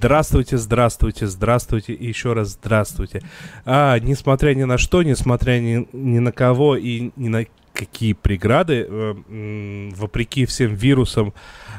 Здравствуйте, 0.00 0.56
здравствуйте, 0.56 1.26
здравствуйте 1.26 1.92
и 1.92 2.06
еще 2.06 2.32
раз 2.32 2.52
здравствуйте. 2.52 3.20
А, 3.66 3.98
несмотря 3.98 4.54
ни 4.54 4.62
на 4.62 4.78
что, 4.78 5.02
несмотря 5.02 5.60
ни, 5.60 5.86
ни 5.92 6.18
на 6.20 6.32
кого 6.32 6.74
и 6.74 7.10
ни 7.16 7.28
на 7.28 7.44
какие 7.74 8.14
преграды, 8.14 8.86
э, 8.88 9.90
вопреки 9.94 10.46
всем 10.46 10.74
вирусам, 10.74 11.34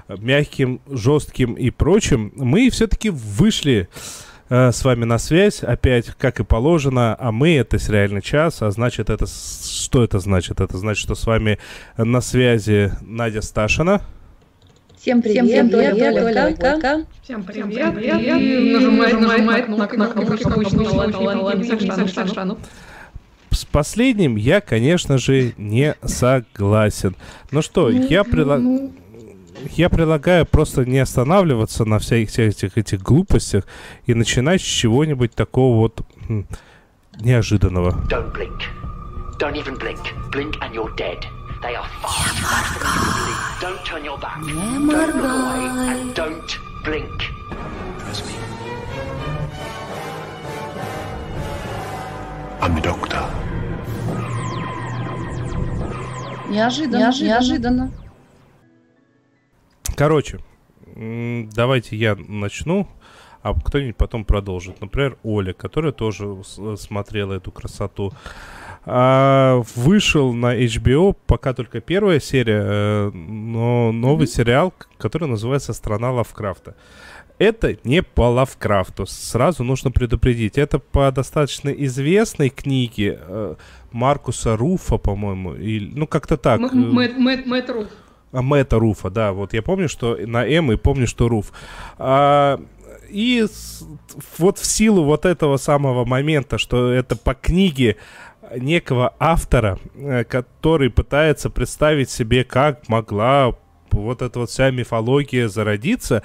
мягким, 0.07 0.81
жестким 0.87 1.55
и 1.55 1.71
прочим, 1.71 2.31
мы 2.35 2.69
все-таки 2.69 3.09
вышли 3.09 3.89
э, 4.49 4.71
с 4.71 4.85
вами 4.85 5.05
на 5.05 5.17
связь, 5.17 5.63
опять, 5.63 6.13
как 6.19 6.39
и 6.39 6.43
положено, 6.43 7.17
а 7.19 7.31
мы— 7.31 7.55
это 7.57 7.79
сериальный 7.79 8.21
час, 8.21 8.61
а 8.61 8.69
значит, 8.69 9.09
это... 9.09 9.25
Что 9.25 10.03
это 10.03 10.19
значит? 10.19 10.61
Это 10.61 10.77
значит, 10.77 11.01
что 11.01 11.15
с 11.15 11.25
вами 11.25 11.57
на 11.97 12.21
связи 12.21 12.91
Надя 13.01 13.41
Сташина. 13.41 14.03
Всем 15.01 15.23
привет, 15.23 15.47
Всем 15.47 15.67
привет, 15.67 15.93
привет, 15.93 16.13
Оля, 16.13 16.25
Оля, 16.25 16.45
Оля. 16.45 16.55
Всем 17.23 17.43
привет, 17.43 17.71
Всем 17.71 17.95
привет. 17.95 18.21
И 18.21 18.71
нажимает, 18.71 19.19
нажимает 19.19 19.67
на 19.67 19.87
кнопку 19.87 20.21
обычно 20.21 20.51
С 23.49 23.65
последним 23.65 24.35
я, 24.35 24.61
конечно 24.61 25.17
же, 25.17 25.55
не 25.57 25.95
согласен. 26.03 27.15
Ну 27.49 27.63
что, 27.63 27.89
ну, 27.89 28.07
я 28.09 28.23
предлагаю... 28.23 28.91
Я 29.71 29.89
предлагаю 29.89 30.45
просто 30.45 30.85
не 30.85 30.99
останавливаться 30.99 31.83
на 31.83 31.97
всех 31.97 32.37
этих, 32.37 32.77
этих 32.77 33.01
глупостях 33.01 33.65
и 34.05 34.13
начинать 34.13 34.61
с 34.61 34.65
чего-нибудь 34.65 35.33
такого 35.33 35.77
вот 35.77 36.05
неожиданного. 37.19 38.05
Don't 38.07 38.31
blink. 38.31 38.61
Don't 39.39 39.55
even 39.55 39.79
blink. 39.79 39.97
Blink 40.31 40.59
and 40.61 40.75
you're 40.75 40.95
dead. 40.95 41.25
They 41.61 41.75
are 41.75 41.87
far 42.01 42.25
too 42.37 42.45
fast 42.51 42.73
for 42.73 42.87
you 42.87 43.01
to 43.05 43.11
believe. 43.17 43.61
Don't 43.61 43.85
turn 43.85 44.03
your 44.03 44.17
back. 44.17 44.41
Don't 44.41 44.87
look 44.87 45.13
away 45.13 45.63
and 45.91 46.15
don't 46.15 46.51
blink. 46.83 47.17
Trust 47.99 48.25
me. 48.25 48.33
I'm 52.61 52.75
the 52.75 52.81
doctor. 52.81 53.23
Неожиданно, 56.49 56.97
неожиданно. 56.97 57.33
неожиданно. 57.33 57.91
Короче, 59.95 60.39
давайте 60.95 61.95
я 61.95 62.15
начну, 62.15 62.87
а 63.43 63.53
кто-нибудь 63.53 63.97
потом 63.97 64.25
продолжит. 64.25 64.81
Например, 64.81 65.17
Оля, 65.23 65.53
которая 65.53 65.91
тоже 65.91 66.43
смотрела 66.77 67.33
эту 67.33 67.51
красоту. 67.51 68.11
А, 68.83 69.61
вышел 69.75 70.33
на 70.33 70.57
HBO 70.57 71.15
пока 71.27 71.53
только 71.53 71.81
первая 71.81 72.19
серия, 72.19 72.63
э, 72.63 73.11
но 73.11 73.91
новый 73.91 74.25
mm-hmm. 74.25 74.29
сериал, 74.29 74.73
который 74.97 75.27
называется 75.27 75.73
«Страна 75.73 76.11
Лавкрафта». 76.11 76.75
Это 77.37 77.77
не 77.83 78.03
по 78.03 78.29
Лавкрафту, 78.29 79.05
сразу 79.07 79.63
нужно 79.63 79.91
предупредить. 79.91 80.57
Это 80.57 80.77
по 80.79 81.11
достаточно 81.11 81.69
известной 81.69 82.49
книге 82.49 83.19
э, 83.19 83.55
Маркуса 83.91 84.57
Руфа, 84.57 84.97
по-моему, 84.97 85.55
или, 85.55 85.91
ну 85.93 86.07
как-то 86.07 86.37
так. 86.37 86.59
Мэтт, 86.59 87.17
Мэтт, 87.17 87.45
Мэтт 87.45 87.69
Руф. 87.69 87.87
А, 88.31 88.41
Мэтта 88.41 88.79
Руфа, 88.79 89.09
да, 89.09 89.33
вот 89.33 89.53
я 89.53 89.61
помню, 89.61 89.89
что 89.89 90.17
на 90.25 90.45
М 90.45 90.71
и 90.71 90.75
помню, 90.75 91.07
что 91.07 91.27
Руф. 91.27 91.51
А, 91.97 92.59
и 93.09 93.45
вот 94.37 94.57
в 94.57 94.65
силу 94.65 95.03
вот 95.03 95.25
этого 95.25 95.57
самого 95.57 96.05
момента, 96.05 96.57
что 96.57 96.91
это 96.91 97.15
по 97.15 97.33
книге 97.33 97.97
некого 98.57 99.13
автора, 99.19 99.79
э, 99.95 100.23
который 100.23 100.89
пытается 100.89 101.49
представить 101.49 102.09
себе, 102.09 102.43
как 102.43 102.87
могла 102.89 103.55
вот 103.91 104.21
эта 104.21 104.39
вот 104.39 104.49
вся 104.49 104.71
мифология 104.71 105.47
зародиться. 105.47 106.23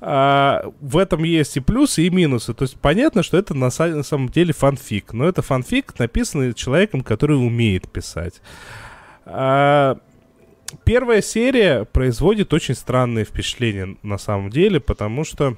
А, 0.00 0.72
в 0.80 0.96
этом 0.96 1.24
есть 1.24 1.56
и 1.56 1.60
плюсы, 1.60 2.06
и 2.06 2.10
минусы. 2.10 2.54
То 2.54 2.62
есть 2.62 2.78
понятно, 2.80 3.22
что 3.22 3.36
это 3.36 3.54
на, 3.54 3.70
самом 3.70 4.28
деле 4.28 4.52
фанфик. 4.52 5.12
Но 5.12 5.26
это 5.26 5.42
фанфик, 5.42 5.98
написанный 5.98 6.54
человеком, 6.54 7.02
который 7.02 7.34
умеет 7.34 7.90
писать. 7.90 8.40
А, 9.24 9.98
первая 10.84 11.22
серия 11.22 11.84
производит 11.84 12.52
очень 12.52 12.74
странные 12.74 13.24
впечатления 13.24 13.96
на 14.02 14.18
самом 14.18 14.50
деле, 14.50 14.80
потому 14.80 15.24
что 15.24 15.56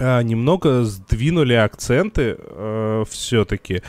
а, 0.00 0.22
немного 0.22 0.84
сдвинули 0.84 1.54
акценты 1.54 2.36
а, 2.38 3.04
все-таки. 3.08 3.82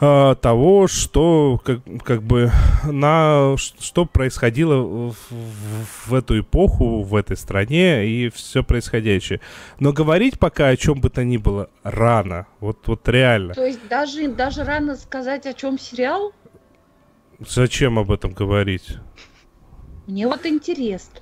Э, 0.00 0.36
того, 0.40 0.86
что 0.86 1.60
как, 1.64 1.80
как 2.04 2.22
бы 2.22 2.52
на 2.84 3.56
что 3.56 4.04
происходило 4.04 4.76
в, 4.76 5.16
в, 5.30 6.08
в 6.10 6.14
эту 6.14 6.38
эпоху, 6.38 7.02
в 7.02 7.16
этой 7.16 7.36
стране 7.36 8.06
и 8.06 8.28
все 8.30 8.62
происходящее. 8.62 9.40
Но 9.80 9.92
говорить 9.92 10.38
пока 10.38 10.68
о 10.68 10.76
чем 10.76 11.00
бы 11.00 11.10
то 11.10 11.24
ни 11.24 11.36
было 11.36 11.68
рано. 11.82 12.46
Вот, 12.60 12.86
вот 12.86 13.08
реально. 13.08 13.54
То 13.54 13.66
есть 13.66 13.80
даже, 13.88 14.28
даже 14.28 14.62
рано 14.62 14.94
сказать, 14.94 15.46
о 15.46 15.52
чем 15.52 15.80
сериал? 15.80 16.32
Зачем 17.40 17.98
об 17.98 18.12
этом 18.12 18.32
говорить? 18.32 18.98
Мне 20.06 20.28
вот 20.28 20.46
интересно. 20.46 21.20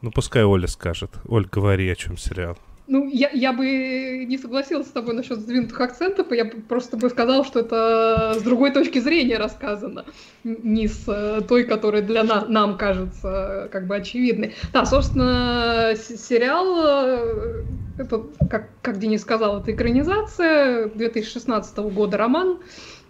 Ну, 0.00 0.12
пускай 0.12 0.44
Оля 0.44 0.68
скажет. 0.68 1.10
Оль, 1.26 1.46
говори, 1.50 1.90
о 1.90 1.96
чем 1.96 2.16
сериал. 2.16 2.56
Ну, 2.88 3.08
я, 3.08 3.30
я 3.30 3.52
бы 3.52 4.24
не 4.26 4.36
согласилась 4.38 4.88
с 4.88 4.90
тобой 4.90 5.14
насчет 5.14 5.38
сдвинутых 5.38 5.80
акцентов, 5.80 6.32
я 6.32 6.44
просто 6.44 6.96
бы 6.96 7.08
сказала, 7.10 7.44
что 7.44 7.60
это 7.60 8.34
с 8.38 8.42
другой 8.42 8.72
точки 8.72 8.98
зрения 8.98 9.38
рассказано, 9.38 10.04
не 10.42 10.88
с 10.88 11.04
э, 11.06 11.42
той, 11.46 11.62
которая 11.64 12.02
для 12.02 12.24
на, 12.24 12.44
нам 12.46 12.76
кажется 12.76 13.68
как 13.70 13.86
бы 13.86 13.94
очевидной. 13.94 14.54
Да, 14.72 14.84
собственно, 14.84 15.94
сериал, 15.96 16.66
э, 16.84 17.64
это, 17.98 18.24
как, 18.50 18.68
как 18.82 18.98
Денис 18.98 19.22
сказал, 19.22 19.60
это 19.60 19.72
экранизация 19.72 20.88
2016 20.88 21.78
года 21.78 22.16
роман. 22.16 22.58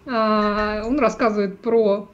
А, 0.05 0.83
он 0.85 0.99
рассказывает 0.99 1.59
про 1.59 2.09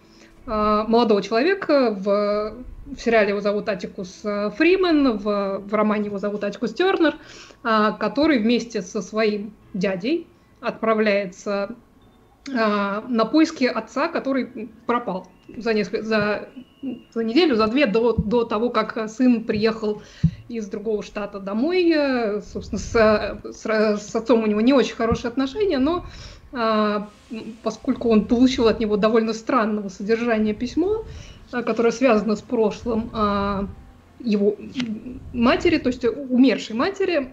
а, 0.46 0.86
молодого 0.88 1.22
человека 1.22 1.92
в 1.92 2.54
в 2.96 3.00
сериале 3.00 3.30
его 3.30 3.42
зовут 3.42 3.70
Атикус 3.70 4.22
э, 4.24 4.52
Фримен, 4.58 5.18
в, 5.18 5.60
в 5.60 5.74
романе 5.74 6.06
его 6.06 6.18
зовут 6.18 6.44
Атикус 6.44 6.74
Тернер, 6.74 7.16
а, 7.64 7.92
который 7.94 8.40
вместе 8.40 8.82
со 8.82 9.02
своим 9.02 9.54
дядей 9.74 10.28
отправляется 10.62 11.76
а, 12.56 13.02
на 13.08 13.26
поиски 13.26 13.66
отца, 13.66 14.08
который 14.08 14.70
пропал 14.86 15.28
за, 15.56 15.74
несколько, 15.74 16.04
за, 16.04 16.50
за 17.14 17.24
неделю, 17.24 17.56
за 17.56 17.68
две 17.68 17.86
до, 17.86 18.14
до 18.14 18.44
того, 18.44 18.70
как 18.70 19.10
сын 19.10 19.44
приехал 19.44 20.02
из 20.48 20.68
другого 20.68 21.04
штата 21.04 21.40
домой. 21.40 21.92
Э, 21.92 22.42
собственно, 22.42 22.80
с, 22.80 23.42
с, 23.52 24.02
с 24.02 24.16
отцом 24.16 24.44
у 24.44 24.48
него 24.48 24.62
не 24.62 24.74
очень 24.74 24.96
хорошие 24.96 25.30
отношения, 25.30 25.78
но 25.78 26.06
а, 26.52 27.08
поскольку 27.62 28.10
он 28.10 28.26
получил 28.26 28.68
от 28.68 28.80
него 28.80 28.98
довольно 28.98 29.34
странного 29.34 29.90
содержания 29.90 30.54
письмо, 30.54 31.06
а, 31.52 31.64
которое 31.64 31.92
связано 31.92 32.36
с 32.36 32.42
прошлым 32.42 33.10
а, 33.14 33.68
его 34.20 34.56
матери, 35.34 35.78
то 35.78 35.88
есть 35.88 36.04
умершей 36.04 36.76
матери, 36.76 37.32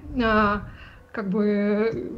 как 1.13 1.31
бы 1.31 2.13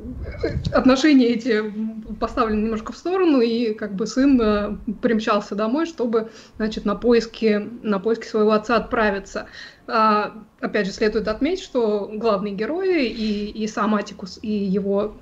отношения 0.72 1.28
эти 1.28 1.72
поставлены 2.18 2.64
немножко 2.64 2.92
в 2.92 2.96
сторону, 2.96 3.40
и 3.40 3.72
как 3.72 3.94
бы 3.94 4.06
сын 4.06 4.80
примчался 5.00 5.54
домой, 5.54 5.86
чтобы, 5.86 6.30
значит, 6.56 6.84
на 6.84 6.96
поиски, 6.96 7.66
на 7.82 7.98
поиски 7.98 8.26
своего 8.26 8.50
отца 8.50 8.76
отправиться. 8.76 9.46
А, 9.86 10.42
опять 10.60 10.86
же, 10.86 10.92
следует 10.92 11.28
отметить, 11.28 11.64
что 11.64 12.10
главные 12.12 12.54
герои 12.54 13.06
и, 13.06 13.50
и 13.50 13.66
сам 13.68 13.94
Атикус, 13.94 14.38
и 14.42 14.50
его 14.50 15.14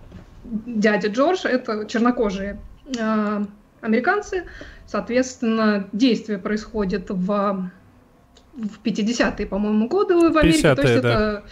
дядя 0.44 1.08
Джордж— 1.08 1.40
это 1.44 1.86
чернокожие 1.86 2.58
э, 2.98 3.44
американцы. 3.80 4.44
Соответственно, 4.86 5.88
действие 5.92 6.38
происходит 6.38 7.10
в, 7.10 7.70
в 8.54 8.82
50-е, 8.84 9.46
по-моему, 9.46 9.88
годы 9.88 10.16
в 10.16 10.36
Америке. 10.36 10.74
То 10.74 10.82
есть 10.82 11.02
да. 11.02 11.10
это 11.10 11.44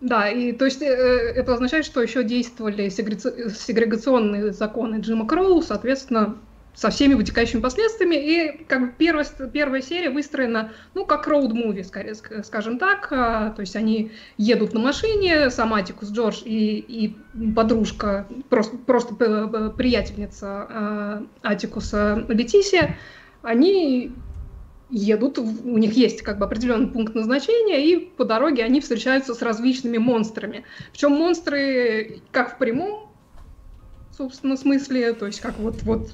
да, 0.00 0.30
и 0.30 0.52
то 0.52 0.64
есть 0.64 0.80
э, 0.80 0.86
это 0.86 1.52
означает, 1.52 1.84
что 1.84 2.00
еще 2.00 2.24
действовали 2.24 2.88
сегрегационные 2.88 4.52
законы 4.52 5.00
Джима 5.00 5.26
Кроу, 5.26 5.60
соответственно, 5.60 6.36
со 6.74 6.90
всеми 6.90 7.14
вытекающими 7.14 7.60
последствиями. 7.60 8.16
И 8.16 8.64
как 8.64 8.80
бы 8.80 8.94
первая, 8.96 9.26
первая 9.52 9.82
серия 9.82 10.10
выстроена, 10.10 10.72
ну, 10.94 11.04
как 11.04 11.26
роуд-муви, 11.26 11.84
скажем 12.42 12.78
так. 12.78 13.08
А, 13.10 13.50
то 13.50 13.60
есть 13.60 13.76
они 13.76 14.12
едут 14.36 14.72
на 14.72 14.80
машине, 14.80 15.50
сам 15.50 15.74
Атикус 15.74 16.10
Джордж 16.10 16.42
и, 16.44 16.78
и 16.78 17.16
подружка, 17.54 18.26
просто, 18.48 18.76
просто 18.78 19.14
приятельница 19.76 20.46
а, 20.46 21.26
Атикуса 21.42 22.24
Летисия, 22.28 22.96
они 23.42 24.12
едут, 24.90 25.38
у 25.38 25.78
них 25.78 25.92
есть 25.92 26.22
как 26.22 26.38
бы 26.38 26.44
определенный 26.44 26.88
пункт 26.88 27.14
назначения, 27.14 27.84
и 27.84 27.96
по 27.96 28.24
дороге 28.24 28.64
они 28.64 28.80
встречаются 28.80 29.34
с 29.34 29.42
различными 29.42 29.98
монстрами. 29.98 30.64
Причем 30.92 31.12
монстры 31.12 32.20
как 32.32 32.54
в 32.54 32.58
прямом, 32.58 33.10
собственно, 34.16 34.56
смысле, 34.56 35.12
то 35.12 35.26
есть 35.26 35.40
как 35.40 35.58
вот, 35.58 35.82
вот 35.82 36.10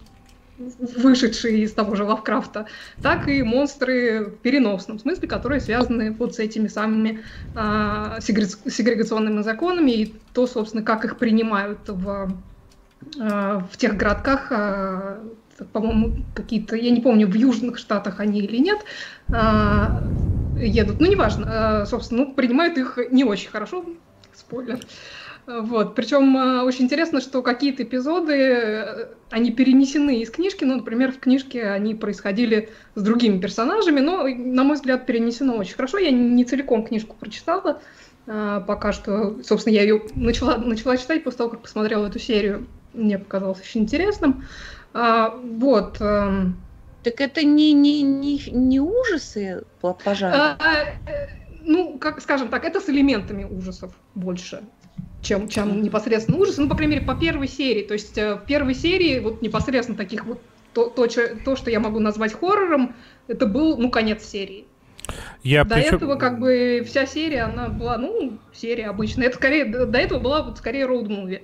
вышедшие 0.59 1.63
из 1.63 1.75
того 1.75 1.95
же 1.95 2.05
Лавкрафта, 2.05 2.67
так 3.03 3.29
и 3.29 3.43
монстры 3.43 4.25
в 4.27 4.39
переносном 4.39 4.99
смысле, 4.99 5.29
которые 5.29 5.61
связаны 5.61 6.13
вот 6.13 6.35
с 6.35 6.39
этими 6.39 6.69
самыми 6.69 7.25
а, 7.55 8.21
сегрегационными 8.21 9.43
законами 9.43 9.91
и 9.91 10.23
то, 10.33 10.47
собственно, 10.47 10.83
как 10.83 11.05
их 11.05 11.19
принимают 11.19 11.89
в, 11.89 12.43
а, 13.21 13.61
в 13.71 13.77
тех 13.77 13.97
городках, 13.97 14.51
а, 14.51 15.23
по-моему, 15.73 16.27
какие-то, 16.35 16.77
я 16.77 16.91
не 16.91 17.01
помню, 17.01 17.27
в 17.27 17.35
южных 17.35 17.79
штатах 17.79 18.21
они 18.21 18.41
или 18.41 18.59
нет, 18.59 18.81
а, 19.31 20.11
едут, 20.55 21.01
ну, 21.01 21.11
неважно, 21.11 21.47
а, 21.83 21.87
собственно, 21.87 22.27
ну, 22.27 22.35
принимают 22.35 22.79
их 22.79 22.99
не 23.11 23.25
очень 23.25 23.51
хорошо, 23.51 23.85
спойлер. 24.35 24.81
Вот. 25.47 25.95
Причем 25.95 26.37
э, 26.37 26.63
очень 26.63 26.87
интересно, 26.87 27.21
что 27.21 27.41
какие-то 27.41 27.85
эпизоды, 27.85 28.35
э, 28.35 29.09
они 29.31 29.53
перенесены 29.53 30.21
из 30.21 30.31
книжки, 30.31 30.65
ну, 30.65 30.77
например, 30.77 31.13
в 31.13 31.21
книжке 31.21 31.69
они 31.71 31.95
происходили 31.95 32.71
с 32.97 33.03
другими 33.03 33.39
персонажами, 33.39 34.01
но, 34.01 34.27
на 34.27 34.65
мой 34.65 34.75
взгляд, 34.75 35.07
перенесено 35.07 35.57
очень 35.57 35.77
хорошо. 35.77 35.99
Я 35.99 36.11
не 36.11 36.45
целиком 36.45 36.85
книжку 36.85 37.15
прочитала, 37.19 37.81
э, 38.27 38.63
пока 38.67 38.93
что, 38.93 39.41
собственно, 39.45 39.75
я 39.75 39.83
ее 39.83 40.03
начала, 40.17 40.57
начала 40.57 40.97
читать 40.97 41.23
после 41.23 41.39
того, 41.39 41.51
как 41.51 41.61
посмотрела 41.61 42.07
эту 42.07 42.19
серию. 42.19 42.67
Мне 42.93 43.19
показалось 43.19 43.61
очень 43.61 43.83
интересным. 43.83 44.45
А, 44.95 45.29
вот. 45.29 46.01
Эм. 46.01 46.57
Так 47.05 47.21
это 47.21 47.45
не, 47.45 47.73
не, 47.73 48.03
не, 48.03 48.43
не 48.51 48.81
ужасы 48.81 49.63
пожара? 49.81 50.57
А, 50.59 50.87
ну, 51.63 51.99
как 51.99 52.21
скажем 52.21 52.49
так, 52.49 52.65
это 52.65 52.81
с 52.81 52.89
элементами 52.89 53.45
ужасов 53.45 53.93
больше 54.15 54.63
чем, 55.23 55.49
чем 55.49 55.83
непосредственно 55.83 56.39
ужасы, 56.39 56.63
ну, 56.63 56.69
по 56.69 56.77
крайней 56.77 56.97
мере, 56.97 57.07
по 57.07 57.15
первой 57.15 57.49
серии. 57.49 57.83
То 57.83 57.95
есть 57.95 58.17
э, 58.17 58.35
в 58.37 58.47
первой 58.47 58.75
серии 58.75 59.19
вот 59.19 59.43
непосредственно 59.43 59.97
таких 59.99 60.25
вот 60.25 60.41
то, 60.73 60.89
то, 60.89 61.07
то, 61.07 61.57
что 61.57 61.71
я 61.71 61.81
могу 61.81 62.01
назвать 62.01 62.35
хоррором, 62.35 62.95
это 63.29 63.47
был, 63.47 63.79
ну, 63.79 63.91
конец 63.91 64.25
серии. 64.25 64.67
Я 65.43 65.65
до 65.65 65.77
причем... 65.77 65.97
этого 65.97 66.17
как 66.17 66.39
бы 66.39 66.85
вся 66.87 67.07
серия, 67.07 67.43
она 67.43 67.69
была, 67.69 67.97
ну, 67.97 68.39
серия 68.53 68.89
обычная. 68.89 69.29
Это 69.29 69.37
скорее, 69.37 69.65
до 69.65 69.99
этого 69.99 70.19
была 70.19 70.43
вот 70.43 70.59
скорее 70.59 70.87
роуд-муви. 70.87 71.43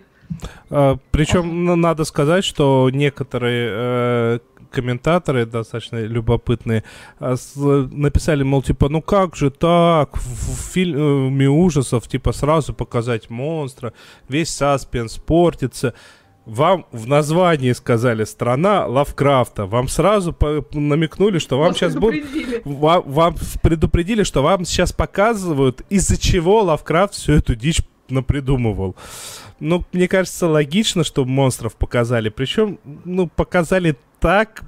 А, 0.70 0.96
причем 1.10 1.80
надо 1.80 2.04
сказать, 2.04 2.44
что 2.44 2.90
некоторые 2.90 3.68
э, 3.70 4.38
комментаторы 4.72 5.46
достаточно 5.46 6.02
любопытные 6.04 6.82
а, 7.20 7.36
написали, 7.56 8.42
мол, 8.42 8.62
типа, 8.62 8.88
ну 8.88 9.02
как 9.02 9.36
же 9.36 9.50
так, 9.50 10.16
в 10.16 10.72
фильме 10.72 11.48
ужасов, 11.48 12.08
типа, 12.08 12.32
сразу 12.32 12.74
показать 12.74 13.30
монстра, 13.30 13.92
весь 14.28 14.50
саспенс 14.50 15.18
портится. 15.18 15.94
Вам 16.44 16.86
в 16.90 17.06
названии 17.06 17.70
сказали 17.72 18.24
«Страна 18.24 18.86
Лавкрафта». 18.86 19.64
Вам 19.66 19.86
сразу 19.86 20.32
по- 20.32 20.64
намекнули, 20.72 21.38
что 21.38 21.56
вам 21.56 21.68
Вас 21.68 21.76
сейчас 21.76 21.94
будут... 21.94 22.24
Вам, 22.64 23.02
вам 23.06 23.36
предупредили, 23.62 24.24
что 24.24 24.42
вам 24.42 24.64
сейчас 24.64 24.92
показывают, 24.92 25.82
из-за 25.88 26.16
чего 26.16 26.62
Лавкрафт 26.62 27.14
всю 27.14 27.34
эту 27.34 27.54
дичь 27.54 27.82
напридумывал. 28.08 28.96
Ну, 29.60 29.84
мне 29.92 30.08
кажется, 30.08 30.48
логично, 30.48 31.04
что 31.04 31.24
монстров 31.24 31.76
показали. 31.76 32.28
Причем, 32.28 32.80
ну, 33.04 33.28
показали 33.28 33.96
так, 34.22 34.62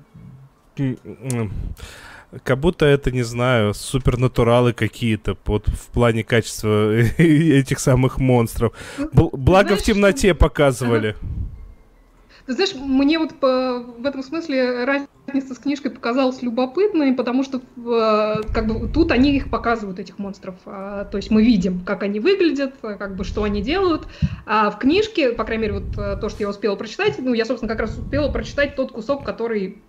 как 2.43 2.59
будто 2.59 2.85
это, 2.85 3.13
не 3.13 3.23
знаю, 3.23 3.73
супернатуралы 3.73 4.73
какие-то 4.73 5.37
вот 5.47 5.69
в 5.69 5.87
плане 5.93 6.25
качества 6.25 6.93
этих 7.19 7.79
самых 7.79 8.19
монстров. 8.19 8.73
Ну, 9.13 9.31
благо 9.33 9.69
Знаешь, 9.69 9.83
в 9.83 9.85
темноте 9.85 10.35
показывали. 10.35 11.15
Ты 12.47 12.53
знаешь, 12.53 12.75
мне 12.75 13.19
вот 13.19 13.41
по, 13.41 13.79
в 13.81 14.05
этом 14.05 14.23
смысле 14.23 14.85
разница 14.85 15.55
с 15.55 15.59
книжкой 15.59 15.93
показалась 15.93 16.43
любопытной, 16.43 17.15
потому 17.15 17.43
что 17.43 17.59
э, 17.59 18.43
как 18.53 18.67
бы 18.67 18.89
тут 18.89 19.13
они 19.13 19.35
их 19.35 19.49
показывают, 19.49 19.99
этих 19.99 20.19
монстров. 20.19 20.57
А, 20.67 21.07
то 21.07 21.17
есть 21.17 21.31
мы 21.31 21.43
видим, 21.43 21.85
как 21.85 22.03
они 22.03 22.21
выглядят, 22.21 22.77
как 22.83 23.17
бы 23.17 23.25
что 23.25 23.45
они 23.45 23.63
делают. 23.63 24.09
А 24.45 24.71
в 24.71 24.79
книжке, 24.79 25.33
по 25.33 25.45
крайней 25.45 25.63
мере, 25.63 25.75
вот 25.75 25.97
э, 25.97 26.17
то, 26.21 26.29
что 26.29 26.43
я 26.43 26.51
успела 26.51 26.77
прочитать, 26.77 27.15
ну, 27.19 27.33
я, 27.33 27.47
собственно, 27.47 27.71
как 27.71 27.81
раз 27.81 27.97
успела 27.97 28.29
прочитать 28.29 28.77
тот 28.77 28.93
кусок, 28.93 29.25
который 29.25 29.83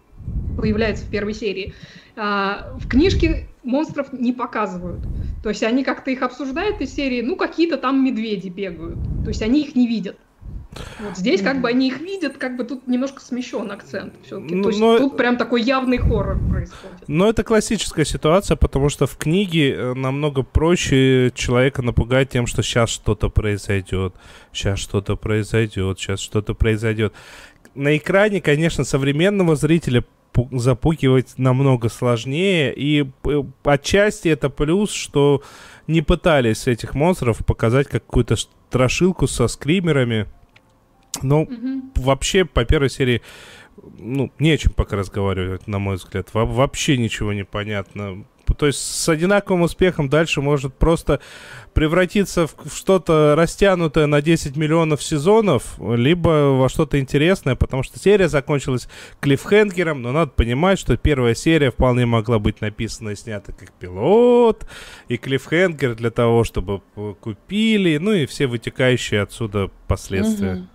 появляется 0.56 1.06
в 1.06 1.10
первой 1.10 1.34
серии. 1.34 1.74
А, 2.16 2.74
в 2.80 2.88
книжке 2.88 3.50
монстров 3.64 4.14
не 4.14 4.32
показывают. 4.32 5.10
То 5.42 5.50
есть 5.50 5.62
они 5.64 5.84
как-то 5.84 6.10
их 6.10 6.22
обсуждают 6.22 6.80
из 6.80 6.96
серии, 6.96 7.22
ну, 7.22 7.36
какие-то 7.36 7.78
там 7.78 8.04
медведи 8.04 8.48
бегают. 8.48 9.10
То 9.24 9.30
есть 9.30 9.42
они 9.42 9.62
их 9.62 9.76
не 9.76 9.88
видят. 9.88 10.25
Вот 11.00 11.18
здесь 11.18 11.42
как 11.42 11.62
бы 11.62 11.70
они 11.70 11.88
их 11.88 12.00
видят, 12.00 12.38
как 12.38 12.58
бы 12.58 12.64
тут 12.64 12.88
немножко 12.88 13.22
смещен 13.22 13.72
акцент 13.72 14.14
все-таки. 14.26 14.56
Ну, 14.56 14.64
То 14.64 14.70
есть 14.70 14.82
но... 14.82 14.98
тут 14.98 15.18
прям 15.18 15.38
такой 15.38 15.62
явный 15.62 15.98
хоррор 15.98 16.38
происходит. 16.38 16.96
Но 17.08 17.30
это 17.30 17.44
классическая 17.44 18.06
ситуация, 18.06 18.58
потому 18.58 18.90
что 18.90 19.08
в 19.08 19.18
книге 19.18 19.74
э, 19.74 19.94
намного 19.94 20.44
проще 20.44 21.32
человека 21.34 21.82
напугать 21.82 22.30
тем, 22.30 22.48
что 22.48 22.64
сейчас 22.64 22.90
что-то 22.90 23.30
произойдет, 23.30 24.16
сейчас 24.52 24.80
что-то 24.80 25.16
произойдет, 25.16 26.00
сейчас 26.00 26.20
что-то 26.20 26.54
произойдет. 26.54 27.14
На 27.74 27.98
экране, 27.98 28.42
конечно, 28.42 28.84
современного 28.84 29.56
зрителя 29.56 30.04
запугивать 30.52 31.38
намного 31.38 31.90
сложнее, 31.90 32.74
и 32.76 33.10
отчасти 33.64 34.28
это 34.28 34.50
плюс, 34.50 34.92
что 34.92 35.42
не 35.88 36.02
пытались 36.02 36.68
этих 36.68 36.94
монстров 36.94 37.46
показать 37.46 37.88
какую-то 37.88 38.36
страшилку 38.36 39.28
со 39.28 39.48
скримерами, 39.48 40.28
но 41.24 41.42
угу. 41.44 41.92
вообще 41.96 42.46
по 42.46 42.66
первой 42.66 42.90
серии 42.90 43.22
ну, 43.98 44.32
не 44.40 44.52
о 44.52 44.58
чем 44.58 44.74
пока 44.74 44.96
разговаривать, 44.96 45.68
на 45.68 45.80
мой 45.80 45.96
взгляд. 45.96 46.30
Во 46.34 46.46
вообще 46.46 46.98
ничего 46.98 47.34
не 47.34 47.44
понятно. 47.44 48.26
То 48.58 48.68
есть 48.68 48.80
с 48.80 49.10
одинаковым 49.10 49.64
успехом 49.64 50.08
дальше 50.08 50.40
может 50.40 50.76
просто 50.76 51.20
превратиться 51.74 52.48
в 52.48 52.74
что-то 52.74 53.34
растянутое 53.36 54.06
на 54.06 54.22
10 54.22 54.56
миллионов 54.56 55.02
сезонов, 55.04 55.80
либо 55.80 56.56
во 56.58 56.70
что-то 56.70 57.00
интересное, 57.00 57.56
потому 57.56 57.82
что 57.82 57.98
серия 57.98 58.30
закончилась 58.30 58.88
клиффхенгером, 59.20 60.02
но 60.02 60.12
надо 60.12 60.32
понимать, 60.32 60.78
что 60.78 60.96
первая 60.96 61.34
серия 61.34 61.72
вполне 61.72 62.06
могла 62.06 62.38
быть 62.38 62.62
написана 62.62 63.10
и 63.10 63.16
снята 63.16 63.52
как 63.52 63.74
пилот, 63.74 64.68
и 65.08 65.18
клиффхенгер 65.18 65.96
для 65.96 66.12
того, 66.12 66.44
чтобы 66.44 66.82
купили, 67.20 67.98
ну 67.98 68.14
и 68.14 68.28
все 68.28 68.46
вытекающие 68.46 69.22
отсюда 69.22 69.72
последствия. 69.88 70.54
Угу. 70.54 70.68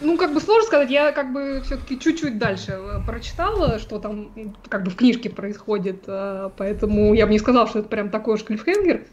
Ну, 0.00 0.16
как 0.16 0.32
бы 0.32 0.40
сложно 0.40 0.66
сказать, 0.66 0.90
я 0.90 1.12
как 1.12 1.32
бы 1.32 1.62
все-таки 1.64 1.98
чуть-чуть 1.98 2.38
дальше 2.38 2.72
э, 2.72 3.00
прочитала, 3.06 3.78
что 3.78 3.98
там 3.98 4.32
как 4.68 4.84
бы 4.84 4.90
в 4.90 4.96
книжке 4.96 5.30
происходит, 5.30 6.04
э, 6.06 6.50
поэтому 6.56 7.14
я 7.14 7.26
бы 7.26 7.32
не 7.32 7.38
сказала, 7.38 7.68
что 7.68 7.80
это 7.80 7.88
прям 7.88 8.10
такой 8.10 8.34
уж 8.34 8.44
клиффхенгер. 8.44 9.06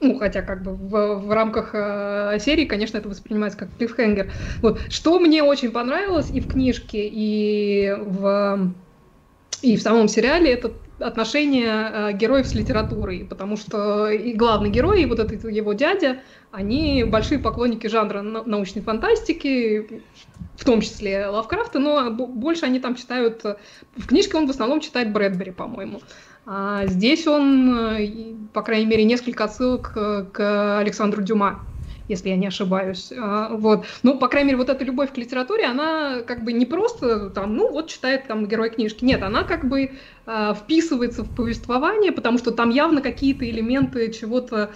Ну, 0.00 0.18
хотя 0.18 0.42
как 0.42 0.62
бы 0.62 0.74
в, 0.74 1.26
в 1.26 1.32
рамках 1.32 1.70
э, 1.72 2.38
серии, 2.40 2.66
конечно, 2.66 2.98
это 2.98 3.08
воспринимается 3.08 3.58
как 3.58 3.76
клиффхенгер. 3.78 4.32
Вот. 4.60 4.80
Что 4.90 5.18
мне 5.18 5.42
очень 5.42 5.70
понравилось 5.70 6.30
и 6.30 6.40
в 6.40 6.48
книжке, 6.48 7.08
и 7.10 7.94
в, 7.96 8.74
и 9.62 9.76
в 9.76 9.82
самом 9.82 10.08
сериале, 10.08 10.52
это 10.52 10.72
отношение 10.98 11.68
э, 11.68 12.12
героев 12.12 12.46
с 12.46 12.54
литературой, 12.54 13.26
потому 13.28 13.56
что 13.56 14.08
и 14.08 14.32
главный 14.32 14.70
герой, 14.70 15.02
и 15.02 15.06
вот 15.06 15.18
этот 15.18 15.44
его 15.44 15.72
дядя, 15.72 16.20
они 16.50 17.04
большие 17.04 17.38
поклонники 17.38 17.86
жанра 17.86 18.22
научной 18.22 18.82
фантастики, 18.82 20.02
в 20.56 20.64
том 20.64 20.80
числе 20.80 21.26
Лавкрафта, 21.26 21.78
но 21.78 22.10
больше 22.10 22.64
они 22.66 22.80
там 22.80 22.94
читают... 22.94 23.44
Э, 23.44 23.56
в 23.96 24.06
книжке 24.06 24.36
он 24.36 24.46
в 24.46 24.50
основном 24.50 24.80
читает 24.80 25.12
Брэдбери, 25.12 25.50
по-моему. 25.50 26.00
А 26.46 26.86
здесь 26.86 27.26
он, 27.26 27.96
э, 27.96 28.34
по 28.52 28.62
крайней 28.62 28.86
мере, 28.86 29.04
несколько 29.04 29.44
отсылок 29.44 29.92
к 29.92 30.78
Александру 30.78 31.22
Дюма 31.22 31.64
если 32.08 32.28
я 32.28 32.36
не 32.36 32.46
ошибаюсь. 32.46 33.12
А, 33.16 33.48
вот. 33.50 33.86
Ну, 34.02 34.18
по 34.18 34.28
крайней 34.28 34.48
мере, 34.48 34.58
вот 34.58 34.68
эта 34.68 34.84
любовь 34.84 35.12
к 35.12 35.16
литературе, 35.16 35.64
она 35.64 36.20
как 36.22 36.44
бы 36.44 36.52
не 36.52 36.66
просто 36.66 37.30
там, 37.30 37.56
ну, 37.56 37.70
вот 37.70 37.88
читает 37.88 38.26
там 38.26 38.46
герой 38.46 38.70
книжки. 38.70 39.04
Нет, 39.04 39.22
она 39.22 39.44
как 39.44 39.66
бы 39.68 39.92
э, 40.26 40.54
вписывается 40.54 41.24
в 41.24 41.30
повествование, 41.30 42.12
потому 42.12 42.38
что 42.38 42.50
там 42.50 42.70
явно 42.70 43.00
какие-то 43.00 43.48
элементы 43.48 44.12
чего-то 44.12 44.72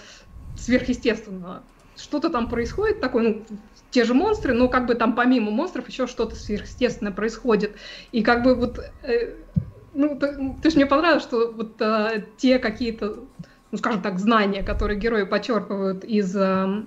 сверхъестественного. 0.56 1.62
Что-то 1.97 2.30
там 2.30 2.49
происходит 2.49 3.00
такое, 3.00 3.23
ну, 3.23 3.44
те 3.90 4.04
же 4.04 4.14
монстры, 4.14 4.52
но 4.52 4.68
как 4.68 4.87
бы 4.87 4.94
там 4.94 5.14
помимо 5.14 5.50
монстров 5.50 5.88
еще 5.88 6.06
что-то 6.06 6.37
сверхъестественное 6.37 7.12
происходит. 7.12 7.76
И 8.12 8.23
как 8.23 8.42
бы 8.42 8.54
вот, 8.54 8.78
э, 9.02 9.35
ну, 9.94 10.18
ты, 10.18 10.56
ты 10.62 10.70
же 10.70 10.76
мне 10.76 10.87
понравилось, 10.87 11.23
что 11.23 11.50
вот 11.50 11.80
э, 11.80 12.25
те 12.37 12.58
какие-то, 12.58 13.25
ну, 13.70 13.78
скажем 13.78 14.02
так, 14.02 14.18
знания, 14.18 14.62
которые 14.62 14.98
герои 14.98 15.25
почерпывают 15.25 16.04
из 16.04 16.34
э, 16.37 16.82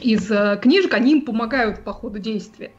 из 0.00 0.30
э, 0.30 0.58
книжек, 0.62 0.94
они 0.94 1.12
им 1.12 1.22
помогают 1.22 1.84
по 1.84 1.92
ходу 1.92 2.18
действия. 2.18 2.70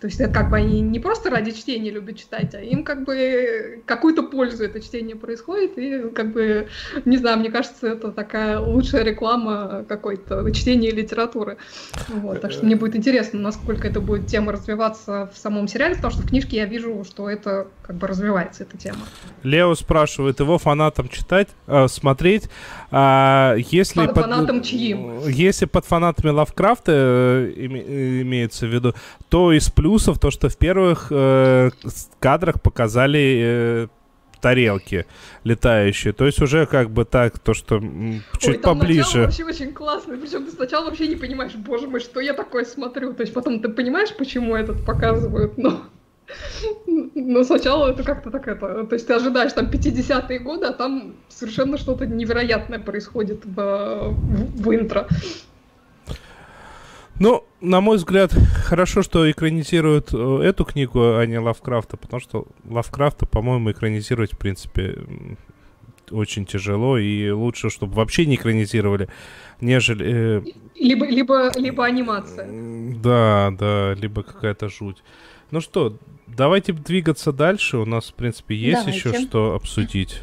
То 0.00 0.06
есть 0.06 0.20
это 0.20 0.32
как 0.32 0.50
бы 0.50 0.58
они 0.58 0.80
не 0.80 1.00
просто 1.00 1.28
ради 1.28 1.50
чтения 1.50 1.90
любят 1.90 2.16
читать, 2.16 2.54
а 2.54 2.60
им 2.60 2.84
как 2.84 3.04
бы 3.04 3.82
какую-то 3.84 4.22
пользу 4.22 4.64
это 4.64 4.80
чтение 4.80 5.16
происходит, 5.16 5.76
и 5.76 6.10
как 6.10 6.32
бы, 6.32 6.68
не 7.04 7.16
знаю, 7.16 7.38
мне 7.38 7.50
кажется, 7.50 7.88
это 7.88 8.12
такая 8.12 8.60
лучшая 8.60 9.02
реклама 9.02 9.84
какой-то 9.88 10.48
чтения 10.52 10.92
литературы. 10.92 11.56
Вот, 12.08 12.40
так 12.40 12.52
что 12.52 12.64
мне 12.64 12.76
будет 12.76 12.94
интересно, 12.94 13.40
насколько 13.40 13.88
это 13.88 14.00
будет 14.00 14.28
тема 14.28 14.52
развиваться 14.52 15.30
в 15.34 15.36
самом 15.36 15.66
сериале, 15.66 15.96
потому 15.96 16.12
что 16.12 16.22
в 16.22 16.28
книжке 16.28 16.58
я 16.58 16.66
вижу, 16.66 17.04
что 17.04 17.28
это 17.28 17.66
как 17.82 17.96
бы 17.96 18.06
развивается, 18.06 18.62
эта 18.62 18.78
тема. 18.78 19.00
Лео 19.42 19.74
спрашивает, 19.74 20.38
его 20.38 20.58
фанатам 20.58 21.08
читать, 21.08 21.48
э, 21.66 21.88
смотреть, 21.88 22.48
а 22.92 23.56
если 23.56 24.06
под, 24.06 24.14
под 24.14 24.24
фанатам 24.24 24.62
чьим? 24.62 25.26
Если 25.26 25.64
под 25.64 25.84
фанатами 25.84 26.30
Лавкрафта 26.30 26.92
э, 26.94 27.52
имеется 27.56 28.66
в 28.66 28.72
виду, 28.72 28.94
то 29.28 29.52
из 29.52 29.68
плюс 29.70 29.87
плюсов 29.88 30.18
то, 30.18 30.30
что 30.30 30.48
в 30.50 30.56
первых 30.58 31.06
э, 31.10 31.70
кадрах 32.20 32.60
показали 32.60 33.40
э, 33.40 33.86
тарелки 34.38 35.06
летающие. 35.44 36.12
То 36.12 36.26
есть 36.26 36.42
уже 36.42 36.66
как 36.66 36.90
бы 36.90 37.06
так, 37.06 37.38
то, 37.38 37.54
что 37.54 37.80
чуть 38.38 38.56
Ой, 38.56 38.58
там 38.58 38.78
поближе. 38.78 39.22
вообще 39.22 39.44
очень 39.44 39.72
классно. 39.72 40.18
Причем 40.18 40.44
ты 40.44 40.50
сначала 40.50 40.84
вообще 40.84 41.08
не 41.08 41.16
понимаешь, 41.16 41.54
боже 41.54 41.88
мой, 41.88 42.00
что 42.00 42.20
я 42.20 42.34
такое 42.34 42.66
смотрю. 42.66 43.14
То 43.14 43.22
есть 43.22 43.32
потом 43.32 43.60
ты 43.60 43.70
понимаешь, 43.70 44.14
почему 44.14 44.56
этот 44.56 44.84
показывают, 44.84 45.56
но... 45.56 45.80
Но 47.14 47.44
сначала 47.44 47.88
это 47.90 48.02
как-то 48.02 48.30
так 48.30 48.46
это... 48.46 48.84
То 48.84 48.94
есть 48.94 49.06
ты 49.06 49.14
ожидаешь 49.14 49.54
там 49.54 49.70
50-е 49.70 50.38
годы, 50.40 50.66
а 50.66 50.72
там 50.74 51.14
совершенно 51.28 51.78
что-то 51.78 52.04
невероятное 52.04 52.78
происходит 52.78 53.46
в, 53.46 53.54
в, 53.54 54.62
в 54.62 54.74
интро. 54.74 55.08
Ну, 57.20 57.44
на 57.60 57.80
мой 57.80 57.96
взгляд, 57.96 58.32
хорошо, 58.64 59.02
что 59.02 59.28
экранизируют 59.30 60.10
э, 60.12 60.40
эту 60.44 60.64
книгу, 60.64 61.16
а 61.16 61.24
не 61.26 61.38
Лавкрафта, 61.38 61.96
потому 61.96 62.20
что 62.20 62.46
Лавкрафта, 62.64 63.26
по-моему, 63.26 63.72
экранизировать, 63.72 64.34
в 64.34 64.38
принципе, 64.38 64.98
очень 66.10 66.46
тяжело, 66.46 66.96
и 66.96 67.30
лучше, 67.30 67.70
чтобы 67.70 67.94
вообще 67.94 68.26
не 68.26 68.36
экранизировали, 68.36 69.08
нежели... 69.60 70.06
Э... 70.06 70.42
Либо, 70.76 71.06
либо, 71.06 71.50
либо 71.56 71.84
анимация. 71.84 72.48
Да, 73.02 73.50
да, 73.58 73.94
либо 73.94 74.22
какая-то 74.22 74.68
жуть. 74.68 75.02
Ну 75.50 75.60
что, 75.60 75.96
давайте 76.26 76.72
двигаться 76.72 77.32
дальше. 77.32 77.78
У 77.78 77.84
нас, 77.84 78.10
в 78.10 78.14
принципе, 78.14 78.54
есть 78.54 78.84
давайте. 78.84 78.98
еще 78.98 79.26
что 79.26 79.54
обсудить. 79.54 80.22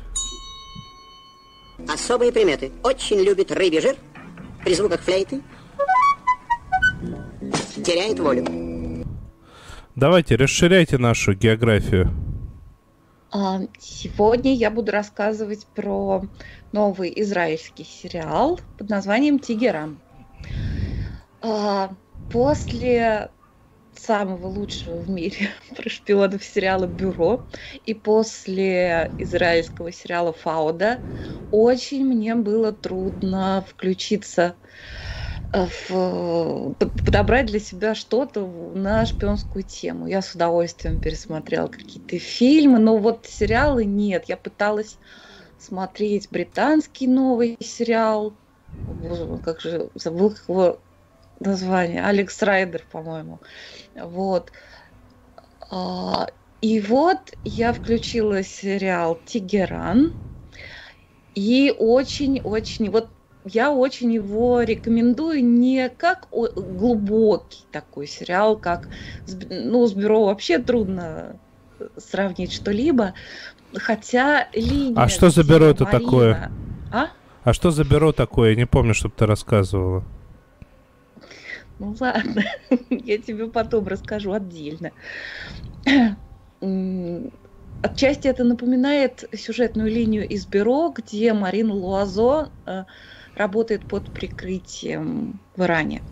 Особые 1.90 2.32
приметы. 2.32 2.72
Очень 2.84 3.20
любит 3.20 3.52
рыбий 3.52 3.82
жир 3.82 3.96
при 4.64 4.74
звуках 4.74 5.02
флейты, 5.02 5.42
теряет 7.84 8.20
волю. 8.20 9.06
Давайте, 9.96 10.36
расширяйте 10.36 10.98
нашу 10.98 11.34
географию. 11.34 12.12
А, 13.32 13.62
сегодня 13.80 14.54
я 14.54 14.72
буду 14.72 14.92
рассказывать 14.92 15.66
про 15.68 16.24
новый 16.72 17.14
израильский 17.22 17.84
сериал 17.84 18.60
под 18.78 18.90
названием 18.90 19.40
«Тигерам». 19.40 20.00
А, 21.42 21.92
после 22.30 23.30
самого 23.94 24.48
лучшего 24.48 24.98
в 24.98 25.10
мире 25.10 25.50
про 25.76 25.90
шпионов 25.90 26.44
сериала 26.44 26.88
«Бюро» 26.88 27.46
и 27.86 27.94
после 27.94 29.12
израильского 29.18 29.92
сериала 29.92 30.34
«Фауда» 30.34 31.00
очень 31.52 32.06
мне 32.06 32.36
было 32.36 32.74
трудно 32.74 33.66
включиться 33.68 34.56
в, 35.54 36.74
подобрать 36.76 37.48
для 37.48 37.60
себя 37.60 37.96
что-то 37.96 38.46
на 38.46 39.06
шпионскую 39.06 39.64
тему. 39.64 40.08
Я 40.08 40.22
с 40.22 40.34
удовольствием 40.36 41.00
пересмотрела 41.00 41.68
какие-то 41.68 42.20
фильмы, 42.20 42.80
но 42.80 42.98
вот 42.98 43.26
сериалы 43.26 43.86
нет. 43.86 44.26
Я 44.28 44.38
пыталась 44.38 44.98
смотреть 45.58 46.30
британский 46.30 47.08
новый 47.08 47.58
сериал. 47.60 48.36
Как 49.44 49.62
же 49.62 49.90
забыл 49.96 50.36
его 50.48 50.80
название? 51.40 52.04
Алекс 52.06 52.42
Райдер, 52.42 52.86
по-моему. 52.92 53.40
Вот. 53.96 54.52
А, 55.72 56.28
и 56.62 56.80
вот 56.80 57.34
я 57.44 57.74
включила 57.74 58.44
сериал 58.44 59.20
«Тигеран», 59.26 60.14
и 61.36 61.74
очень-очень... 61.78 62.90
Вот 62.90 63.15
я 63.46 63.72
очень 63.72 64.12
его 64.12 64.62
рекомендую 64.62 65.44
не 65.44 65.90
как 65.90 66.28
глубокий 66.32 67.64
такой 67.72 68.08
сериал, 68.08 68.58
как 68.58 68.90
ну, 69.50 69.86
с 69.86 69.94
бюро 69.94 70.26
вообще 70.26 70.60
трудно 70.60 71.38
сравнить 71.98 72.52
что-либо, 72.52 73.14
хотя 73.74 74.48
линия... 74.54 74.96
А 74.98 75.08
что 75.08 75.30
за 75.30 75.44
бюро 75.44 75.66
это 75.68 75.84
Марина... 75.86 76.00
такое? 76.00 76.52
А? 76.92 77.08
А 77.44 77.54
что 77.54 77.72
за 77.72 77.84
бюро 77.84 78.12
такое? 78.12 78.52
Я 78.52 78.56
не 78.56 78.66
помню, 78.66 78.94
чтобы 78.94 79.14
ты 79.16 79.26
рассказывала. 79.26 80.04
Ну 81.78 81.96
ладно, 82.00 82.44
я 82.90 83.18
тебе 83.18 83.48
потом 83.48 83.88
расскажу 83.88 84.32
отдельно. 84.32 84.92
Отчасти 87.84 88.28
это 88.28 88.44
напоминает 88.44 89.30
сюжетную 89.34 89.92
линию 89.92 90.28
из 90.28 90.48
бюро, 90.48 90.94
где 90.96 91.34
Марина 91.34 91.74
Луазо 91.74 92.50
э, 92.66 92.86
работает 93.36 93.88
под 93.88 94.12
прикрытием 94.12 95.42
в 95.56 95.64
Иране. 95.64 96.04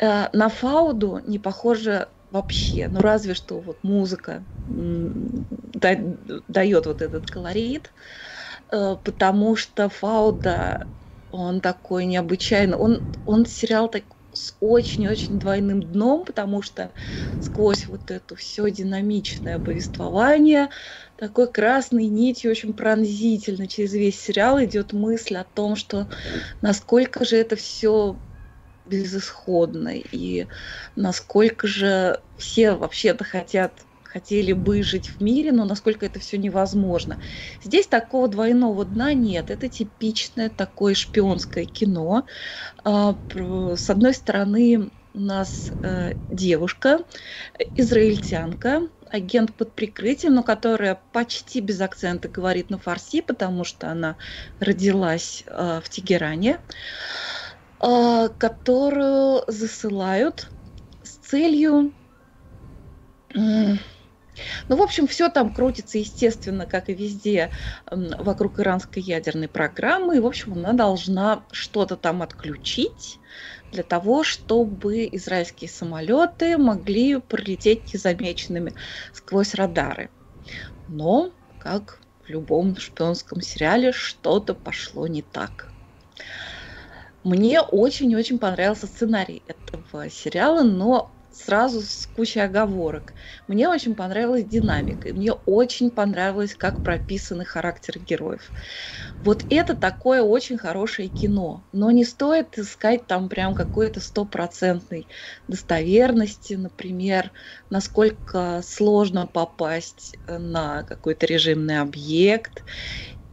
Э, 0.00 0.28
на 0.32 0.48
Фауду 0.48 1.20
не 1.26 1.38
похоже 1.38 2.08
вообще, 2.30 2.88
ну 2.88 3.00
разве 3.00 3.34
что 3.34 3.60
вот 3.60 3.84
музыка 3.84 4.46
дает 4.66 6.86
вот 6.86 7.02
этот 7.02 7.26
колорит, 7.26 7.92
э, 8.72 8.96
потому 9.04 9.56
что 9.56 9.88
Фауда, 9.88 10.86
он 11.30 11.60
такой 11.60 12.06
необычайный, 12.06 12.76
он, 12.76 13.06
он 13.24 13.46
сериал 13.46 13.88
так, 13.90 14.04
с 14.32 14.56
очень-очень 14.60 15.38
двойным 15.38 15.82
дном, 15.82 16.24
потому 16.24 16.62
что 16.62 16.92
сквозь 17.38 17.86
вот 17.86 18.10
это 18.10 18.34
все 18.34 18.70
динамичное 18.70 19.58
повествование 19.58 20.70
такой 21.22 21.46
красной 21.52 22.06
нитью 22.06 22.50
очень 22.50 22.72
пронзительно 22.72 23.68
через 23.68 23.92
весь 23.92 24.20
сериал 24.20 24.60
идет 24.64 24.92
мысль 24.92 25.36
о 25.36 25.44
том, 25.44 25.76
что 25.76 26.08
насколько 26.62 27.24
же 27.24 27.36
это 27.36 27.54
все 27.54 28.20
безысходно 28.86 29.94
и 29.94 30.48
насколько 30.96 31.68
же 31.68 32.20
все 32.36 32.72
вообще-то 32.72 33.22
хотят 33.22 33.86
хотели 34.02 34.52
бы 34.52 34.82
жить 34.82 35.06
в 35.06 35.20
мире, 35.22 35.52
но 35.52 35.64
насколько 35.64 36.04
это 36.04 36.18
все 36.18 36.38
невозможно. 36.38 37.20
Здесь 37.62 37.86
такого 37.86 38.26
двойного 38.26 38.84
дна 38.84 39.14
нет. 39.14 39.52
Это 39.52 39.68
типичное 39.68 40.50
такое 40.50 40.94
шпионское 40.94 41.66
кино. 41.66 42.26
А, 42.82 43.16
с 43.32 43.88
одной 43.88 44.12
стороны, 44.12 44.90
у 45.14 45.20
нас 45.20 45.72
э, 45.82 46.14
девушка, 46.28 47.04
израильтянка, 47.76 48.88
агент 49.12 49.54
под 49.54 49.72
прикрытием, 49.72 50.34
но 50.34 50.42
которая 50.42 51.00
почти 51.12 51.60
без 51.60 51.80
акцента 51.80 52.28
говорит 52.28 52.70
на 52.70 52.78
фарси, 52.78 53.20
потому 53.20 53.62
что 53.64 53.90
она 53.90 54.16
родилась 54.58 55.44
э, 55.46 55.80
в 55.84 55.88
Тегеране, 55.88 56.58
э, 57.80 58.28
которую 58.38 59.44
засылают 59.46 60.48
с 61.02 61.16
целью 61.16 61.92
ну, 64.68 64.76
в 64.76 64.82
общем, 64.82 65.06
все 65.06 65.28
там 65.28 65.52
крутится, 65.52 65.98
естественно, 65.98 66.66
как 66.66 66.88
и 66.88 66.94
везде, 66.94 67.50
вокруг 67.90 68.60
иранской 68.60 69.02
ядерной 69.02 69.48
программы. 69.48 70.16
И, 70.16 70.20
в 70.20 70.26
общем, 70.26 70.54
она 70.54 70.72
должна 70.72 71.44
что-то 71.52 71.96
там 71.96 72.22
отключить 72.22 73.18
для 73.72 73.82
того, 73.82 74.22
чтобы 74.22 75.08
израильские 75.12 75.70
самолеты 75.70 76.58
могли 76.58 77.18
пролететь 77.20 77.92
незамеченными 77.92 78.74
сквозь 79.12 79.54
радары. 79.54 80.10
Но, 80.86 81.34
как 81.58 82.02
в 82.22 82.28
любом 82.28 82.76
шпионском 82.76 83.40
сериале, 83.40 83.92
что-то 83.92 84.54
пошло 84.54 85.06
не 85.06 85.22
так. 85.22 85.74
Мне 87.24 87.60
очень-очень 87.60 88.38
понравился 88.38 88.86
сценарий 88.86 89.44
этого 89.46 90.10
сериала, 90.10 90.62
но 90.62 91.16
сразу 91.32 91.80
с 91.82 92.06
кучей 92.06 92.40
оговорок. 92.40 93.14
Мне 93.48 93.68
очень 93.68 93.94
понравилась 93.96 94.44
динамика, 94.44 95.08
и 95.08 95.12
мне 95.12 95.32
очень 95.32 95.90
понравилось, 95.90 96.54
как 96.56 96.82
прописаны 96.82 97.44
характеры 97.44 98.00
героев. 98.00 98.52
Вот 99.22 99.44
это 99.48 99.74
такое 99.76 100.22
очень 100.22 100.58
хорошее 100.58 101.08
кино, 101.08 101.66
но 101.72 101.90
не 101.90 102.04
стоит 102.04 102.58
искать 102.58 103.06
там 103.06 103.28
прям 103.28 103.54
какой-то 103.54 104.00
стопроцентной 104.00 105.08
достоверности, 105.48 106.54
например, 106.54 107.32
насколько 107.70 108.62
сложно 108.64 109.26
попасть 109.26 110.16
на 110.26 110.82
какой-то 110.84 111.26
режимный 111.26 111.80
объект, 111.80 112.64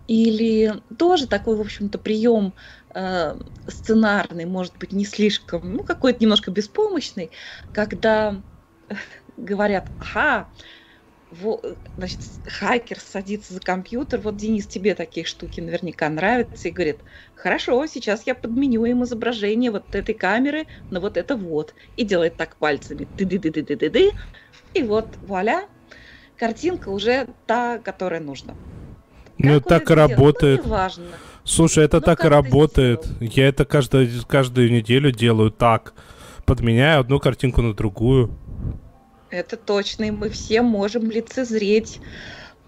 или 0.08 0.74
тоже 0.98 1.28
такой, 1.28 1.56
в 1.56 1.62
общем-то, 1.62 2.00
прием 2.00 2.56
сценарный, 3.68 4.46
может 4.46 4.78
быть, 4.78 4.92
не 4.92 5.06
слишком, 5.06 5.74
ну, 5.74 5.84
какой-то 5.84 6.24
немножко 6.24 6.52
беспомощный, 6.52 7.32
когда 7.74 8.42
говорят, 9.38 9.88
ага, 10.00 10.50
во, 11.30 11.62
значит, 11.96 12.20
хакер 12.48 13.00
садится 13.00 13.54
за 13.54 13.60
компьютер, 13.60 14.20
вот, 14.22 14.38
Денис, 14.38 14.66
тебе 14.66 14.96
такие 14.96 15.26
штуки 15.26 15.62
наверняка 15.62 16.10
нравятся, 16.10 16.68
и 16.68 16.72
говорит, 16.72 17.02
хорошо, 17.36 17.86
сейчас 17.86 18.26
я 18.26 18.34
подменю 18.34 18.86
им 18.86 19.04
изображение 19.04 19.70
вот 19.70 19.94
этой 19.94 20.16
камеры 20.16 20.66
на 20.90 21.00
вот 21.00 21.18
это 21.18 21.36
вот, 21.36 21.76
и 21.96 22.04
делает 22.04 22.36
так 22.38 22.56
пальцами, 22.58 23.08
ты 23.16 23.26
ды 23.26 23.38
ды 23.38 23.52
ды 23.52 23.62
ды 23.62 23.76
ды 23.76 23.90
ды 23.90 24.12
и 24.74 24.82
вот, 24.82 25.08
вуаля, 25.22 25.68
картинка 26.36 26.90
уже 26.90 27.28
та, 27.46 27.78
которая 27.78 28.22
нужна. 28.22 28.56
Ну, 29.38 29.62
так 29.62 29.90
и 29.90 29.94
работает. 29.94 30.66
Ну, 30.66 30.72
важно. 30.72 31.06
Слушай, 31.44 31.86
это 31.86 31.98
ну, 31.98 32.04
так 32.04 32.26
и 32.26 32.28
работает. 32.28 33.08
Я 33.20 33.48
это 33.48 33.66
каждую, 33.66 34.10
каждую 34.28 34.72
неделю 34.72 35.12
делаю 35.12 35.52
так. 35.52 35.94
Подменяю 36.46 37.02
одну 37.02 37.20
картинку 37.20 37.62
на 37.62 37.74
другую. 37.74 38.32
Это 39.30 39.58
точно, 39.58 40.06
и 40.06 40.12
мы 40.12 40.30
все 40.30 40.62
можем 40.62 41.10
лицезреть 41.12 42.00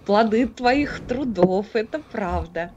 плоды 0.05 0.47
твоих 0.47 0.99
трудов, 1.07 1.67
это 1.73 1.99
правда. 2.11 2.71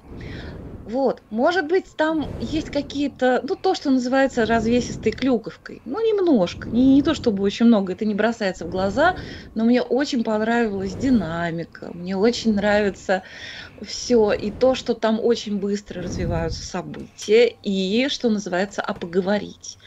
Вот, 0.86 1.22
может 1.30 1.66
быть, 1.68 1.96
там 1.96 2.28
есть 2.38 2.68
какие-то, 2.68 3.40
ну, 3.48 3.56
то, 3.56 3.74
что 3.74 3.90
называется 3.90 4.44
развесистой 4.44 5.12
клюковкой. 5.12 5.80
Ну, 5.86 5.98
немножко, 6.06 6.68
не, 6.70 6.96
не 6.96 7.02
то 7.02 7.14
чтобы 7.14 7.42
очень 7.42 7.64
много, 7.66 7.94
это 7.94 8.04
не 8.04 8.14
бросается 8.14 8.66
в 8.66 8.68
глаза, 8.68 9.14
но 9.54 9.64
мне 9.64 9.80
очень 9.80 10.22
понравилась 10.22 10.94
динамика, 10.94 11.90
мне 11.94 12.18
очень 12.18 12.52
нравится 12.54 13.22
все, 13.82 14.32
и 14.32 14.50
то, 14.50 14.74
что 14.74 14.94
там 14.94 15.20
очень 15.20 15.58
быстро 15.60 16.02
развиваются 16.02 16.64
события, 16.64 17.48
и, 17.48 18.08
что 18.08 18.30
называется, 18.30 18.82
а 18.82 18.94
поговорить. 18.94 19.78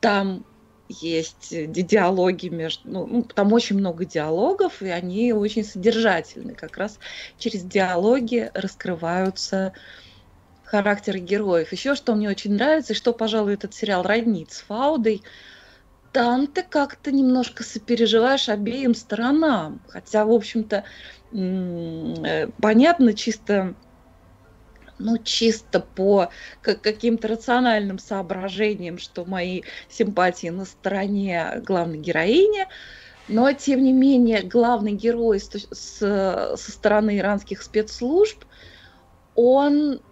Там 0.00 0.44
есть 0.88 1.48
диалоги 1.72 2.48
между, 2.48 2.88
ну, 2.90 3.06
ну, 3.06 3.22
там 3.22 3.52
очень 3.52 3.76
много 3.78 4.04
диалогов, 4.04 4.82
и 4.82 4.88
они 4.88 5.32
очень 5.32 5.64
содержательны. 5.64 6.54
Как 6.54 6.76
раз 6.76 6.98
через 7.36 7.62
диалоги 7.62 8.50
раскрываются 8.54 9.72
характеры 10.70 11.18
героев. 11.18 11.72
Еще 11.72 11.94
что 11.96 12.14
мне 12.14 12.28
очень 12.28 12.54
нравится, 12.54 12.92
и 12.92 12.96
что, 12.96 13.12
пожалуй, 13.12 13.54
этот 13.54 13.74
сериал 13.74 14.04
роднит 14.04 14.52
с 14.52 14.60
Фаудой, 14.60 15.22
там 16.12 16.46
ты 16.46 16.62
как-то 16.62 17.10
немножко 17.10 17.64
сопереживаешь 17.64 18.48
обеим 18.48 18.94
сторонам. 18.94 19.80
Хотя, 19.88 20.24
в 20.24 20.32
общем-то, 20.32 20.84
э, 21.32 22.48
понятно 22.60 23.14
чисто 23.14 23.74
ну, 25.02 25.16
чисто 25.16 25.80
по 25.80 26.28
каким-то 26.60 27.26
рациональным 27.26 27.98
соображениям, 27.98 28.98
что 28.98 29.24
мои 29.24 29.62
симпатии 29.88 30.48
на 30.48 30.66
стороне 30.66 31.62
главной 31.64 31.98
героини, 31.98 32.66
но, 33.26 33.50
тем 33.52 33.82
не 33.82 33.94
менее, 33.94 34.42
главный 34.42 34.92
герой 34.92 35.40
с, 35.40 35.48
с, 35.48 36.56
со 36.56 36.70
стороны 36.70 37.16
иранских 37.16 37.62
спецслужб, 37.62 38.44
он 39.34 40.02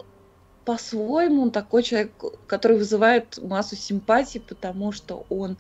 по-своему 0.69 1.45
он 1.45 1.51
такой 1.51 1.83
человек, 1.83 2.13
который 2.47 2.77
вызывает 2.77 3.39
массу 3.43 3.75
симпатий, 3.75 4.39
потому 4.39 4.93
что 4.93 5.25
он, 5.31 5.57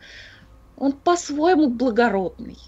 он 0.76 0.92
по-своему 0.92 1.70
благородный. 1.70 2.58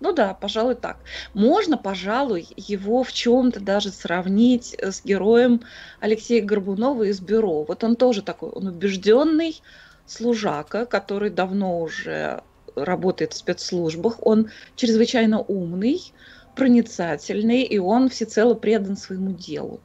Ну 0.00 0.14
да, 0.14 0.32
пожалуй, 0.32 0.76
так. 0.76 0.96
Можно, 1.34 1.76
пожалуй, 1.76 2.48
его 2.56 3.04
в 3.04 3.12
чем-то 3.12 3.60
даже 3.60 3.90
сравнить 3.90 4.74
с 4.80 5.04
героем 5.04 5.60
Алексея 6.00 6.42
Горбунова 6.42 7.02
из 7.02 7.20
бюро. 7.20 7.64
Вот 7.64 7.84
он 7.84 7.96
тоже 7.96 8.22
такой, 8.22 8.48
он 8.48 8.68
убежденный 8.68 9.60
служака, 10.06 10.86
который 10.86 11.28
давно 11.28 11.80
уже 11.82 12.42
работает 12.76 13.34
в 13.34 13.36
спецслужбах. 13.36 14.26
Он 14.26 14.48
чрезвычайно 14.74 15.42
умный, 15.42 16.14
проницательный, 16.56 17.60
и 17.60 17.78
он 17.78 18.08
всецело 18.08 18.54
предан 18.54 18.96
своему 18.96 19.32
делу. 19.32 19.82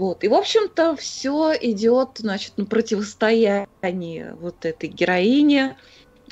Вот. 0.00 0.24
И, 0.24 0.28
в 0.28 0.34
общем-то, 0.34 0.96
все 0.96 1.52
идет, 1.60 2.18
значит, 2.18 2.56
на 2.56 2.64
противостоянии 2.64 4.34
вот 4.40 4.64
этой 4.64 4.88
героине, 4.88 5.76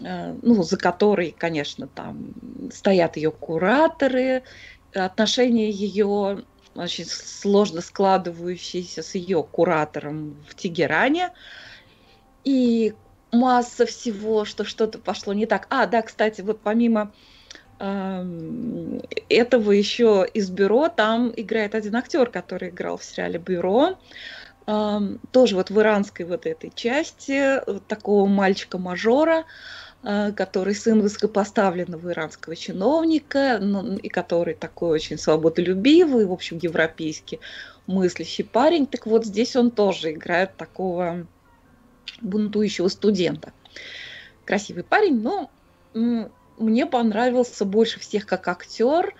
Э, 0.00 0.36
ну, 0.42 0.62
за 0.62 0.76
которой, 0.76 1.34
конечно, 1.36 1.88
там 1.88 2.34
стоят 2.72 3.16
ее 3.16 3.30
кураторы, 3.30 4.42
отношения 4.94 5.70
ее 5.70 6.44
очень 6.74 7.06
сложно 7.06 7.80
складывающиеся 7.80 9.02
с 9.02 9.14
ее 9.14 9.42
куратором 9.42 10.36
в 10.48 10.54
Тегеране. 10.54 11.30
И 12.44 12.94
масса 13.32 13.84
всего, 13.86 14.44
что 14.44 14.64
что-то 14.64 14.98
пошло 14.98 15.32
не 15.32 15.46
так. 15.46 15.66
А, 15.70 15.86
да, 15.86 16.02
кстати, 16.02 16.40
вот 16.40 16.60
помимо 16.62 17.12
этого 17.78 19.70
еще 19.70 20.26
из 20.34 20.50
бюро 20.50 20.88
там 20.88 21.32
играет 21.36 21.74
один 21.74 21.96
актер, 21.96 22.30
который 22.30 22.70
играл 22.70 22.96
в 22.98 23.04
сериале 23.04 23.38
Бюро. 23.38 23.98
Тоже 24.66 25.54
вот 25.54 25.70
в 25.70 25.80
иранской 25.80 26.26
вот 26.26 26.46
этой 26.46 26.72
части 26.74 27.60
такого 27.86 28.26
мальчика-мажора. 28.26 29.44
А, 30.04 30.30
который 30.30 30.74
сын 30.76 31.00
высокопоставленного 31.00 32.12
иранского 32.12 32.54
чиновника, 32.54 33.60
и 34.00 34.08
который 34.08 34.54
такой 34.54 34.90
очень 34.90 35.18
свободолюбивый, 35.18 36.24
в 36.26 36.32
общем, 36.32 36.58
европейский 36.62 37.40
мыслящий 37.88 38.44
парень. 38.44 38.86
Так 38.86 39.06
вот, 39.06 39.24
здесь 39.26 39.56
он 39.56 39.72
тоже 39.72 40.12
играет 40.12 40.56
такого 40.56 41.26
бунтующего 42.20 42.86
студента. 42.88 43.52
Красивый 44.44 44.84
парень, 44.84 45.20
но 45.20 45.50
мне 46.58 46.86
понравился 46.86 47.64
больше 47.64 48.00
всех 48.00 48.26
как 48.26 48.48
актер. 48.48 49.14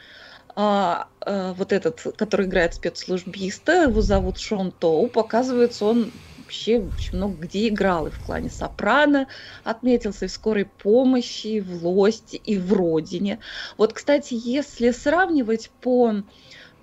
А, 0.56 1.08
а, 1.20 1.52
вот 1.54 1.72
этот, 1.72 2.02
который 2.16 2.46
играет 2.46 2.74
спецслужбиста, 2.74 3.84
его 3.84 4.00
зовут 4.00 4.38
Шон 4.38 4.72
Тоу, 4.72 5.08
показывается 5.08 5.84
он 5.84 6.12
вообще 6.36 6.78
очень 6.80 7.18
много 7.18 7.36
где 7.42 7.68
играл. 7.68 8.06
И 8.06 8.10
в 8.10 8.18
клане 8.20 8.50
Сопрано 8.50 9.28
отметился, 9.64 10.24
и 10.24 10.28
в 10.28 10.32
скорой 10.32 10.64
помощи, 10.64 11.46
и 11.48 11.60
в 11.60 11.86
Лости, 11.86 12.36
и 12.36 12.58
в 12.58 12.72
Родине. 12.72 13.40
Вот, 13.76 13.92
кстати, 13.92 14.34
если 14.34 14.90
сравнивать 14.90 15.70
по, 15.80 16.14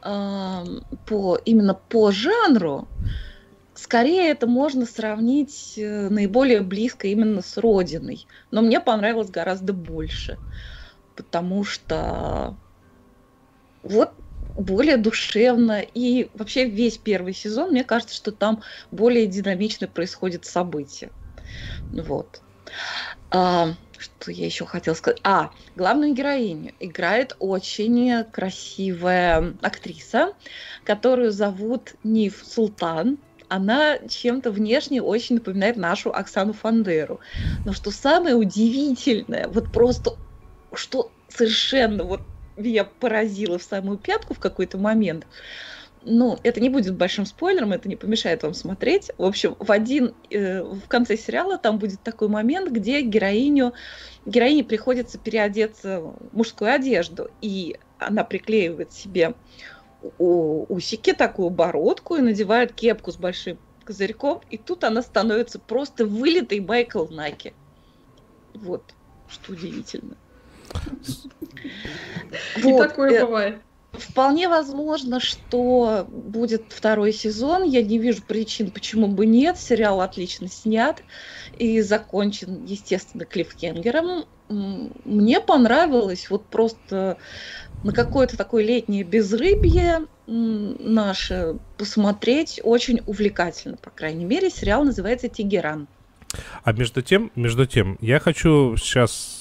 э, 0.05 0.63
по 1.05 1.35
именно 1.45 1.73
по 1.73 2.11
жанру, 2.11 2.89
скорее 3.75 4.29
это 4.29 4.47
можно 4.47 4.85
сравнить 4.85 5.75
э, 5.77 6.09
наиболее 6.09 6.61
близко 6.61 7.07
именно 7.07 7.41
с 7.41 7.57
Родиной. 7.57 8.27
Но 8.51 8.61
мне 8.61 8.79
понравилось 8.79 9.29
гораздо 9.29 9.73
больше. 9.73 10.39
Потому 11.15 11.63
что 11.63 12.57
вот 13.83 14.13
более 14.55 14.97
душевно. 14.97 15.81
И 15.81 16.29
вообще 16.33 16.65
весь 16.65 16.97
первый 16.97 17.33
сезон, 17.33 17.71
мне 17.71 17.83
кажется, 17.83 18.15
что 18.15 18.31
там 18.31 18.63
более 18.91 19.27
динамично 19.27 19.87
происходят 19.87 20.45
события. 20.45 21.11
Вот. 21.91 22.41
А, 23.31 23.73
что 23.97 24.31
я 24.31 24.45
еще 24.45 24.65
хотела 24.65 24.95
сказать? 24.95 25.19
А, 25.23 25.51
главную 25.75 26.13
героиню 26.13 26.73
играет 26.79 27.35
очень 27.39 28.23
красивая 28.25 29.55
актриса, 29.61 30.33
которую 30.83 31.31
зовут 31.31 31.95
Ниф 32.03 32.43
Султан. 32.45 33.17
Она 33.49 33.99
чем-то 33.99 34.51
внешне 34.51 35.01
очень 35.01 35.35
напоминает 35.35 35.77
нашу 35.77 36.11
Оксану 36.13 36.53
Фандеру. 36.53 37.19
Но 37.65 37.73
что 37.73 37.91
самое 37.91 38.35
удивительное, 38.35 39.47
вот 39.47 39.71
просто, 39.71 40.17
что 40.73 41.11
совершенно 41.27 42.03
вот 42.03 42.21
меня 42.57 42.85
поразило 42.85 43.57
в 43.57 43.63
самую 43.63 43.97
пятку 43.97 44.33
в 44.33 44.39
какой-то 44.39 44.77
момент. 44.77 45.27
Ну, 46.07 46.37
это 46.43 46.61
не 46.61 46.69
будет 46.69 46.95
большим 46.95 47.25
спойлером, 47.25 47.71
это 47.71 47.89
не 47.89 47.95
помешает 47.95 48.43
вам 48.43 48.53
смотреть. 48.53 49.09
В 49.17 49.23
общем, 49.23 49.55
в 49.57 49.71
один, 49.71 50.13
э, 50.29 50.61
в 50.61 50.87
конце 50.87 51.17
сериала 51.17 51.57
там 51.57 51.79
будет 51.79 52.03
такой 52.03 52.27
момент, 52.27 52.69
где 52.69 53.01
героиню, 53.01 53.73
героине 54.23 54.63
приходится 54.63 55.17
переодеться 55.17 56.01
в 56.01 56.29
мужскую 56.31 56.71
одежду, 56.71 57.31
и 57.41 57.77
она 57.97 58.23
приклеивает 58.23 58.93
себе 58.93 59.33
усики, 60.17 61.13
такую 61.13 61.49
бородку, 61.49 62.15
и 62.15 62.21
надевает 62.21 62.73
кепку 62.73 63.11
с 63.11 63.17
большим 63.17 63.57
козырьком, 63.83 64.41
и 64.49 64.57
тут 64.57 64.83
она 64.83 65.01
становится 65.01 65.59
просто 65.59 66.05
вылитой 66.05 66.59
Майкл 66.59 67.05
Наки. 67.07 67.53
Вот, 68.53 68.83
что 69.27 69.53
удивительно. 69.53 70.17
И 72.57 72.77
такое 72.77 73.11
э, 73.11 73.25
бывает. 73.25 73.61
Вполне 73.99 74.47
возможно, 74.49 75.19
что 75.19 76.07
будет 76.09 76.65
второй 76.69 77.13
сезон. 77.13 77.63
Я 77.63 77.81
не 77.81 77.97
вижу 77.97 78.23
причин, 78.23 78.71
почему 78.71 79.07
бы 79.07 79.25
нет. 79.25 79.57
Сериал 79.57 80.01
отлично 80.01 80.47
снят 80.47 81.01
и 81.57 81.81
закончен, 81.81 82.65
естественно, 82.65 83.25
клиффхенгером. 83.25 84.25
Мне 84.47 85.41
понравилось 85.41 86.29
вот 86.29 86.45
просто 86.45 87.17
на 87.83 87.93
какое-то 87.93 88.37
такое 88.37 88.63
летнее 88.63 89.03
безрыбье 89.03 90.05
наше 90.27 91.57
посмотреть 91.77 92.59
очень 92.63 93.01
увлекательно, 93.05 93.77
по 93.77 93.89
крайней 93.89 94.25
мере. 94.25 94.49
Сериал 94.49 94.83
называется 94.83 95.29
«Тегеран». 95.29 95.87
А 96.63 96.73
между 96.73 97.01
тем, 97.01 97.31
между 97.35 97.65
тем, 97.65 97.97
я 98.01 98.19
хочу 98.19 98.75
сейчас 98.77 99.34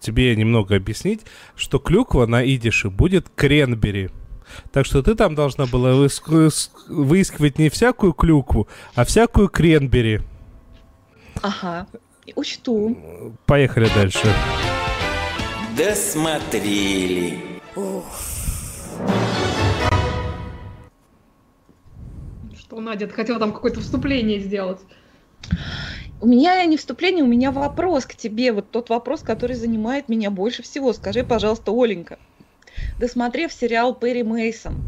тебе 0.00 0.34
немного 0.34 0.74
объяснить, 0.76 1.20
что 1.54 1.78
клюква 1.78 2.26
на 2.26 2.44
идише 2.44 2.90
будет 2.90 3.28
кренбери. 3.28 4.10
Так 4.72 4.84
что 4.86 5.02
ты 5.02 5.14
там 5.14 5.36
должна 5.36 5.66
была 5.66 5.92
выискивать 5.94 7.58
не 7.58 7.68
всякую 7.68 8.12
клюкву, 8.14 8.66
а 8.96 9.04
всякую 9.04 9.48
кренбери. 9.48 10.22
Ага, 11.42 11.86
учту. 12.34 12.96
Поехали 13.46 13.88
дальше. 13.94 14.26
Досмотрели. 15.76 17.38
Что 22.58 22.80
Надя, 22.80 23.06
ты 23.06 23.12
хотела 23.14 23.38
там 23.38 23.52
какое-то 23.52 23.80
вступление 23.80 24.40
сделать? 24.40 24.80
У 26.20 26.26
меня 26.26 26.62
не 26.66 26.76
вступление, 26.76 27.24
у 27.24 27.26
меня 27.26 27.50
вопрос 27.50 28.04
к 28.04 28.14
тебе. 28.14 28.52
Вот 28.52 28.70
тот 28.70 28.90
вопрос, 28.90 29.20
который 29.22 29.56
занимает 29.56 30.08
меня 30.08 30.30
больше 30.30 30.62
всего. 30.62 30.92
Скажи, 30.92 31.24
пожалуйста, 31.24 31.72
Оленька, 31.72 32.18
досмотрев 32.98 33.52
сериал 33.52 33.94
Перри 33.94 34.22
Мейсон, 34.22 34.82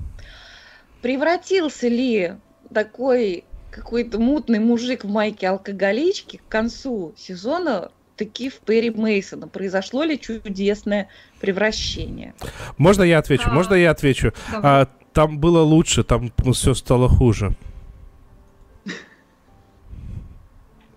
превратился 1.01 1.89
ли 1.89 2.35
такой 2.73 3.45
какой-то 3.71 4.19
мутный 4.19 4.59
мужик 4.59 5.05
в 5.05 5.09
майке 5.09 5.49
алкоголички 5.49 6.37
к 6.47 6.51
концу 6.51 7.15
сезона 7.17 7.91
таки 8.17 8.51
в 8.51 8.59
Перри 8.59 8.91
Мейсона? 8.91 9.49
Произошло 9.49 10.05
ли 10.05 10.21
чудесное 10.21 11.09
превращение? 11.41 12.35
Можно 12.77 13.05
я 13.05 13.19
отвечу? 13.19 13.45
А, 13.47 13.53
Можно 13.55 13.75
я 13.75 13.91
отвечу? 13.91 14.33
А, 14.53 14.87
там 15.15 15.39
было 15.39 15.63
лучше, 15.63 16.05
там 16.05 16.31
все 16.53 16.75
стало 16.75 17.09
хуже. 17.09 17.57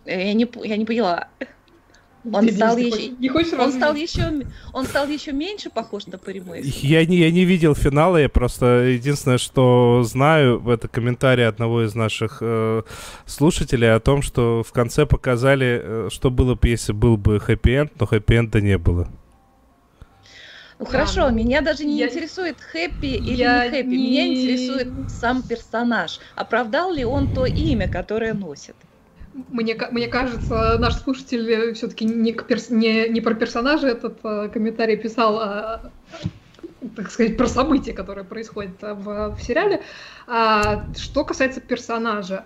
Я 0.05 0.33
не, 0.33 0.47
я 0.63 0.77
не 0.77 0.85
поняла. 0.85 1.27
Он 2.33 2.49
стал, 2.49 2.77
еще, 2.77 3.09
не 3.19 3.29
хочешь 3.29 3.53
он, 3.53 3.71
стал 3.71 3.93
еще, 3.93 4.45
он 4.73 4.85
стал 4.85 5.07
еще 5.07 5.31
меньше 5.31 5.69
похож 5.69 6.07
на 6.07 6.17
Перри 6.17 6.41
Я 6.81 7.05
не, 7.05 7.17
я 7.17 7.31
не 7.31 7.45
видел 7.45 7.75
финала, 7.75 8.17
я 8.17 8.29
просто 8.29 8.65
единственное, 8.85 9.37
что 9.37 10.01
знаю, 10.03 10.67
это 10.67 10.87
комментарий 10.87 11.47
одного 11.47 11.83
из 11.83 11.93
наших 11.93 12.39
э, 12.41 12.81
слушателей 13.25 13.93
о 13.93 13.99
том, 13.99 14.23
что 14.23 14.63
в 14.63 14.71
конце 14.71 15.05
показали, 15.05 15.81
э, 15.83 16.09
что 16.11 16.31
было 16.31 16.55
бы, 16.55 16.67
если 16.67 16.93
был 16.93 17.17
бы 17.17 17.39
хэппи-энд, 17.39 17.91
но 17.99 18.07
хэппи-энда 18.07 18.59
не 18.59 18.77
было. 18.77 19.07
Ну 20.79 20.85
хорошо, 20.85 21.25
а, 21.25 21.31
меня 21.31 21.61
даже 21.61 21.85
не 21.85 21.99
я... 21.99 22.07
интересует 22.07 22.59
хэппи 22.59 23.05
или 23.05 23.43
я 23.43 23.65
не 23.65 23.69
хэппи, 23.69 23.87
не... 23.87 23.97
меня 23.97 24.27
интересует 24.27 25.11
сам 25.11 25.43
персонаж. 25.43 26.19
Оправдал 26.35 26.91
ли 26.91 27.05
он 27.05 27.33
то 27.33 27.45
имя, 27.45 27.87
которое 27.87 28.33
носит? 28.33 28.75
Мне, 29.49 29.77
мне 29.91 30.07
кажется, 30.07 30.77
наш 30.79 30.95
слушатель 30.95 31.73
все-таки 31.73 32.05
не, 32.05 32.31
перс, 32.31 32.69
не, 32.69 33.09
не 33.09 33.19
про 33.19 33.33
персонажа 33.33 33.89
этот 33.89 34.17
а, 34.23 34.47
комментарий 34.47 34.95
писал, 34.95 35.39
а, 35.39 35.91
так 36.95 37.11
сказать, 37.11 37.35
про 37.35 37.47
события, 37.47 37.91
которые 37.91 38.23
происходят 38.23 38.81
в, 38.81 39.35
в 39.35 39.41
сериале. 39.41 39.81
А, 40.25 40.85
что 40.97 41.25
касается 41.25 41.59
персонажа, 41.59 42.45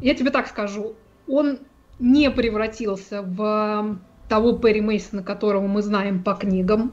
я 0.00 0.14
тебе 0.14 0.30
так 0.30 0.46
скажу, 0.46 0.94
он 1.26 1.58
не 1.98 2.30
превратился 2.30 3.20
в 3.20 3.98
того 4.30 4.52
Перри 4.54 4.80
Мейсона, 4.80 5.22
которого 5.22 5.66
мы 5.66 5.82
знаем 5.82 6.22
по 6.22 6.32
книгам, 6.32 6.92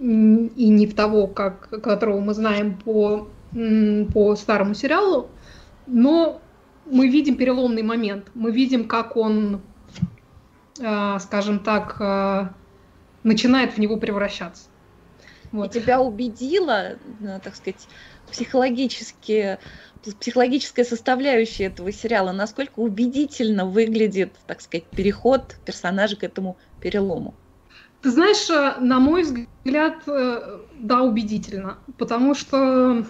и 0.00 0.68
не 0.68 0.86
в 0.86 0.94
того, 0.94 1.26
как, 1.26 1.68
которого 1.82 2.20
мы 2.20 2.32
знаем 2.32 2.78
по, 2.82 3.28
по 4.14 4.36
старому 4.36 4.72
сериалу, 4.72 5.28
но 5.86 6.40
мы 6.90 7.08
видим 7.08 7.36
переломный 7.36 7.82
момент, 7.82 8.30
мы 8.34 8.50
видим, 8.52 8.86
как 8.86 9.16
он, 9.16 9.60
э, 10.80 11.18
скажем 11.20 11.60
так, 11.60 11.96
э, 12.00 12.48
начинает 13.22 13.74
в 13.74 13.78
него 13.78 13.96
превращаться. 13.96 14.64
Вот. 15.52 15.74
И 15.74 15.80
тебя 15.80 16.00
убедила, 16.00 16.98
э, 17.20 17.40
так 17.42 17.56
сказать, 17.56 17.88
психологически, 18.30 19.58
психологическая 20.20 20.84
составляющая 20.84 21.64
этого 21.64 21.92
сериала, 21.92 22.32
насколько 22.32 22.80
убедительно 22.80 23.64
выглядит, 23.64 24.34
так 24.46 24.60
сказать, 24.60 24.84
переход 24.84 25.56
персонажа 25.64 26.16
к 26.16 26.24
этому 26.24 26.56
перелому? 26.80 27.34
Ты 28.02 28.10
знаешь, 28.10 28.48
на 28.80 29.00
мой 29.00 29.22
взгляд, 29.22 30.02
да, 30.06 31.02
убедительно, 31.02 31.78
потому 31.96 32.34
что 32.34 33.04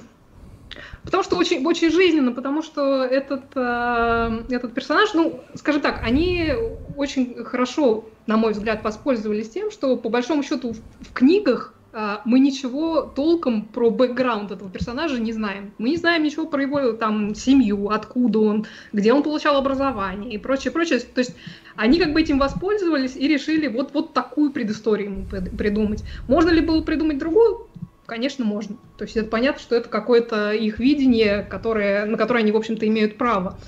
Потому 1.09 1.23
что 1.23 1.37
очень, 1.37 1.65
очень 1.65 1.91
жизненно, 1.91 2.33
потому 2.33 2.61
что 2.61 3.03
этот, 3.03 3.45
э, 3.55 4.43
этот 4.51 4.75
персонаж, 4.75 5.15
ну, 5.15 5.41
скажем 5.55 5.81
так, 5.81 6.03
они 6.05 6.53
очень 6.99 7.45
хорошо, 7.45 8.05
на 8.27 8.37
мой 8.37 8.53
взгляд, 8.53 8.85
воспользовались 8.85 9.49
тем, 9.49 9.71
что 9.71 9.97
по 9.97 10.11
большому 10.11 10.43
счету 10.43 10.75
в, 10.75 10.77
в 10.77 11.15
книгах 11.15 11.73
э, 11.95 12.17
мы 12.27 12.41
ничего 12.41 13.01
толком 13.01 13.63
про 13.63 13.89
бэкграунд 13.89 14.51
этого 14.51 14.69
персонажа 14.69 15.19
не 15.19 15.33
знаем. 15.33 15.73
Мы 15.79 15.89
не 15.89 15.97
знаем 15.97 16.25
ничего 16.25 16.45
про 16.45 16.61
его 16.61 16.93
там 16.93 17.35
семью, 17.35 17.89
откуда 17.89 18.41
он, 18.41 18.67
где 18.93 19.15
он 19.15 19.23
получал 19.23 19.57
образование 19.57 20.35
и 20.35 20.37
прочее, 20.37 20.73
прочее. 20.73 21.01
То 21.01 21.21
есть 21.21 21.35
они 21.75 21.99
как 21.99 22.13
бы 22.13 22.21
этим 22.21 22.39
воспользовались 22.39 23.17
и 23.17 23.27
решили 23.29 23.67
вот, 23.69 23.95
вот 23.95 24.13
такую 24.13 24.51
предысторию 24.51 25.11
ему 25.11 25.27
придумать. 25.57 26.05
Можно 26.29 26.51
ли 26.51 26.61
было 26.61 26.83
придумать 26.83 27.17
другую? 27.17 27.68
Конечно, 28.09 28.43
можно. 28.43 28.79
То 28.97 29.05
есть 29.05 29.19
это 29.19 29.29
понятно, 29.29 29.61
что 29.61 29.77
это 29.77 29.91
какое-то 29.91 30.53
их 30.53 30.79
видение, 30.79 31.43
которое, 31.43 32.07
на 32.07 32.17
которое 32.17 32.39
они, 32.41 32.53
в 32.53 32.57
общем-то, 32.57 32.87
имеют 32.89 33.19
право. 33.19 33.61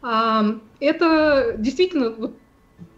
А, 0.00 0.44
это 0.80 1.56
действительно 1.58 2.10
вот, 2.10 2.38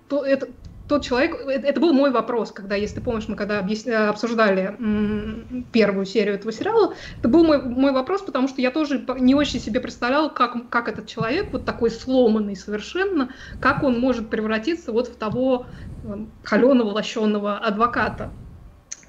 то, 0.09 0.25
это, 0.25 0.49
тот 0.87 1.05
человек, 1.05 1.35
это, 1.41 1.67
это 1.67 1.81
был 1.81 1.93
мой 1.95 2.13
вопрос, 2.13 2.53
когда, 2.53 2.77
если 2.77 2.97
ты 2.97 3.01
помнишь, 3.01 3.29
мы 3.29 3.37
когда 3.37 3.59
объясня, 3.59 4.11
обсуждали 4.11 4.77
м, 4.79 5.67
первую 5.73 6.07
серию 6.07 6.37
этого 6.37 6.53
сериала, 6.53 6.95
это 7.21 7.29
был 7.29 7.45
мой, 7.45 7.61
мой 7.63 7.93
вопрос, 7.93 8.23
потому 8.23 8.49
что 8.49 8.63
я 8.63 8.71
тоже 8.71 9.05
не 9.19 9.35
очень 9.35 9.61
себе 9.61 9.81
представляла, 9.81 10.29
как, 10.29 10.71
как 10.71 10.89
этот 10.89 11.09
человек, 11.09 11.53
вот 11.53 11.65
такой 11.65 11.91
сломанный 11.91 12.57
совершенно, 12.57 13.31
как 13.61 13.83
он 13.83 13.99
может 13.99 14.31
превратиться 14.31 14.93
вот 14.93 15.09
в 15.09 15.17
того 15.17 15.67
э, 16.05 16.09
холеного, 16.45 16.91
лощенного 16.91 17.59
адвоката. 17.59 18.35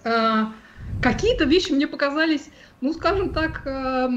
А, 0.03 0.53
Какие-то 1.05 1.43
вещи 1.43 1.71
мне 1.71 1.85
показались, 1.85 2.49
ну, 2.81 2.91
скажем 2.91 3.29
так, 3.29 3.61
э, 3.67 4.09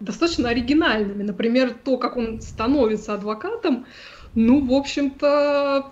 достаточно 0.00 0.48
оригинальными. 0.48 1.22
Например, 1.22 1.74
то, 1.84 1.98
как 1.98 2.16
он 2.16 2.40
становится 2.40 3.12
адвокатом, 3.12 3.84
ну, 4.34 4.64
в 4.64 4.72
общем-то, 4.72 5.90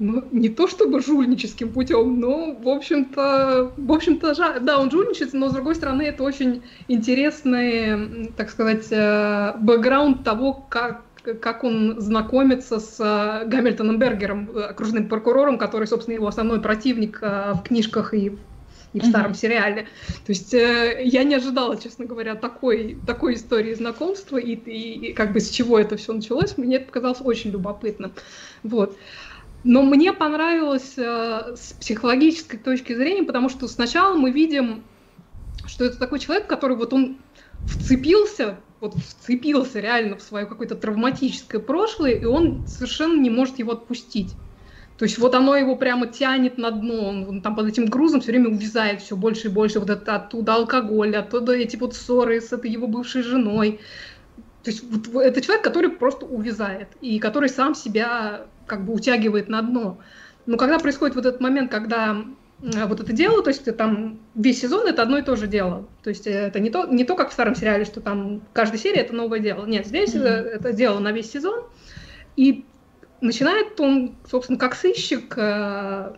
ну, 0.00 0.24
не 0.32 0.48
то 0.48 0.66
чтобы 0.66 1.00
жульническим 1.00 1.72
путем, 1.72 2.18
но, 2.18 2.52
в 2.56 2.68
общем-то, 2.68 3.74
в 3.76 3.92
общем-то, 3.92 4.58
да, 4.58 4.80
он 4.80 4.90
жульничает, 4.90 5.34
но, 5.34 5.50
с 5.50 5.52
другой 5.52 5.76
стороны, 5.76 6.02
это 6.02 6.24
очень 6.24 6.64
интересный, 6.88 8.32
так 8.36 8.50
сказать, 8.50 8.88
э, 8.90 9.52
бэкграунд 9.60 10.24
того, 10.24 10.66
как 10.68 11.02
как 11.40 11.62
он 11.62 12.00
знакомится 12.00 12.80
с 12.80 12.98
э, 12.98 13.46
Гамильтоном 13.46 14.00
Бергером, 14.00 14.50
окружным 14.68 15.08
прокурором, 15.08 15.58
который, 15.58 15.86
собственно, 15.86 16.14
его 16.14 16.26
основной 16.26 16.60
противник 16.60 17.20
в 17.20 17.62
книжках 17.64 18.14
и 18.14 18.36
и 18.96 19.00
в 19.00 19.04
старом 19.04 19.34
сериале. 19.34 19.82
То 20.24 20.32
есть 20.32 20.54
э, 20.54 21.02
я 21.04 21.22
не 21.24 21.34
ожидала, 21.34 21.76
честно 21.76 22.06
говоря, 22.06 22.34
такой, 22.34 22.98
такой 23.06 23.34
истории 23.34 23.74
знакомства 23.74 24.38
и, 24.38 24.54
и, 24.54 25.08
и 25.08 25.12
как 25.12 25.32
бы 25.32 25.40
с 25.40 25.50
чего 25.50 25.78
это 25.78 25.96
все 25.96 26.12
началось. 26.12 26.56
Мне 26.56 26.76
это 26.76 26.86
показалось 26.86 27.20
очень 27.22 27.50
любопытным. 27.50 28.12
Вот. 28.62 28.96
Но 29.64 29.82
мне 29.82 30.12
понравилось 30.12 30.94
э, 30.96 31.54
с 31.56 31.74
психологической 31.78 32.58
точки 32.58 32.94
зрения, 32.94 33.24
потому 33.24 33.48
что 33.48 33.68
сначала 33.68 34.16
мы 34.16 34.30
видим, 34.30 34.82
что 35.66 35.84
это 35.84 35.98
такой 35.98 36.18
человек, 36.18 36.46
который 36.46 36.76
вот 36.76 36.92
он 36.92 37.18
вцепился, 37.66 38.58
вот 38.80 38.94
вцепился 38.94 39.80
реально 39.80 40.16
в 40.16 40.22
свое 40.22 40.46
какое-то 40.46 40.76
травматическое 40.76 41.60
прошлое, 41.60 42.12
и 42.12 42.24
он 42.24 42.66
совершенно 42.66 43.20
не 43.20 43.28
может 43.28 43.58
его 43.58 43.72
отпустить. 43.72 44.34
То 44.98 45.04
есть 45.04 45.18
вот 45.18 45.34
оно 45.34 45.56
его 45.56 45.76
прямо 45.76 46.06
тянет 46.06 46.56
на 46.56 46.70
дно, 46.70 47.08
он, 47.08 47.28
он 47.28 47.42
там 47.42 47.54
под 47.54 47.66
этим 47.66 47.86
грузом 47.86 48.20
все 48.20 48.32
время 48.32 48.48
увязает 48.48 49.02
все 49.02 49.14
больше 49.14 49.48
и 49.48 49.50
больше, 49.50 49.78
вот 49.78 49.90
это 49.90 50.16
оттуда 50.16 50.54
алкоголь, 50.54 51.14
оттуда 51.14 51.52
эти 51.52 51.76
вот 51.76 51.94
ссоры 51.94 52.40
с 52.40 52.52
этой 52.52 52.70
его 52.70 52.86
бывшей 52.86 53.22
женой. 53.22 53.80
То 54.62 54.70
есть 54.70 54.82
вот 54.82 55.22
это 55.22 55.40
человек, 55.42 55.62
который 55.62 55.90
просто 55.90 56.24
увязает 56.24 56.88
и 57.00 57.18
который 57.18 57.50
сам 57.50 57.74
себя 57.74 58.46
как 58.66 58.84
бы 58.84 58.94
утягивает 58.94 59.48
на 59.48 59.60
дно. 59.60 59.98
Но 60.46 60.56
когда 60.56 60.78
происходит 60.78 61.14
вот 61.14 61.26
этот 61.26 61.40
момент, 61.40 61.70
когда 61.70 62.24
вот 62.58 63.00
это 63.00 63.12
дело, 63.12 63.42
то 63.42 63.50
есть 63.50 63.76
там 63.76 64.18
весь 64.34 64.60
сезон 64.60 64.86
это 64.86 65.02
одно 65.02 65.18
и 65.18 65.22
то 65.22 65.36
же 65.36 65.46
дело. 65.46 65.86
То 66.02 66.08
есть 66.08 66.26
это 66.26 66.58
не 66.58 66.70
то, 66.70 66.86
не 66.86 67.04
то 67.04 67.16
как 67.16 67.30
в 67.30 67.32
старом 67.34 67.54
сериале, 67.54 67.84
что 67.84 68.00
там 68.00 68.40
каждая 68.54 68.78
серия 68.78 69.02
это 69.02 69.14
новое 69.14 69.40
дело. 69.40 69.66
Нет, 69.66 69.86
здесь 69.86 70.14
mm-hmm. 70.14 70.22
это, 70.22 70.48
это 70.48 70.72
дело 70.72 70.98
на 71.00 71.12
весь 71.12 71.30
сезон. 71.30 71.64
И 72.36 72.64
начинает 73.20 73.78
он, 73.80 74.14
собственно, 74.30 74.58
как 74.58 74.74
сыщик, 74.74 75.34
э, 75.36 76.12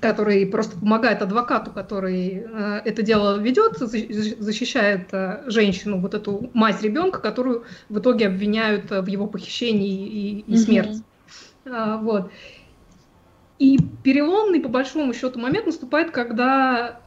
который 0.00 0.46
просто 0.46 0.78
помогает 0.78 1.22
адвокату, 1.22 1.70
который 1.72 2.44
э, 2.46 2.82
это 2.84 3.02
дело 3.02 3.38
ведет, 3.38 3.78
защищает 3.78 5.10
женщину, 5.46 6.00
вот 6.00 6.14
эту 6.14 6.50
мать 6.54 6.82
ребенка, 6.82 7.20
которую 7.20 7.64
в 7.88 7.98
итоге 7.98 8.28
обвиняют 8.28 8.90
в 8.90 9.06
его 9.06 9.26
похищении 9.26 10.06
и, 10.06 10.44
и 10.46 10.56
смерти. 10.56 11.02
Mm-hmm. 11.64 11.98
Вот. 12.02 12.30
И 13.58 13.78
переломный, 14.02 14.60
по 14.60 14.68
большому 14.68 15.12
счету, 15.12 15.38
момент 15.38 15.66
наступает, 15.66 16.12
когда 16.12 17.00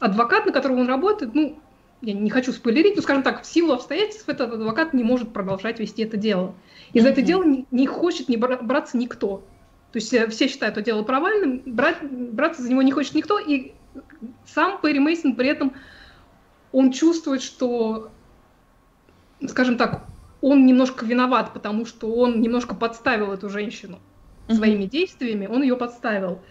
адвокат, 0.00 0.46
на 0.46 0.52
которого 0.52 0.80
он 0.80 0.88
работает, 0.88 1.34
ну, 1.34 1.58
я 2.04 2.14
не 2.14 2.30
хочу 2.30 2.52
спойлерить, 2.52 2.96
но, 2.96 3.02
скажем 3.02 3.22
так, 3.22 3.42
в 3.42 3.46
силу 3.46 3.72
обстоятельств 3.72 4.28
этот 4.28 4.52
адвокат 4.52 4.94
не 4.94 5.02
может 5.02 5.32
продолжать 5.32 5.80
вести 5.80 6.02
это 6.02 6.16
дело. 6.16 6.54
И 6.92 7.00
за 7.00 7.08
mm-hmm. 7.08 7.12
это 7.12 7.22
дело 7.22 7.44
не, 7.44 7.66
не 7.70 7.86
хочет 7.86 8.28
не 8.28 8.36
браться 8.36 8.96
никто. 8.96 9.38
То 9.92 9.98
есть 9.98 10.12
э, 10.12 10.28
все 10.28 10.48
считают 10.48 10.76
это 10.76 10.84
дело 10.84 11.02
провальным, 11.02 11.62
брать, 11.66 12.02
браться 12.02 12.62
за 12.62 12.70
него 12.70 12.82
не 12.82 12.92
хочет 12.92 13.14
никто, 13.14 13.38
и 13.38 13.72
сам 14.46 14.80
Перри 14.80 14.98
Мейсон 14.98 15.36
при 15.36 15.48
этом 15.48 15.72
он 16.72 16.92
чувствует, 16.92 17.42
что, 17.42 18.10
скажем 19.46 19.76
так, 19.76 20.04
он 20.40 20.66
немножко 20.66 21.06
виноват, 21.06 21.52
потому 21.52 21.86
что 21.86 22.12
он 22.12 22.40
немножко 22.40 22.74
подставил 22.74 23.32
эту 23.32 23.48
женщину 23.48 24.00
своими 24.50 24.84
действиями, 24.84 25.46
он 25.46 25.62
ее 25.62 25.76
подставил. 25.76 26.42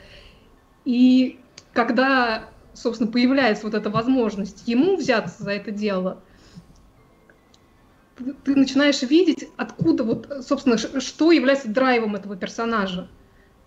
И 0.85 1.39
когда, 1.73 2.49
собственно, 2.73 3.11
появляется 3.11 3.65
вот 3.65 3.73
эта 3.73 3.89
возможность 3.89 4.67
ему 4.67 4.97
взяться 4.97 5.43
за 5.43 5.51
это 5.51 5.71
дело, 5.71 6.21
ты, 8.43 8.55
начинаешь 8.55 9.01
видеть, 9.01 9.49
откуда 9.57 10.03
вот, 10.03 10.31
собственно, 10.47 10.77
что 10.77 11.31
является 11.31 11.69
драйвом 11.69 12.15
этого 12.15 12.35
персонажа. 12.35 13.07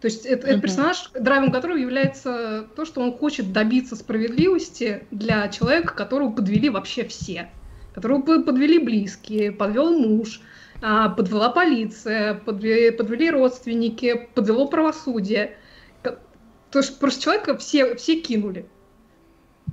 То 0.01 0.07
есть 0.07 0.27
это, 0.27 0.47
это 0.47 0.61
персонаж, 0.61 1.11
драйвом 1.19 1.51
которого 1.51 1.77
является 1.77 2.69
то, 2.77 2.85
что 2.85 3.01
он 3.01 3.17
хочет 3.17 3.53
добиться 3.53 3.97
справедливости 3.97 5.05
для 5.11 5.49
человека, 5.49 5.95
которого 5.95 6.33
подвели 6.33 6.69
вообще 6.69 7.05
все. 7.05 7.49
Которого 7.95 8.43
подвели 8.43 8.79
близкие, 8.79 9.53
подвел 9.53 9.99
муж, 9.99 10.43
а, 10.83 11.09
подвела 11.09 11.49
полиция, 11.49 12.35
подвели, 12.35 12.91
подвели 12.91 13.31
родственники, 13.31 14.29
подвело 14.35 14.69
правосудие. 14.69 15.57
То 16.03 16.81
есть 16.81 16.99
просто 16.99 17.23
человека 17.23 17.57
все, 17.57 17.95
все 17.97 18.21
кинули. 18.21 18.67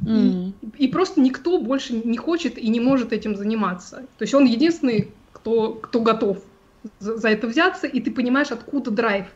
Mm. 0.01 0.53
И, 0.77 0.85
и 0.85 0.87
просто 0.87 1.21
никто 1.21 1.59
больше 1.59 1.93
не 1.93 2.17
хочет 2.17 2.57
и 2.57 2.67
не 2.67 2.79
может 2.79 3.13
этим 3.13 3.35
заниматься. 3.35 4.05
То 4.17 4.23
есть 4.23 4.33
он 4.33 4.45
единственный, 4.45 5.11
кто, 5.31 5.73
кто 5.73 6.01
готов 6.01 6.43
за, 6.99 7.17
за 7.17 7.29
это 7.29 7.47
взяться, 7.47 7.87
и 7.87 8.01
ты 8.01 8.11
понимаешь, 8.11 8.51
откуда 8.51 8.91
драйв. 8.91 9.27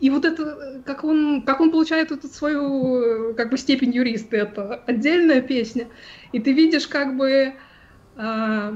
И 0.00 0.10
вот 0.10 0.26
это, 0.26 0.82
как 0.84 1.04
он, 1.04 1.42
как 1.42 1.60
он 1.60 1.70
получает 1.70 2.12
эту 2.12 2.28
свою 2.28 3.34
как 3.34 3.50
бы 3.50 3.56
степень 3.56 3.94
юриста, 3.94 4.36
это 4.36 4.82
отдельная 4.86 5.40
песня. 5.40 5.88
И 6.32 6.38
ты 6.38 6.52
видишь 6.52 6.86
как 6.86 7.16
бы 7.16 7.54
э, 8.16 8.72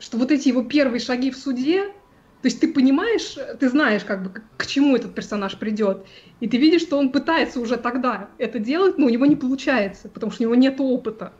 что 0.00 0.18
вот 0.18 0.32
эти 0.32 0.48
его 0.48 0.62
первые 0.62 1.00
шаги 1.00 1.30
в 1.30 1.36
суде, 1.36 1.92
то 2.40 2.46
есть 2.46 2.60
ты 2.60 2.72
понимаешь, 2.72 3.36
ты 3.58 3.68
знаешь, 3.68 4.04
как 4.04 4.22
бы, 4.22 4.42
к 4.56 4.66
чему 4.66 4.94
этот 4.94 5.14
персонаж 5.14 5.56
придет, 5.58 6.04
и 6.38 6.48
ты 6.48 6.56
видишь, 6.56 6.82
что 6.82 6.96
он 6.96 7.10
пытается 7.10 7.60
уже 7.60 7.76
тогда 7.76 8.28
это 8.38 8.60
делать, 8.60 8.96
но 8.96 9.06
у 9.06 9.08
него 9.08 9.26
не 9.26 9.34
получается, 9.34 10.08
потому 10.08 10.30
что 10.30 10.42
у 10.42 10.46
него 10.46 10.54
нет 10.54 10.76
опыта. 10.78 11.32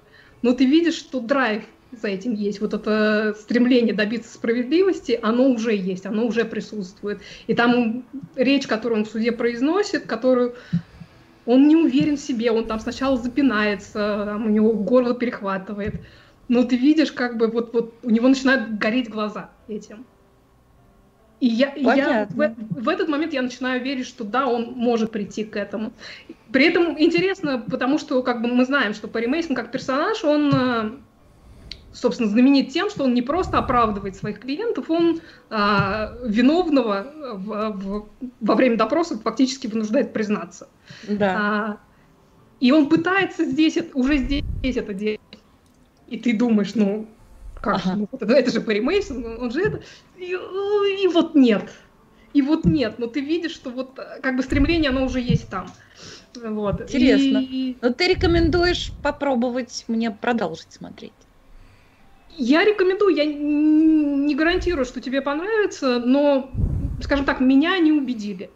Но 0.43 0.53
ты 0.55 0.65
видишь, 0.65 0.97
что 0.97 1.21
драйв 1.21 1.65
за 1.93 2.09
этим 2.09 2.35
есть, 2.35 2.61
вот 2.61 2.75
это 2.75 3.35
стремление 3.39 3.95
добиться 3.95 4.35
справедливости, 4.35 5.19
оно 5.23 5.49
уже 5.49 5.75
есть, 5.75 6.05
оно 6.05 6.27
уже 6.27 6.45
присутствует. 6.45 7.21
И 7.47 7.55
там 7.55 8.05
речь, 8.35 8.67
которую 8.67 9.01
он 9.01 9.05
в 9.07 9.11
суде 9.11 9.33
произносит, 9.33 10.07
которую 10.07 10.57
он 11.47 11.67
не 11.69 11.77
уверен 11.77 12.17
в 12.17 12.21
себе, 12.21 12.51
он 12.51 12.67
там 12.67 12.81
сначала 12.81 13.17
запинается, 13.17 14.25
там 14.27 14.47
у 14.47 14.51
него 14.51 14.73
горло 14.73 15.15
перехватывает, 15.15 15.95
но 16.49 16.65
ты 16.65 16.77
видишь, 16.77 17.13
как 17.13 17.39
бы 17.39 17.47
вот, 17.47 17.73
вот 17.73 17.95
у 18.03 18.11
него 18.11 18.29
начинают 18.29 18.79
гореть 18.79 19.09
глаза 19.09 19.51
этим. 19.69 20.05
И 21.41 21.47
я, 21.47 21.73
я 21.75 22.27
в, 22.31 22.55
в 22.71 22.89
этот 22.89 23.09
момент 23.09 23.33
я 23.33 23.43
начинаю 23.43 23.83
верить, 23.83 24.07
что 24.07 24.25
да, 24.25 24.47
он 24.47 24.73
может 24.75 25.13
прийти 25.13 25.45
к 25.45 25.57
этому. 25.57 25.93
При 26.53 26.67
этом 26.67 27.01
интересно, 27.01 27.65
потому 27.71 27.99
что 27.99 28.23
как 28.23 28.43
бы 28.43 28.49
мы 28.49 28.65
знаем, 28.65 28.95
что 28.95 29.07
Пари 29.09 29.27
Мейсон 29.27 29.55
как 29.55 29.71
персонаж, 29.71 30.25
он, 30.25 30.53
э, 30.53 30.91
собственно, 31.93 32.29
знаменит 32.29 32.71
тем, 32.71 32.91
что 32.91 33.05
он 33.05 33.15
не 33.15 33.23
просто 33.23 33.59
оправдывает 33.59 34.17
своих 34.17 34.41
клиентов, 34.41 34.91
он 34.91 35.21
а, 35.51 36.13
виновного 36.25 37.13
в, 37.35 37.71
в, 37.71 38.09
во 38.41 38.55
время 38.55 38.77
допроса 38.77 39.19
фактически 39.19 39.67
вынуждает 39.69 40.13
признаться. 40.13 40.69
Да. 41.07 41.37
А, 41.37 41.77
и 42.61 42.73
он 42.73 42.89
пытается 42.89 43.45
здесь, 43.45 43.79
уже 43.95 44.17
здесь 44.17 44.45
это 44.63 44.95
делать 44.95 45.21
и 46.09 46.19
ты 46.19 46.37
думаешь, 46.37 46.75
ну, 46.75 47.07
как 47.61 47.77
ага. 47.77 47.97
ну, 47.97 48.09
это, 48.13 48.27
это 48.27 48.51
же 48.51 48.61
Перри 48.61 48.81
Мейсон, 48.81 49.25
он 49.41 49.51
же 49.51 49.63
это, 49.63 49.83
и, 50.17 50.33
и 51.03 51.09
вот 51.09 51.35
нет, 51.35 51.71
и 52.33 52.43
вот 52.43 52.65
нет, 52.65 52.99
но 52.99 53.07
ты 53.07 53.21
видишь, 53.21 53.53
что 53.53 53.71
вот 53.71 53.99
как 54.23 54.37
бы 54.37 54.43
стремление, 54.43 54.91
оно 54.91 55.05
уже 55.05 55.21
есть 55.21 55.49
там. 55.49 55.69
Вот. 56.43 56.83
Интересно. 56.83 57.39
И... 57.39 57.77
Но 57.81 57.93
ты 57.93 58.09
рекомендуешь 58.09 58.93
попробовать 59.03 59.85
мне 59.89 60.11
продолжить 60.11 60.73
смотреть? 60.73 61.13
Я 62.37 62.65
рекомендую, 62.65 63.17
я 63.17 63.25
не 63.25 64.35
гарантирую, 64.35 64.85
что 64.85 65.01
тебе 65.01 65.23
понравится, 65.23 65.99
но, 65.99 66.51
скажем 67.03 67.25
так, 67.25 67.41
меня 67.41 67.79
не 67.79 67.91
убедили. 67.91 68.51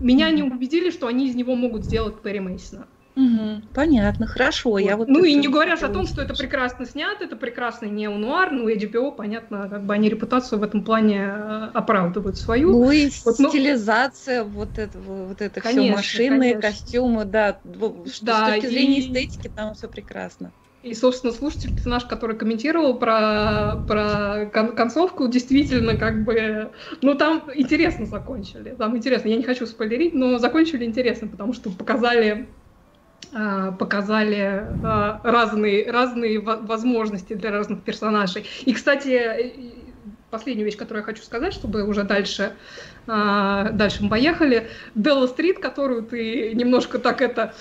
Меня 0.00 0.30
не 0.30 0.42
убедили, 0.42 0.90
что 0.90 1.06
они 1.06 1.28
из 1.28 1.34
него 1.34 1.54
могут 1.54 1.84
сделать 1.84 2.20
Перри 2.20 2.40
Мейсона. 2.40 2.86
Угу, 3.16 3.72
понятно, 3.72 4.26
хорошо. 4.26 4.70
Вот. 4.70 4.78
Я 4.80 4.96
вот 4.96 5.08
ну 5.08 5.22
и 5.22 5.34
не 5.34 5.46
говоря 5.48 5.74
о 5.74 5.88
том, 5.88 6.06
что 6.06 6.20
это 6.20 6.34
прекрасно 6.34 6.84
снято, 6.84 7.24
это 7.24 7.36
прекрасный 7.36 7.88
неонуар, 7.88 8.50
ну 8.50 8.68
и 8.68 8.76
HBO, 8.76 9.12
понятно, 9.12 9.68
как 9.68 9.86
бы 9.86 9.94
они 9.94 10.08
репутацию 10.08 10.58
в 10.58 10.64
этом 10.64 10.84
плане 10.84 11.18
э, 11.20 11.70
оправдывают 11.74 12.36
свою. 12.38 12.72
Ну 12.72 12.90
и 12.90 13.08
вот, 13.24 13.38
ну, 13.38 13.50
стилизация, 13.50 14.42
вот 14.42 14.78
это, 14.78 14.98
вот 14.98 15.40
это 15.40 15.60
конечно, 15.60 15.84
все 15.84 15.96
машины, 15.96 16.40
конечно. 16.40 16.60
костюмы, 16.60 17.24
да, 17.24 17.60
что 17.62 18.04
да, 18.22 18.46
с 18.46 18.52
точки 18.54 18.66
зрения 18.66 18.98
и... 18.98 19.00
эстетики 19.00 19.48
там 19.48 19.74
все 19.74 19.88
прекрасно. 19.88 20.52
И, 20.82 20.92
собственно, 20.92 21.32
слушатель 21.32 21.72
наш, 21.86 22.04
который 22.04 22.36
комментировал 22.36 22.98
про, 22.98 23.84
про 23.86 24.50
кон- 24.52 24.74
концовку, 24.76 25.28
действительно, 25.28 25.96
как 25.96 26.24
бы, 26.24 26.72
ну, 27.00 27.14
там 27.14 27.50
интересно 27.54 28.04
закончили. 28.04 28.74
Там 28.74 28.94
интересно, 28.96 29.28
я 29.28 29.36
не 29.36 29.44
хочу 29.44 29.66
спойлерить, 29.66 30.14
но 30.14 30.36
закончили 30.38 30.84
интересно, 30.84 31.28
потому 31.28 31.54
что 31.54 31.70
показали 31.70 32.54
показали 33.78 34.64
а, 34.82 35.20
разные, 35.24 35.90
разные 35.90 36.40
возможности 36.40 37.34
для 37.34 37.50
разных 37.50 37.82
персонажей. 37.82 38.46
И, 38.64 38.72
кстати, 38.72 39.74
последнюю 40.30 40.66
вещь, 40.66 40.76
которую 40.76 41.02
я 41.02 41.04
хочу 41.04 41.22
сказать, 41.22 41.52
чтобы 41.52 41.84
уже 41.84 42.04
дальше, 42.04 42.54
а, 43.06 43.70
дальше 43.70 44.02
мы 44.04 44.10
поехали. 44.10 44.68
Делла 44.94 45.26
Стрит, 45.26 45.58
которую 45.58 46.02
ты 46.02 46.54
немножко 46.54 46.98
так 46.98 47.22
это 47.22 47.54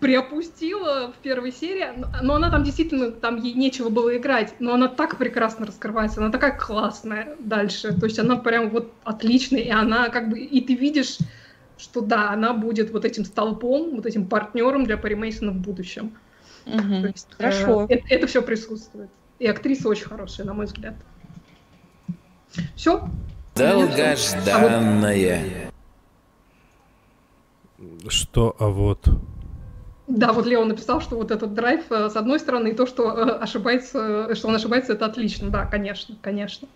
приопустила 0.00 1.12
в 1.12 1.20
первой 1.22 1.52
серии, 1.52 1.86
но 2.22 2.36
она 2.36 2.50
там 2.50 2.62
действительно, 2.62 3.10
там 3.10 3.36
ей 3.36 3.54
нечего 3.54 3.88
было 3.88 4.16
играть, 4.16 4.54
но 4.60 4.74
она 4.74 4.88
так 4.88 5.18
прекрасно 5.18 5.66
раскрывается, 5.66 6.20
она 6.20 6.30
такая 6.30 6.56
классная 6.56 7.36
дальше, 7.40 7.92
то 7.98 8.06
есть 8.06 8.18
она 8.18 8.36
прям 8.36 8.70
вот 8.70 8.92
отличная, 9.02 9.60
и 9.60 9.70
она 9.70 10.08
как 10.08 10.30
бы, 10.30 10.38
и 10.38 10.60
ты 10.60 10.74
видишь 10.74 11.18
что 11.78 12.00
да, 12.00 12.30
она 12.30 12.52
будет 12.52 12.90
вот 12.90 13.04
этим 13.04 13.24
столпом, 13.24 13.96
вот 13.96 14.06
этим 14.06 14.26
партнером 14.26 14.84
для 14.84 14.96
Пари 14.96 15.14
Мейсона 15.14 15.52
в 15.52 15.56
будущем. 15.56 16.16
Угу. 16.66 17.06
есть, 17.06 17.28
Хорошо. 17.36 17.86
Э, 17.88 17.94
это, 17.94 18.04
это 18.08 18.26
все 18.26 18.42
присутствует. 18.42 19.10
И 19.38 19.46
актриса 19.46 19.88
очень 19.88 20.06
хорошая, 20.06 20.46
на 20.46 20.54
мой 20.54 20.66
взгляд. 20.66 20.94
Все. 22.74 23.08
Долгожданная. 23.54 25.70
Что, 28.08 28.56
а 28.58 28.68
вот? 28.68 29.08
Да, 30.08 30.32
вот 30.32 30.46
Лео 30.46 30.64
написал, 30.64 31.00
что 31.00 31.16
вот 31.16 31.30
этот 31.30 31.54
драйв, 31.54 31.84
э, 31.90 32.08
с 32.08 32.16
одной 32.16 32.40
стороны, 32.40 32.68
и 32.68 32.74
то, 32.74 32.86
что 32.86 33.12
э, 33.12 33.38
ошибается, 33.38 34.34
что 34.34 34.48
он 34.48 34.54
ошибается, 34.54 34.94
это 34.94 35.06
отлично. 35.06 35.50
Да, 35.50 35.66
конечно, 35.66 36.16
конечно. 36.22 36.66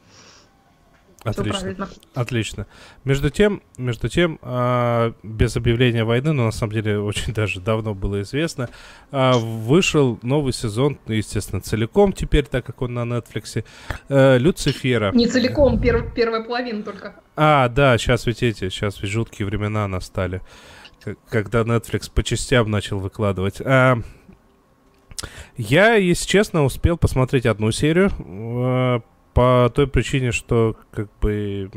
Отлично. 1.25 1.89
Отлично. 2.15 2.67
Между 3.05 3.31
тем, 3.31 3.63
между 3.77 4.09
тем, 4.09 4.39
э, 4.43 5.13
без 5.23 5.57
объявления 5.57 6.05
войны, 6.05 6.33
но 6.33 6.47
на 6.47 6.51
самом 6.51 6.73
деле 6.73 6.99
очень 6.99 7.33
даже 7.35 7.61
давно 7.61 7.95
было 7.95 8.23
известно, 8.23 8.69
э, 9.11 9.33
вышел 9.33 10.19
новый 10.23 10.53
сезон, 10.53 10.99
ну, 11.07 11.15
естественно, 11.15 11.61
целиком 11.61 12.13
теперь, 12.13 12.45
так 12.47 12.67
как 12.67 12.83
он 12.83 12.95
на 12.95 13.03
Netflix, 13.05 13.65
э, 14.09 14.39
Люцифера. 14.39 15.13
Не 15.13 15.29
целиком, 15.29 15.81
пер, 15.81 16.11
первая 16.13 16.43
половина 16.43 16.83
только. 16.83 17.15
А, 17.37 17.69
да, 17.69 17.97
сейчас 17.99 18.27
ведь 18.27 18.43
эти, 18.43 18.69
сейчас 18.69 19.01
ведь 19.01 19.11
жуткие 19.13 19.47
времена 19.47 19.87
настали. 19.89 20.43
когда 21.29 21.63
Netflix 21.63 22.11
по 22.13 22.23
частям 22.23 22.71
начал 22.71 22.99
выкладывать. 22.99 23.61
А, 23.61 23.99
я, 25.57 25.95
если 25.95 26.27
честно, 26.27 26.65
успел 26.65 26.97
посмотреть 26.97 27.47
одну 27.47 27.71
серию. 27.71 28.11
По 29.35 29.71
той 29.75 29.87
причине, 29.87 30.33
что 30.33 30.77
как 30.91 31.09
бы 31.21 31.71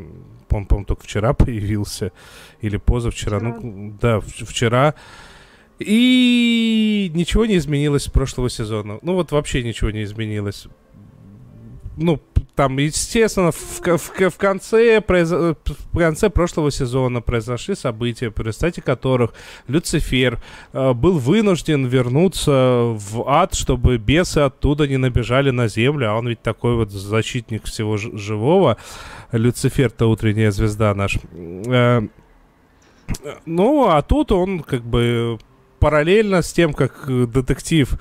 он, 0.50 0.66
по-моему, 0.66 0.86
только 0.86 1.04
вчера 1.04 1.32
появился. 1.34 2.12
Или 2.60 2.76
позавчера. 2.76 3.38
Вчера. 3.38 3.60
Ну, 3.60 3.94
да, 4.00 4.20
вчера. 4.20 4.94
И 5.78 7.10
ничего 7.14 7.44
не 7.46 7.56
изменилось 7.56 8.04
с 8.04 8.08
прошлого 8.08 8.48
сезона. 8.48 8.98
Ну 9.02 9.14
вот 9.14 9.32
вообще 9.32 9.62
ничего 9.62 9.90
не 9.90 10.04
изменилось. 10.04 10.68
Ну, 11.96 12.20
там, 12.56 12.78
естественно, 12.78 13.52
в, 13.52 13.80
в, 13.80 14.30
в, 14.30 14.36
конце, 14.36 15.02
в 15.02 15.98
конце 15.98 16.30
прошлого 16.30 16.70
сезона 16.70 17.20
произошли 17.20 17.74
события, 17.74 18.30
в 18.30 18.38
результате 18.40 18.80
которых 18.80 19.34
Люцифер 19.68 20.40
э, 20.72 20.92
был 20.94 21.18
вынужден 21.18 21.86
вернуться 21.86 22.94
в 22.94 23.28
ад, 23.28 23.54
чтобы 23.54 23.98
бесы 23.98 24.38
оттуда 24.38 24.88
не 24.88 24.96
набежали 24.96 25.50
на 25.50 25.68
землю, 25.68 26.10
а 26.10 26.14
он 26.14 26.28
ведь 26.28 26.42
такой 26.42 26.76
вот 26.76 26.90
защитник 26.90 27.64
всего 27.64 27.98
живого. 27.98 28.78
Люцифер-то 29.32 30.06
утренняя 30.06 30.50
звезда 30.50 30.94
наш. 30.94 31.18
Э, 31.34 32.00
ну, 33.44 33.88
а 33.88 34.00
тут 34.02 34.32
он 34.32 34.60
как 34.60 34.82
бы 34.82 35.38
параллельно 35.78 36.42
с 36.42 36.52
тем, 36.52 36.72
как 36.72 37.04
детектив 37.06 37.92
э, 37.92 37.96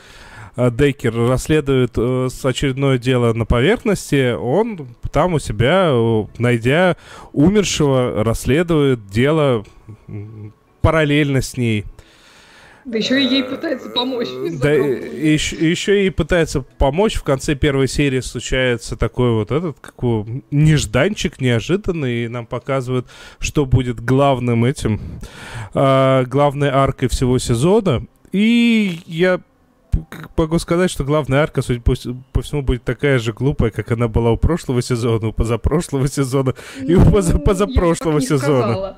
Дейкер 0.55 1.13
расследует 1.27 1.93
э, 1.97 2.29
очередное 2.43 2.97
дело 2.97 3.33
на 3.33 3.45
поверхности, 3.45 4.33
он 4.33 4.87
там 5.11 5.33
у 5.33 5.39
себя, 5.39 5.89
э, 5.89 6.25
найдя 6.37 6.95
умершего, 7.33 8.23
расследует 8.23 9.07
дело 9.07 9.65
параллельно 10.81 11.41
с 11.41 11.57
ней. 11.57 11.85
Да 12.85 12.99
еще 12.99 13.19
и 13.19 13.27
ей 13.27 13.43
пытается 13.43 13.89
помочь. 13.89 14.27
Да, 14.61 14.71
еще, 14.71 15.55
еще 15.55 16.01
ей 16.01 16.11
пытается 16.11 16.61
помочь. 16.61 17.15
В 17.15 17.23
конце 17.23 17.55
первой 17.55 17.87
серии 17.87 18.19
случается 18.19 18.95
такой 18.95 19.31
вот 19.31 19.49
этот 19.49 19.79
какой 19.81 20.43
нежданчик, 20.51 21.41
неожиданный, 21.41 22.25
и 22.25 22.27
нам 22.27 22.45
показывают, 22.45 23.07
что 23.39 23.65
будет 23.65 23.99
главным 23.99 24.63
этим, 24.63 25.01
э, 25.73 26.25
главной 26.27 26.69
аркой 26.69 27.09
всего 27.09 27.39
сезона. 27.39 28.05
И 28.31 28.99
я 29.07 29.41
могу 30.37 30.59
сказать, 30.59 30.91
что 30.91 31.03
главная 31.03 31.41
арка, 31.41 31.61
судя 31.61 31.81
по, 31.81 31.93
по 32.31 32.41
всему, 32.41 32.61
будет 32.61 32.83
такая 32.83 33.19
же 33.19 33.33
глупая, 33.33 33.71
как 33.71 33.91
она 33.91 34.07
была 34.07 34.31
у 34.31 34.37
прошлого 34.37 34.81
сезона, 34.81 35.27
у 35.27 35.33
позапрошлого 35.33 36.07
сезона 36.07 36.53
ну, 36.79 36.87
и 36.87 36.95
у 36.95 37.11
поза 37.11 37.37
позапрошлого 37.37 38.21
сезона. 38.21 38.73
Сказала. 38.73 38.97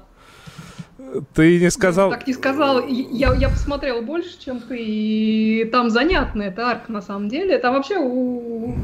Ты 1.33 1.59
не 1.59 1.71
сказал... 1.71 2.11
Я 2.11 2.17
так 2.17 2.27
не 2.27 2.33
сказал. 2.33 2.85
Я, 2.87 3.33
я 3.33 3.49
посмотрел 3.49 4.01
больше, 4.01 4.39
чем 4.43 4.59
ты. 4.59 4.77
И 4.79 5.65
там 5.71 5.89
занятная 5.89 6.49
эта 6.49 6.67
арка, 6.67 6.91
на 6.91 7.01
самом 7.01 7.29
деле. 7.29 7.57
Там 7.57 7.75
вообще 7.75 7.97
у, 7.97 8.69
у 8.69 8.75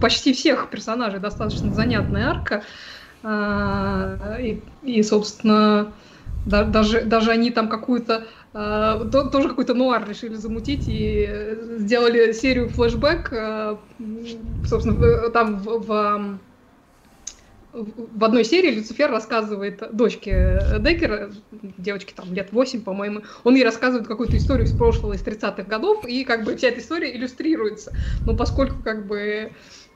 почти 0.00 0.32
всех 0.32 0.70
персонажей 0.70 1.20
достаточно 1.20 1.72
занятная 1.74 2.30
арка. 2.30 2.62
А, 3.22 4.36
и, 4.38 4.60
и, 4.82 5.02
собственно, 5.02 5.92
да, 6.44 6.64
даже, 6.64 7.02
даже 7.02 7.30
они 7.30 7.50
там 7.50 7.68
какую-то 7.68 8.26
то, 8.52 9.28
тоже 9.30 9.50
какой-то 9.50 9.74
нуар 9.74 10.08
решили 10.08 10.34
замутить 10.34 10.84
и 10.86 11.56
сделали 11.76 12.32
серию 12.32 12.70
флешбэк. 12.70 13.32
Uh, 13.32 13.78
собственно, 14.64 15.30
там 15.30 15.58
в, 15.58 15.78
в 15.86 16.38
в 17.72 18.24
одной 18.24 18.44
серии 18.44 18.70
Люцифер 18.70 19.10
рассказывает 19.10 19.94
дочке 19.94 20.60
Деккера, 20.80 21.30
девочке 21.52 22.14
там 22.14 22.32
лет 22.32 22.50
8, 22.50 22.82
по-моему, 22.82 23.22
он 23.44 23.54
ей 23.54 23.64
рассказывает 23.64 24.08
какую-то 24.08 24.36
историю 24.36 24.66
из 24.66 24.72
прошлого, 24.72 25.12
из 25.12 25.22
30-х 25.22 25.64
годов, 25.64 26.04
и 26.06 26.24
как 26.24 26.44
бы 26.44 26.56
вся 26.56 26.68
эта 26.68 26.80
история 26.80 27.14
иллюстрируется. 27.14 27.92
Но 28.24 28.34
поскольку 28.34 28.82
как 28.82 29.06
бы 29.06 29.18
э, 29.18 29.50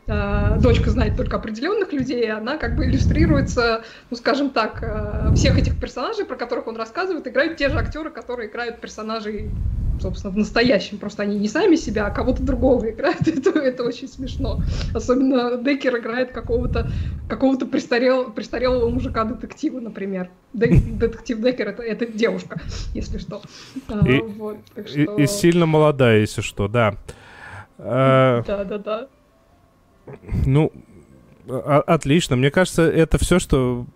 дочка 0.07 0.91
знает 0.91 1.17
только 1.17 1.37
определенных 1.37 1.93
людей, 1.93 2.31
она 2.31 2.57
как 2.57 2.77
бы 2.77 2.87
иллюстрируется, 2.87 3.85
ну 4.11 4.17
скажем 4.17 4.51
так, 4.51 4.83
э, 4.83 5.35
всех 5.35 5.59
этих 5.59 5.79
персонажей, 5.81 6.25
про 6.25 6.37
которых 6.37 6.67
он 6.67 6.77
рассказывает, 6.77 7.27
играют 7.29 7.57
те 7.57 7.69
же 7.69 7.79
актеры, 7.79 8.11
которые 8.11 8.49
играют 8.49 8.81
персонажей 8.81 9.51
собственно, 10.01 10.33
в 10.33 10.37
настоящем. 10.37 10.99
Просто 10.99 11.23
они 11.23 11.39
не 11.39 11.49
сами 11.49 11.77
себя, 11.77 12.07
а 12.07 12.11
кого-то 12.11 12.43
другого 12.43 12.91
играют. 12.91 13.21
Это, 13.29 13.59
это 13.61 13.85
очень 13.85 14.09
смешно. 14.09 14.61
Особенно 14.95 15.57
Деккер 15.57 15.99
играет 15.99 16.33
какого-то 16.33 16.91
какого 17.29 17.57
престарел, 17.57 18.33
престарелого 18.33 18.91
мужика-детектива, 18.91 19.79
например. 19.79 20.29
детектив 20.53 21.41
Деккер 21.41 21.69
это, 21.69 21.83
это 21.83 22.07
девушка, 22.07 22.61
если 22.95 23.19
что. 23.19 23.43
А, 23.89 24.07
и, 24.07 24.21
вот, 24.21 24.57
что... 24.87 24.99
И, 24.99 25.23
и 25.23 25.27
сильно 25.27 25.67
молодая, 25.67 26.21
если 26.21 26.41
что, 26.41 26.67
да. 26.67 26.97
А, 27.79 28.43
да, 28.43 28.65
да, 28.65 28.79
да. 28.79 29.09
Ну, 30.47 30.73
отлично. 31.49 32.37
Мне 32.37 32.51
кажется, 32.51 32.83
это 32.83 33.19
все, 33.19 33.39
что 33.39 33.87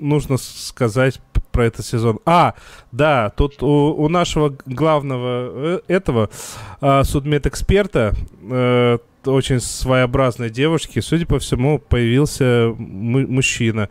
нужно 0.00 0.36
сказать 0.36 1.20
про 1.54 1.66
этот 1.66 1.86
сезон. 1.86 2.18
А, 2.26 2.54
да, 2.92 3.30
тут 3.30 3.62
у, 3.62 3.94
у 3.94 4.08
нашего 4.08 4.56
главного 4.66 5.76
э, 5.76 5.80
этого 5.86 6.28
а, 6.80 7.04
судмедэксперта 7.04 8.12
э, 8.42 8.98
очень 9.24 9.60
своеобразной 9.60 10.50
девушки, 10.50 10.98
судя 10.98 11.26
по 11.26 11.38
всему, 11.38 11.78
появился 11.78 12.74
мужчина. 12.76 13.88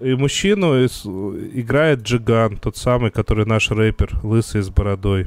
И 0.00 0.14
мужчину 0.14 0.84
играет 0.84 2.02
Джиган, 2.02 2.58
тот 2.58 2.76
самый, 2.76 3.10
который 3.10 3.46
наш 3.46 3.70
рэпер, 3.70 4.20
лысый 4.22 4.60
с 4.60 4.68
бородой. 4.68 5.24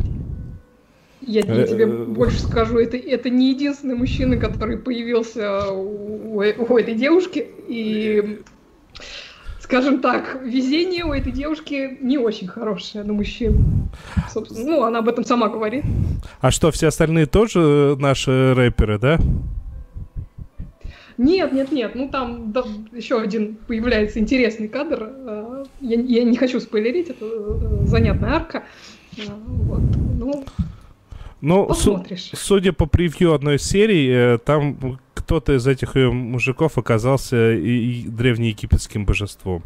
Я, 1.21 1.41
я 1.41 1.67
тебе 1.67 1.85
э, 1.85 2.05
больше 2.05 2.39
скажу, 2.39 2.79
это, 2.79 2.97
это 2.97 3.29
не 3.29 3.51
единственный 3.51 3.95
мужчина, 3.95 4.37
который 4.37 4.77
появился 4.77 5.71
у, 5.71 6.37
у 6.37 6.41
этой 6.41 6.95
девушки. 6.95 7.47
И 7.67 8.39
скажем 9.71 10.01
так, 10.01 10.41
везение 10.43 11.05
у 11.05 11.13
этой 11.13 11.31
девушки 11.31 11.97
не 12.01 12.17
очень 12.17 12.47
хорошее 12.47 13.03
на 13.03 13.13
мужчин. 13.13 13.89
Собственно, 14.29 14.65
ну, 14.65 14.83
она 14.83 14.99
об 14.99 15.07
этом 15.07 15.23
сама 15.23 15.47
говорит. 15.47 15.85
А 16.41 16.51
что, 16.51 16.71
все 16.71 16.87
остальные 16.87 17.27
тоже 17.27 17.95
наши 17.97 18.53
рэперы, 18.53 18.99
да? 18.99 19.17
Нет, 21.17 21.53
нет, 21.53 21.71
нет. 21.71 21.95
Ну 21.95 22.09
там 22.09 22.51
да, 22.51 22.63
еще 22.91 23.21
один 23.21 23.55
появляется 23.67 24.19
интересный 24.19 24.67
кадр. 24.67 25.09
Э, 25.09 25.63
я, 25.79 26.01
я 26.01 26.23
не 26.23 26.35
хочу 26.35 26.59
спойлерить, 26.59 27.09
это 27.09 27.25
э, 27.25 27.85
занятная 27.85 28.33
арка. 28.33 28.63
Э, 29.17 29.21
вот. 29.45 29.81
Ну, 30.17 30.43
ну, 31.41 31.65
Посмотришь. 31.65 32.31
судя 32.33 32.71
по 32.71 32.85
превью 32.85 33.33
одной 33.33 33.59
серии, 33.59 34.37
там 34.37 34.99
кто-то 35.13 35.53
из 35.53 35.67
этих 35.67 35.95
ее 35.95 36.11
мужиков 36.11 36.77
оказался 36.77 37.53
и, 37.53 38.03
и 38.03 38.07
древнеегипетским 38.07 39.05
божеством. 39.05 39.63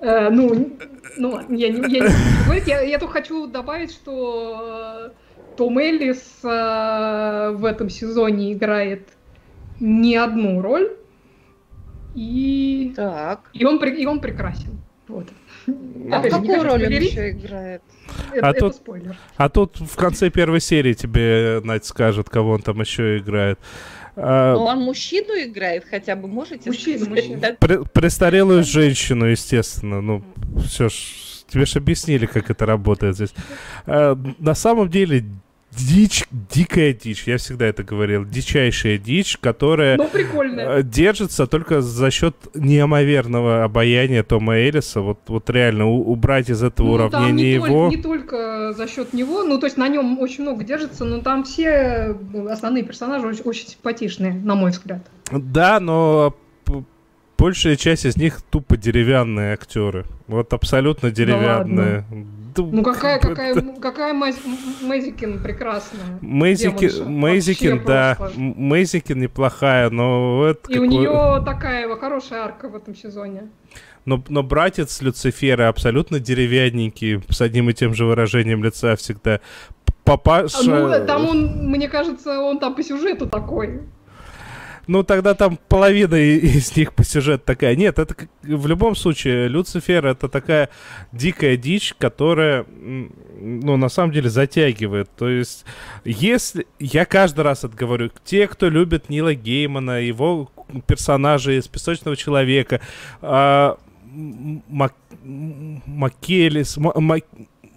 Э, 0.00 0.28
ну, 0.30 0.76
ну, 1.16 1.40
я 1.48 1.68
не, 1.68 1.80
я 1.92 2.08
не 2.08 2.44
говорить, 2.44 2.66
я, 2.66 2.80
я 2.80 2.98
только 2.98 3.14
хочу 3.14 3.46
добавить, 3.46 3.90
что 3.90 5.10
э, 5.10 5.56
Том 5.56 5.78
Эллис 5.78 6.40
э, 6.42 7.54
в 7.54 7.64
этом 7.64 7.88
сезоне 7.88 8.52
играет 8.52 9.08
не 9.80 10.16
одну 10.16 10.60
роль, 10.60 10.92
и, 12.14 12.92
так. 12.96 13.50
и, 13.52 13.64
он, 13.64 13.82
и 13.82 14.06
он 14.06 14.20
прекрасен. 14.20 14.80
Вот. 15.08 15.28
А 16.10 16.18
Опять 16.18 16.32
какую 16.32 16.62
роль 16.62 16.84
он 16.84 16.90
еще 16.92 17.30
играет? 17.30 17.82
Это, 18.32 18.46
а, 18.46 18.50
это 18.50 18.60
тут, 18.60 18.74
спойлер. 18.74 19.16
а 19.36 19.48
тут 19.48 19.78
в 19.80 19.96
конце 19.96 20.30
первой 20.30 20.60
серии 20.60 20.94
тебе 20.94 21.60
Надь 21.64 21.84
скажет, 21.84 22.28
кого 22.30 22.52
он 22.52 22.62
там 22.62 22.80
еще 22.80 23.18
играет. 23.18 23.58
А, 24.16 24.54
Но 24.54 24.64
он 24.66 24.80
мужчину 24.80 25.34
играет, 25.34 25.84
хотя 25.88 26.16
бы 26.16 26.26
можете 26.28 26.70
мужчину, 26.70 27.04
сказать? 27.04 27.28
Мужчину. 27.28 27.56
При, 27.60 27.84
престарелую 27.84 28.64
женщину, 28.64 29.26
естественно. 29.26 30.00
Ну, 30.00 30.24
все 30.64 30.88
ж, 30.88 30.94
тебе 31.48 31.66
же 31.66 31.78
объяснили, 31.78 32.26
как 32.26 32.50
это 32.50 32.64
работает 32.66 33.14
здесь. 33.16 33.34
А, 33.86 34.18
на 34.38 34.54
самом 34.54 34.88
деле, 34.88 35.24
дичь, 35.76 36.24
дикая 36.30 36.92
дичь, 36.92 37.24
я 37.26 37.38
всегда 37.38 37.66
это 37.66 37.84
говорил, 37.84 38.24
дичайшая 38.24 38.98
дичь, 38.98 39.36
которая 39.38 39.96
ну, 39.96 40.08
э, 40.14 40.82
держится 40.82 41.46
только 41.46 41.80
за 41.80 42.10
счет 42.10 42.36
неимоверного 42.54 43.64
обаяния 43.64 44.22
Тома 44.22 44.58
Элиса. 44.58 45.00
Вот, 45.00 45.20
вот 45.26 45.50
реально 45.50 45.86
у, 45.86 46.10
убрать 46.10 46.50
из 46.50 46.62
этого 46.62 46.86
ну, 46.86 46.92
уравнения 46.94 47.32
не 47.32 47.52
его. 47.52 47.90
Только, 47.90 47.96
не 47.96 48.02
только 48.02 48.72
за 48.72 48.88
счет 48.88 49.12
него, 49.12 49.42
ну 49.42 49.58
то 49.58 49.66
есть 49.66 49.76
на 49.76 49.88
нем 49.88 50.18
очень 50.18 50.42
много 50.42 50.64
держится, 50.64 51.04
но 51.04 51.20
там 51.20 51.44
все 51.44 52.16
основные 52.48 52.84
персонажи 52.84 53.26
очень, 53.26 53.42
очень 53.42 53.68
симпатичные, 53.68 54.32
на 54.32 54.54
мой 54.54 54.70
взгляд. 54.70 55.06
Да, 55.30 55.80
но 55.80 56.34
большая 57.38 57.76
часть 57.76 58.04
из 58.04 58.16
них 58.16 58.40
тупо 58.42 58.76
деревянные 58.76 59.52
актеры. 59.52 60.06
Вот 60.26 60.52
абсолютно 60.52 61.10
деревянные. 61.10 62.04
Да 62.56 62.62
Ну 62.62 62.82
какая, 62.82 63.18
какая, 63.18 63.54
какая 63.80 64.12
Мэзикин 64.14 65.42
прекрасная. 65.42 66.18
Мэзикин, 66.20 67.08
Мэзикин 67.08 67.84
да. 67.84 68.16
Мэзикин 68.36 69.20
неплохая, 69.20 69.90
но... 69.90 70.46
Это 70.46 70.72
И 70.72 70.74
какой... 70.74 70.88
у 70.88 70.90
нее 70.90 71.42
такая 71.44 71.94
хорошая 71.96 72.44
арка 72.44 72.68
в 72.68 72.76
этом 72.76 72.94
сезоне. 72.94 73.48
Но, 74.04 74.22
но 74.28 74.42
братец 74.42 75.02
Люцифера 75.02 75.68
абсолютно 75.68 76.20
деревянненький, 76.20 77.22
с 77.28 77.40
одним 77.40 77.70
и 77.70 77.74
тем 77.74 77.92
же 77.92 78.04
выражением 78.04 78.62
лица 78.62 78.94
всегда. 78.96 79.40
Папаша... 80.04 80.62
Ну, 80.62 81.06
там 81.06 81.26
он, 81.26 81.68
мне 81.68 81.88
кажется, 81.88 82.40
он 82.40 82.60
там 82.60 82.76
по 82.76 82.82
сюжету 82.84 83.26
такой. 83.26 83.80
Ну, 84.86 85.02
тогда 85.02 85.34
там 85.34 85.58
половина 85.68 86.14
из 86.14 86.76
них 86.76 86.94
по 86.94 87.04
сюжету 87.04 87.44
такая. 87.44 87.74
Нет, 87.74 87.98
это 87.98 88.14
в 88.42 88.66
любом 88.66 88.94
случае, 88.94 89.48
Люцифер 89.48 90.06
это 90.06 90.28
такая 90.28 90.68
дикая 91.12 91.56
дичь, 91.56 91.94
которая, 91.98 92.64
ну, 93.40 93.76
на 93.76 93.88
самом 93.88 94.12
деле 94.12 94.30
затягивает. 94.30 95.10
То 95.16 95.28
есть, 95.28 95.64
если... 96.04 96.66
Я 96.78 97.04
каждый 97.04 97.40
раз 97.40 97.64
это 97.64 97.76
говорю. 97.76 98.10
Те, 98.24 98.46
кто 98.46 98.68
любит 98.68 99.08
Нила 99.08 99.34
Геймана, 99.34 100.00
его 100.00 100.50
персонажи 100.86 101.56
из 101.56 101.66
«Песочного 101.68 102.16
человека», 102.16 102.80
а, 103.22 103.78
Мак... 104.68 104.94
Макелис... 105.24 106.76
Мак... 106.76 107.24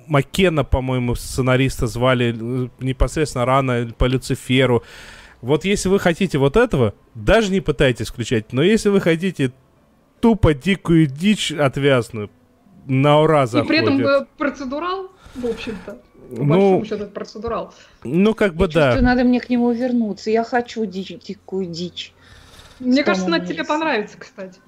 Маккена, 0.10 0.64
по-моему, 0.64 1.14
сценариста 1.16 1.86
звали 1.86 2.36
э, 2.36 2.68
непосредственно 2.80 3.45
рано 3.45 3.93
по 3.97 4.05
Люциферу. 4.05 4.84
Вот 5.41 5.65
если 5.65 5.89
вы 5.89 5.99
хотите 5.99 6.37
вот 6.37 6.57
этого, 6.57 6.93
даже 7.15 7.51
не 7.51 7.61
пытайтесь 7.61 8.07
включать. 8.07 8.51
Но 8.51 8.61
если 8.61 8.89
вы 8.89 8.99
хотите 8.99 9.51
тупо 10.19 10.53
дикую 10.53 11.07
дичь 11.07 11.51
отвязную, 11.51 12.29
на 12.85 13.21
ура 13.21 13.45
заходит. 13.45 13.65
И 13.65 13.67
при 13.69 13.77
этом 13.79 14.05
э, 14.05 14.25
процедурал, 14.37 15.11
в 15.35 15.45
общем-то. 15.45 16.01
По 16.29 16.43
ну, 16.43 16.83
счету, 16.83 17.03
это 17.03 17.05
процедурал. 17.07 17.73
Ну, 18.03 18.33
как 18.33 18.53
бы 18.55 18.65
я 18.65 18.71
да. 18.71 18.85
Чувствую, 18.91 19.05
надо 19.05 19.23
мне 19.23 19.39
к 19.39 19.49
нему 19.49 19.71
вернуться. 19.71 20.29
Я 20.29 20.43
хочу 20.43 20.85
дичь, 20.85 21.13
дикую 21.25 21.67
дичь. 21.67 22.13
Мне 22.79 23.03
кажется, 23.03 23.27
она 23.27 23.39
тебе 23.39 23.63
понравится, 23.63 24.17
кстати. 24.17 24.59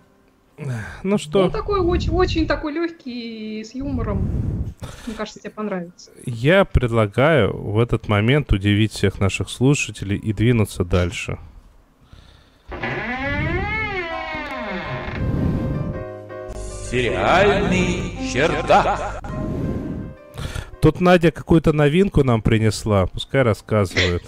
Ну 1.04 1.18
что? 1.18 1.46
Ну, 1.46 1.50
такой 1.50 1.80
очень, 1.80 2.12
очень 2.12 2.48
такой 2.48 2.74
легкий, 2.74 3.64
с 3.64 3.74
юмором. 3.74 4.28
Мне 5.06 5.16
кажется, 5.16 5.40
тебе 5.40 5.52
понравится. 5.52 6.12
Я 6.26 6.66
предлагаю 6.66 7.56
в 7.56 7.80
этот 7.80 8.08
момент 8.08 8.52
удивить 8.52 8.94
всех 8.94 9.20
наших 9.20 9.50
слушателей 9.50 10.18
и 10.18 10.34
двинуться 10.34 10.84
дальше. 10.84 11.38
Сериальный 16.90 18.18
чердак. 18.34 19.24
Тут 20.82 21.00
Надя 21.00 21.32
какую-то 21.32 21.74
новинку 21.74 22.24
нам 22.24 22.42
принесла, 22.42 23.06
пускай 23.06 23.44
рассказывает. 23.44 24.24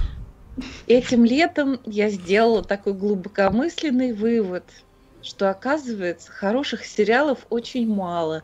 Этим 0.86 1.26
летом 1.26 1.80
я 1.84 2.10
сделала 2.10 2.64
такой 2.64 2.94
глубокомысленный 2.94 4.14
вывод– 4.14 4.64
что 5.24 5.50
оказывается 5.50 6.32
хороших 6.32 6.86
сериалов 6.86 7.40
очень 7.50 7.88
мало. 7.88 8.44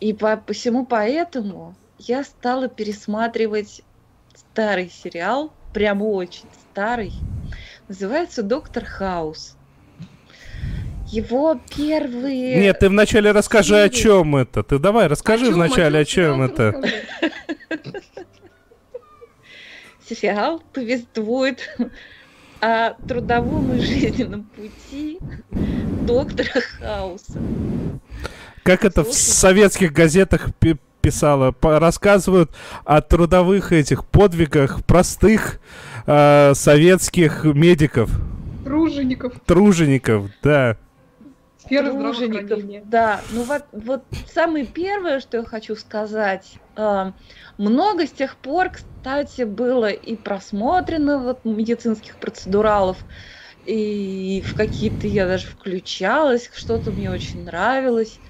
И 0.00 0.12
по 0.12 0.36
посему 0.36 0.84
поэтому 0.86 1.74
я 1.98 2.24
стала 2.24 2.68
пересматривать 2.68 3.82
старый 4.34 4.90
сериал, 4.90 5.52
прямо 5.72 6.04
очень 6.04 6.46
старый. 6.70 7.12
Называется 7.88 8.42
«Доктор 8.42 8.84
Хаус». 8.84 9.56
Его 11.06 11.58
первые... 11.74 12.60
Нет, 12.60 12.80
ты 12.80 12.90
вначале 12.90 13.32
расскажи, 13.32 13.74
серии... 13.74 13.86
о 13.86 13.88
чем 13.88 14.36
это. 14.36 14.62
Ты 14.62 14.78
давай, 14.78 15.06
расскажи 15.06 15.48
о 15.48 15.52
вначале, 15.52 16.04
чем, 16.04 16.42
о 16.42 16.48
чем 16.48 16.82
это. 16.82 16.82
Сериал 20.06 20.62
повествует 20.72 21.74
о 22.60 22.94
трудовом 23.06 23.72
и 23.74 23.80
жизненном 23.80 24.44
пути 24.44 25.18
доктора 26.06 26.60
Хауса. 26.80 27.40
Как 28.62 28.84
это 28.84 29.02
Слушай. 29.04 29.16
в 29.16 29.18
советских 29.18 29.92
газетах 29.92 30.48
писала, 31.00 31.54
рассказывают 31.62 32.50
о 32.84 33.00
трудовых 33.00 33.72
этих 33.72 34.04
подвигах 34.04 34.84
простых 34.84 35.60
э, 36.06 36.52
советских 36.54 37.44
медиков. 37.44 38.10
Тружеников. 38.64 39.32
Тружеников, 39.46 40.30
да. 40.42 40.76
Сфера 41.68 41.90
Да, 42.82 43.26
ну 43.28 43.44
вот, 43.44 43.64
вот 43.72 44.04
самое 44.24 44.66
первое, 44.66 45.20
что 45.20 45.38
я 45.38 45.44
хочу 45.44 45.76
сказать, 45.76 46.60
э, 46.76 47.12
много 47.58 48.06
с 48.06 48.12
тех 48.12 48.40
пор, 48.40 48.70
кстати, 48.70 49.42
было 49.42 49.90
и 49.90 50.16
просмотрено 50.16 51.18
вот 51.22 51.44
медицинских 51.44 52.18
процедуралов, 52.18 53.04
и 53.64 54.42
в 54.46 54.54
какие-то 54.54 55.06
я 55.08 55.26
даже 55.26 55.46
включалась, 55.46 56.50
что-то 56.54 56.92
мне 56.92 57.10
очень 57.10 57.44
нравилось, 57.44 58.22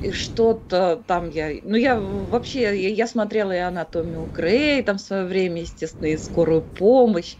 и 0.00 0.10
что-то 0.12 1.04
там 1.06 1.30
я... 1.30 1.50
Ну, 1.62 1.76
я 1.76 1.98
вообще, 2.00 2.62
я, 2.62 2.72
я 2.90 3.06
смотрела 3.06 3.52
и 3.52 3.58
«Анатомию 3.58 4.26
Грей», 4.26 4.82
там 4.82 4.98
в 4.98 5.02
свое 5.02 5.24
время, 5.26 5.62
естественно, 5.62 6.08
и 6.08 6.18
«Скорую 6.18 6.62
помощь», 6.62 7.36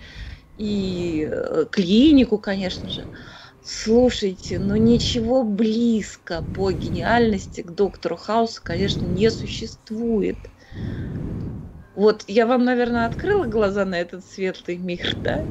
и 0.56 1.28
э, 1.30 1.66
клинику, 1.72 2.38
конечно 2.38 2.88
же. 2.90 3.08
Слушайте, 3.66 4.58
ну 4.58 4.76
ничего 4.76 5.42
близко 5.42 6.42
по 6.52 6.70
гениальности 6.70 7.62
к 7.62 7.70
доктору 7.70 8.16
Хаусу, 8.16 8.60
конечно, 8.62 9.06
не 9.06 9.30
существует. 9.30 10.50
Вот 11.94 12.24
я 12.26 12.46
вам, 12.46 12.64
наверное, 12.64 13.06
открыла 13.06 13.46
глаза 13.46 13.84
на 13.84 14.00
этот 14.00 14.24
светлый 14.26 14.78
мир, 14.78 15.16
да? 15.22 15.46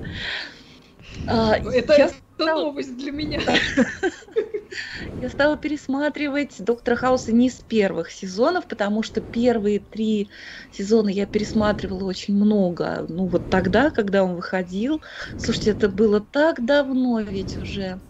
А, 1.25 1.55
это, 1.55 1.93
я 1.97 2.09
стала... 2.35 2.65
новость 2.65 2.97
для 2.97 3.11
меня. 3.11 3.39
Я 5.19 5.29
стала 5.29 5.57
пересматривать 5.57 6.55
Доктора 6.59 6.95
Хауса 6.95 7.31
не 7.31 7.49
с 7.49 7.61
первых 7.61 8.11
сезонов, 8.11 8.67
потому 8.67 9.03
что 9.03 9.21
первые 9.21 9.79
три 9.79 10.29
сезона 10.71 11.09
я 11.09 11.25
пересматривала 11.25 12.05
очень 12.05 12.35
много. 12.35 13.05
Ну 13.07 13.27
вот 13.27 13.49
тогда, 13.49 13.91
когда 13.91 14.23
он 14.23 14.35
выходил. 14.35 15.01
Слушайте, 15.37 15.71
это 15.71 15.89
было 15.89 16.19
так 16.19 16.65
давно 16.65 17.21
ведь 17.21 17.57
уже. 17.57 18.01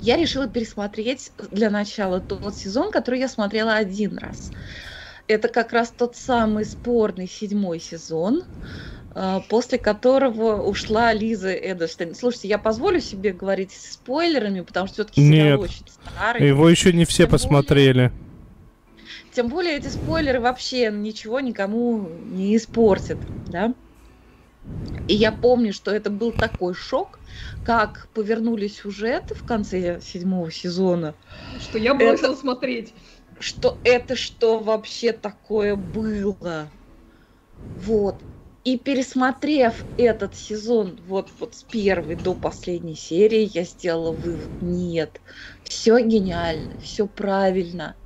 Я 0.00 0.16
решила 0.16 0.48
пересмотреть 0.48 1.32
для 1.50 1.70
начала 1.70 2.20
тот 2.20 2.56
сезон, 2.56 2.90
который 2.90 3.20
я 3.20 3.28
смотрела 3.28 3.74
один 3.74 4.16
раз. 4.18 4.50
Это 5.26 5.48
как 5.48 5.72
раз 5.72 5.92
тот 5.92 6.16
самый 6.16 6.64
спорный 6.64 7.28
седьмой 7.28 7.80
сезон, 7.80 8.44
после 9.48 9.78
которого 9.78 10.62
ушла 10.62 11.12
Лиза 11.12 11.52
Эдерштейн. 11.52 12.14
Слушайте, 12.14 12.48
я 12.48 12.58
позволю 12.58 13.00
себе 13.00 13.32
говорить 13.32 13.72
с 13.72 13.92
спойлерами, 13.92 14.60
потому 14.60 14.86
что 14.86 14.94
все-таки 14.94 15.26
сериал 15.26 15.60
очень 15.60 15.84
старый. 15.88 16.46
Его 16.46 16.68
еще 16.68 16.92
не 16.92 17.04
все 17.04 17.24
тем 17.24 17.30
посмотрели. 17.30 18.08
Более, 18.08 18.12
тем 19.32 19.48
более 19.48 19.76
эти 19.76 19.88
спойлеры 19.88 20.40
вообще 20.40 20.90
ничего 20.92 21.40
никому 21.40 22.08
не 22.30 22.56
испортят, 22.56 23.18
да? 23.48 23.74
И 25.08 25.14
я 25.14 25.32
помню, 25.32 25.72
что 25.72 25.90
это 25.90 26.10
был 26.10 26.30
такой 26.30 26.74
шок, 26.74 27.18
как 27.64 28.08
повернули 28.12 28.68
сюжеты 28.68 29.34
в 29.34 29.44
конце 29.44 30.00
седьмого 30.02 30.50
сезона. 30.52 31.14
Что 31.58 31.78
я 31.78 31.94
бросила 31.94 32.32
это... 32.32 32.40
смотреть 32.40 32.92
что 33.40 33.78
это 33.84 34.16
что 34.16 34.58
вообще 34.58 35.12
такое 35.12 35.76
было. 35.76 36.68
Вот. 37.84 38.16
И 38.64 38.78
пересмотрев 38.78 39.84
этот 39.96 40.36
сезон 40.36 41.00
вот, 41.02 41.32
вот 41.40 41.54
с 41.56 41.64
первой 41.64 42.14
до 42.16 42.36
последней 42.36 42.94
серии, 42.94 43.50
я 43.52 43.64
сделала 43.64 44.12
вывод, 44.12 44.52
нет, 44.60 45.20
все 45.64 45.98
гениально, 46.00 46.76
все 46.78 47.08
правильно. 47.08 47.96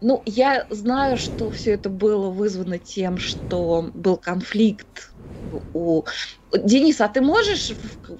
Ну, 0.00 0.22
я 0.26 0.66
знаю, 0.70 1.16
что 1.16 1.50
все 1.50 1.72
это 1.72 1.88
было 1.88 2.30
вызвано 2.30 2.78
тем, 2.78 3.18
что 3.18 3.90
был 3.94 4.16
конфликт 4.18 5.14
у... 5.72 6.04
Денис, 6.52 7.00
а 7.00 7.08
ты 7.08 7.20
можешь 7.20 7.70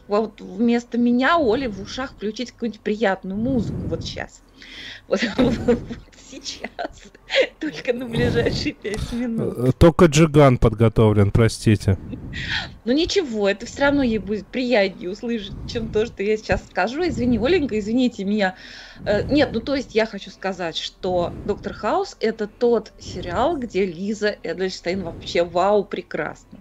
вот 0.07 0.41
вместо 0.41 0.97
меня, 0.97 1.37
Оли, 1.39 1.67
в 1.67 1.81
ушах 1.81 2.13
включить 2.13 2.53
какую-нибудь 2.53 2.83
приятную 2.83 3.39
музыку 3.39 3.89
вот 3.89 4.05
сейчас? 4.05 4.43
Вот, 5.09 5.21
вот 5.39 5.83
сейчас. 6.37 7.03
Только 7.61 7.93
на 7.93 8.07
ближайшие 8.07 8.73
пять 8.73 9.13
минут. 9.13 9.55
Э, 9.57 9.73
только 9.77 10.07
Джиган 10.07 10.59
подготовлен, 10.59 11.31
простите. 11.31 11.99
Ну 12.85 12.93
ничего, 12.93 13.49
это 13.49 13.67
все 13.67 13.83
равно 13.83 14.03
ей 14.03 14.19
будет 14.19 14.47
приятнее 14.47 15.11
услышать, 15.11 15.55
чем 15.71 15.89
то, 15.89 16.07
что 16.07 16.23
я 16.23 16.37
сейчас 16.37 16.65
скажу. 16.71 17.03
Извини, 17.09 17.39
Оленька, 17.39 17.79
извините 17.79 18.25
меня. 18.25 18.55
Э, 19.05 19.23
нет, 19.25 19.51
ну 19.53 19.61
то 19.61 19.75
есть 19.75 19.95
я 19.95 20.07
хочу 20.07 20.31
сказать, 20.31 20.77
что 20.77 21.33
Доктор 21.45 21.73
Хаус 21.73 22.17
это 22.21 22.47
тот 22.47 22.93
сериал, 22.99 23.57
где 23.57 23.85
Лиза 23.85 24.37
Эдельштейн 24.43 25.03
вообще 25.03 25.45
вау, 25.45 25.85
прекрасно. 25.85 26.59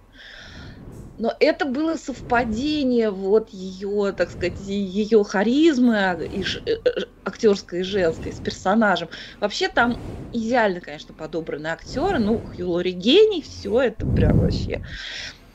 Но 1.17 1.33
это 1.39 1.65
было 1.65 1.95
совпадение 1.95 3.09
вот 3.09 3.49
ее, 3.51 4.13
так 4.17 4.31
сказать, 4.31 4.59
ее 4.59 5.23
харизмы 5.23 6.27
и 6.29 6.43
ж, 6.43 6.61
э, 6.65 6.75
актерской 7.23 7.79
и 7.81 7.83
женской 7.83 8.33
с 8.33 8.41
персонажем. 8.41 9.09
Вообще 9.39 9.69
там 9.69 10.03
идеально, 10.33 10.81
конечно, 10.81 11.13
подобраны 11.15 11.67
актеры. 11.67 12.19
Ну, 12.19 12.43
Хью 12.43 12.69
Лори 12.71 12.91
гений, 12.91 13.41
все 13.41 13.81
это 13.81 14.05
прям 14.13 14.39
вообще. 14.39 14.81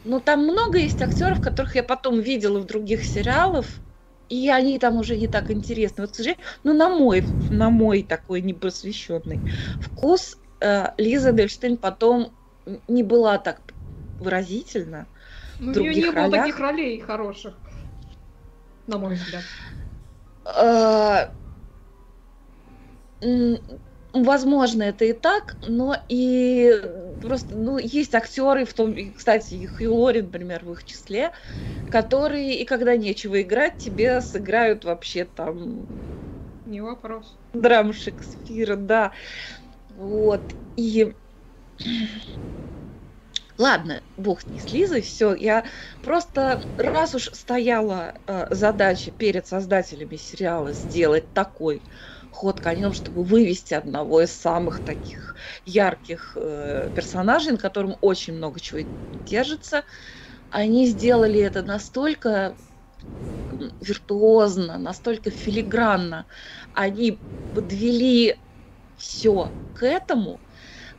Но 0.05 0.21
там 0.21 0.45
много 0.45 0.79
есть 0.79 1.03
актеров, 1.03 1.41
которых 1.41 1.75
я 1.75 1.83
потом 1.83 2.21
видела 2.21 2.59
в 2.61 2.65
других 2.67 3.05
сериалах, 3.05 3.67
и 4.29 4.49
они 4.51 4.79
там 4.79 4.97
уже 4.99 5.17
не 5.17 5.29
так 5.29 5.51
интересны. 5.51 6.03
Вот, 6.05 6.13
к 6.13 6.15
сожалению, 6.17 6.45
ну, 6.63 6.73
на 6.75 6.89
мой, 6.89 7.27
на 7.51 7.71
мой 7.71 8.03
такой 8.03 8.41
непросвещенный 8.43 9.45
вкус, 9.81 10.37
э, 10.61 10.87
Лиза 10.99 11.33
Дельштейн 11.33 11.77
потом 11.79 12.37
не 12.89 13.03
была 13.03 13.39
так 13.39 13.75
выразительна. 14.19 15.09
Ну, 15.61 15.73
у 15.73 15.75
нее 15.75 15.95
не 15.95 16.11
было 16.11 16.31
таких 16.31 16.59
ролей 16.59 17.01
хороших, 17.01 17.55
на 18.87 18.99
мой 18.99 19.15
взгляд. 19.15 19.45
Э, 20.43 21.29
возможно, 24.13 24.83
это 24.85 25.05
и 25.05 25.13
так, 25.13 25.57
но 25.67 25.97
и 26.09 26.83
просто, 27.21 27.57
ну, 27.57 27.79
есть 27.79 28.15
актеры, 28.15 28.65
в 28.65 28.73
том, 28.73 28.95
кстати, 29.17 29.55
и 29.55 29.67
Хью 29.67 29.95
Лори, 29.95 30.23
например, 30.23 30.65
в 30.65 30.73
их 30.73 30.85
числе, 30.85 31.33
которые, 31.91 32.59
и 32.59 32.65
когда 32.65 32.97
нечего 32.97 33.43
играть, 33.43 33.79
тебе 33.79 34.21
сыграют 34.21 34.85
вообще 34.85 35.25
там... 35.25 35.87
Не 36.65 36.81
вопрос. 36.81 37.37
Драм 37.53 37.93
Шекспира, 37.93 38.77
да. 38.77 39.13
Вот. 39.91 40.55
И 40.77 41.15
Ладно, 43.61 44.03
бог 44.17 44.49
не 44.49 44.59
с 44.59 44.65
все. 45.03 45.35
Я 45.35 45.67
просто, 46.01 46.63
раз 46.79 47.15
уж 47.15 47.25
стояла 47.35 48.15
э, 48.27 48.47
задача 48.51 49.11
перед 49.11 49.47
создателями 49.47 50.17
сериала 50.17 50.73
сделать 50.73 51.35
такой 51.35 51.85
ход 52.31 52.59
конем, 52.61 52.95
чтобы 52.95 53.23
вывести 53.23 53.75
одного 53.75 54.23
из 54.23 54.33
самых 54.33 54.83
таких 54.83 55.35
ярких 55.67 56.39
э, 56.41 56.91
персонажей, 56.95 57.53
на 57.53 57.59
котором 57.59 57.97
очень 58.01 58.33
много 58.35 58.61
чего 58.61 58.81
держится, 59.27 59.85
они 60.51 60.87
сделали 60.87 61.41
это 61.41 61.63
настолько 61.63 62.57
виртуозно, 63.81 64.79
настолько 64.79 65.31
филигранно. 65.31 66.27
Они 66.73 67.25
подвели 67.53 68.37
все 68.97 69.55
к 69.73 69.85
этому, 69.85 70.43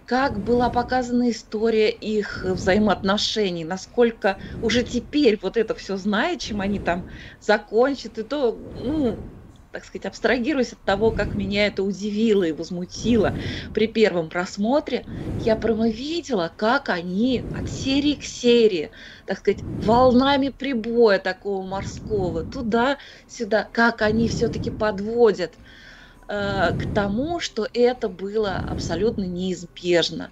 как 0.06 0.42
была 0.44 0.70
показана 0.70 1.30
история 1.32 1.90
их 1.90 2.44
взаимоотношений, 2.44 3.64
насколько 3.66 4.40
уже 4.60 4.84
теперь 4.84 5.40
вот 5.42 5.58
это 5.58 5.76
все 5.76 5.98
знает, 5.98 6.42
чем 6.42 6.62
они 6.62 6.80
там 6.80 7.06
закончат, 7.40 8.18
и 8.18 8.24
то, 8.24 8.52
ну, 8.76 9.24
так 9.72 9.86
сказать, 9.86 10.06
абстрагируясь 10.06 10.74
от 10.74 10.84
того, 10.84 11.12
как 11.12 11.36
меня 11.36 11.68
это 11.68 11.84
удивило 11.84 12.44
и 12.44 12.52
возмутило 12.52 13.36
при 13.74 13.88
первом 13.88 14.30
просмотре, 14.30 15.06
я 15.38 15.56
прямо 15.56 15.90
видела, 15.90 16.54
как 16.58 16.90
они 16.90 17.46
от 17.54 17.70
серии 17.70 18.16
к 18.16 18.24
серии, 18.24 18.92
так 19.26 19.38
сказать, 19.40 19.64
волнами 19.78 20.50
прибоя 20.50 21.20
такого 21.20 21.66
морского, 21.66 22.44
туда-сюда, 22.44 23.70
как 23.72 24.02
они 24.02 24.28
все-таки 24.28 24.70
подводят 24.72 25.58
Э, 26.34 26.72
к 26.72 26.94
тому, 26.94 27.42
что 27.42 27.68
это 27.74 28.08
было 28.08 28.56
абсолютно 28.56 29.24
неизбежно. 29.24 30.32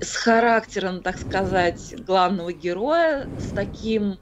С 0.00 0.16
характером, 0.16 1.02
так 1.02 1.18
сказать, 1.18 1.94
главного 2.06 2.50
героя, 2.54 3.28
с 3.38 3.50
таким 3.50 4.16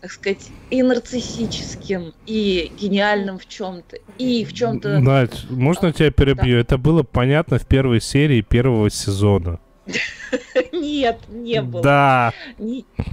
так 0.00 0.10
сказать, 0.10 0.50
и 0.70 0.82
нарциссическим, 0.82 2.12
и 2.26 2.70
гениальным 2.78 3.38
в 3.38 3.46
чем-то, 3.46 3.96
и 4.18 4.44
в 4.44 4.52
чем-то. 4.52 4.98
Надь, 4.98 5.48
можно 5.48 5.92
тебя 5.92 6.10
перебью? 6.10 6.56
Да. 6.56 6.60
Это 6.60 6.78
было 6.78 7.04
понятно 7.04 7.58
в 7.58 7.66
первой 7.66 8.00
серии 8.00 8.42
первого 8.42 8.90
сезона. 8.90 9.60
Нет, 10.72 11.24
не 11.28 11.62
было. 11.62 11.82
Да. 11.82 12.30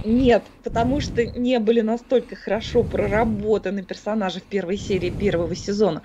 нет, 0.02 0.52
потому 0.62 1.00
что 1.00 1.24
не 1.26 1.58
были 1.58 1.80
настолько 1.80 2.36
хорошо 2.36 2.84
проработаны 2.84 3.84
персонажи 3.84 4.40
в 4.40 4.46
первой 4.48 4.76
серии 4.78 5.10
первого 5.10 5.54
сезона. 5.56 6.02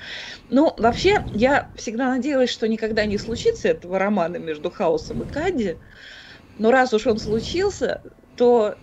Ну, 0.50 0.74
вообще, 0.78 1.18
я 1.34 1.72
всегда 1.76 2.10
надеялась, 2.10 2.50
что 2.50 2.68
никогда 2.68 3.06
не 3.06 3.18
случится 3.18 3.68
этого 3.70 4.00
романа 4.00 4.38
между 4.38 4.72
Хаосом 4.72 5.24
и 5.24 5.28
Кадди. 5.28 5.80
Но 6.58 6.72
раз 6.72 6.94
уж 6.94 7.08
он 7.08 7.18
случился, 7.20 8.04
то 8.36 8.78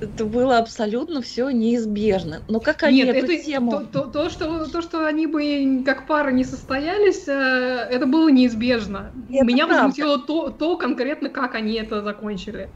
это 0.00 0.24
было 0.24 0.58
абсолютно 0.58 1.22
все 1.22 1.50
неизбежно. 1.50 2.42
Но 2.48 2.60
как 2.60 2.82
они 2.82 2.98
Нет, 3.02 3.16
эту 3.16 3.32
это, 3.32 3.44
тему... 3.44 3.70
То, 3.70 3.84
то, 3.84 4.02
то, 4.04 4.30
что, 4.30 4.66
то, 4.66 4.82
что 4.82 5.06
они 5.06 5.26
бы 5.26 5.82
как 5.84 6.06
пара 6.06 6.30
не 6.30 6.44
состоялись, 6.44 7.26
э, 7.26 7.32
это 7.32 8.06
было 8.06 8.28
неизбежно. 8.28 9.12
Это 9.30 9.44
меня 9.44 9.66
правда. 9.66 9.84
возмутило 9.84 10.18
то, 10.18 10.50
то 10.50 10.76
конкретно, 10.76 11.30
как 11.30 11.54
они 11.54 11.74
это 11.74 12.02
закончили. 12.02 12.68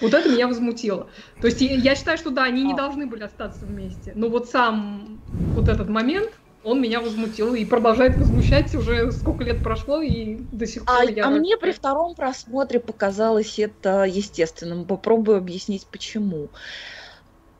Вот 0.00 0.14
это 0.14 0.28
меня 0.30 0.46
возмутило. 0.46 1.08
То 1.40 1.48
есть 1.48 1.60
я 1.60 1.96
считаю, 1.96 2.18
что 2.18 2.30
да, 2.30 2.44
они 2.44 2.62
не 2.62 2.74
а. 2.74 2.76
должны 2.76 3.06
были 3.06 3.24
остаться 3.24 3.66
вместе. 3.66 4.12
Но 4.14 4.28
вот 4.28 4.48
сам 4.48 5.20
вот 5.54 5.68
этот 5.68 5.88
момент, 5.88 6.30
он 6.68 6.80
меня 6.80 7.00
возмутил 7.00 7.54
и 7.54 7.64
продолжает 7.64 8.16
возмущать 8.16 8.74
уже 8.74 9.10
сколько 9.12 9.44
лет 9.44 9.62
прошло 9.62 10.02
и 10.02 10.36
до 10.52 10.66
сих 10.66 10.84
пор. 10.84 10.96
А, 11.00 11.04
я... 11.04 11.26
а 11.26 11.30
мне 11.30 11.56
при 11.56 11.72
втором 11.72 12.14
просмотре 12.14 12.78
показалось 12.78 13.58
это 13.58 14.04
естественным. 14.04 14.84
Попробую 14.84 15.38
объяснить 15.38 15.86
почему. 15.90 16.48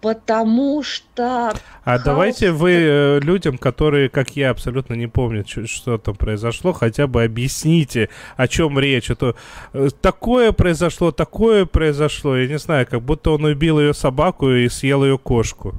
Потому 0.00 0.82
что... 0.84 1.48
А 1.48 1.54
хаос... 1.84 2.02
давайте 2.04 2.52
вы 2.52 2.72
э, 2.72 3.20
людям, 3.20 3.58
которые, 3.58 4.08
как 4.08 4.36
я, 4.36 4.50
абсолютно 4.50 4.94
не 4.94 5.08
помнят, 5.08 5.48
что, 5.48 5.66
что 5.66 5.98
там 5.98 6.14
произошло, 6.14 6.72
хотя 6.72 7.08
бы 7.08 7.24
объясните, 7.24 8.08
о 8.36 8.46
чем 8.46 8.78
речь. 8.78 9.10
Это 9.10 9.34
э, 9.72 9.88
такое 10.00 10.52
произошло, 10.52 11.10
такое 11.10 11.64
произошло. 11.64 12.36
Я 12.36 12.46
не 12.46 12.58
знаю, 12.58 12.86
как 12.88 13.02
будто 13.02 13.30
он 13.30 13.44
убил 13.44 13.80
ее 13.80 13.92
собаку 13.92 14.50
и 14.50 14.68
съел 14.68 15.02
ее 15.02 15.18
кошку. 15.18 15.74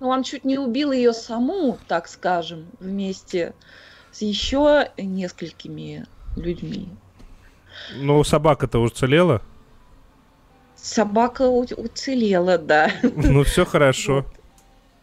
Ну, 0.00 0.08
он 0.08 0.22
чуть 0.22 0.44
не 0.44 0.58
убил 0.58 0.92
ее 0.92 1.12
саму, 1.12 1.78
так 1.88 2.08
скажем, 2.08 2.66
вместе 2.80 3.54
с 4.12 4.22
еще 4.22 4.90
несколькими 4.98 6.06
людьми. 6.36 6.88
Ну, 7.96 8.22
собака-то 8.24 8.78
уцелела? 8.78 9.42
Собака 10.76 11.48
уцелела, 11.48 12.58
да. 12.58 12.90
Ну, 13.02 13.44
все 13.44 13.64
хорошо. 13.64 14.26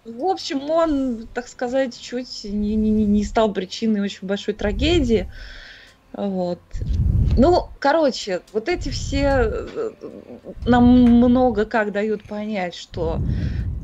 В 0.06 0.26
общем, 0.26 0.70
он, 0.70 1.28
так 1.34 1.48
сказать, 1.48 2.00
чуть 2.00 2.44
не, 2.44 2.76
не, 2.76 2.92
не 2.92 3.24
стал 3.24 3.54
причиной 3.54 4.02
очень 4.02 4.28
большой 4.28 4.54
трагедии. 4.54 5.32
Вот. 6.12 6.60
Ну, 7.38 7.70
короче, 7.80 8.42
вот 8.52 8.70
эти 8.70 8.90
все 8.90 9.50
э, 9.50 9.92
нам 10.66 10.84
много 10.86 11.66
как 11.66 11.92
дают 11.92 12.24
понять, 12.24 12.76
что 12.76 13.20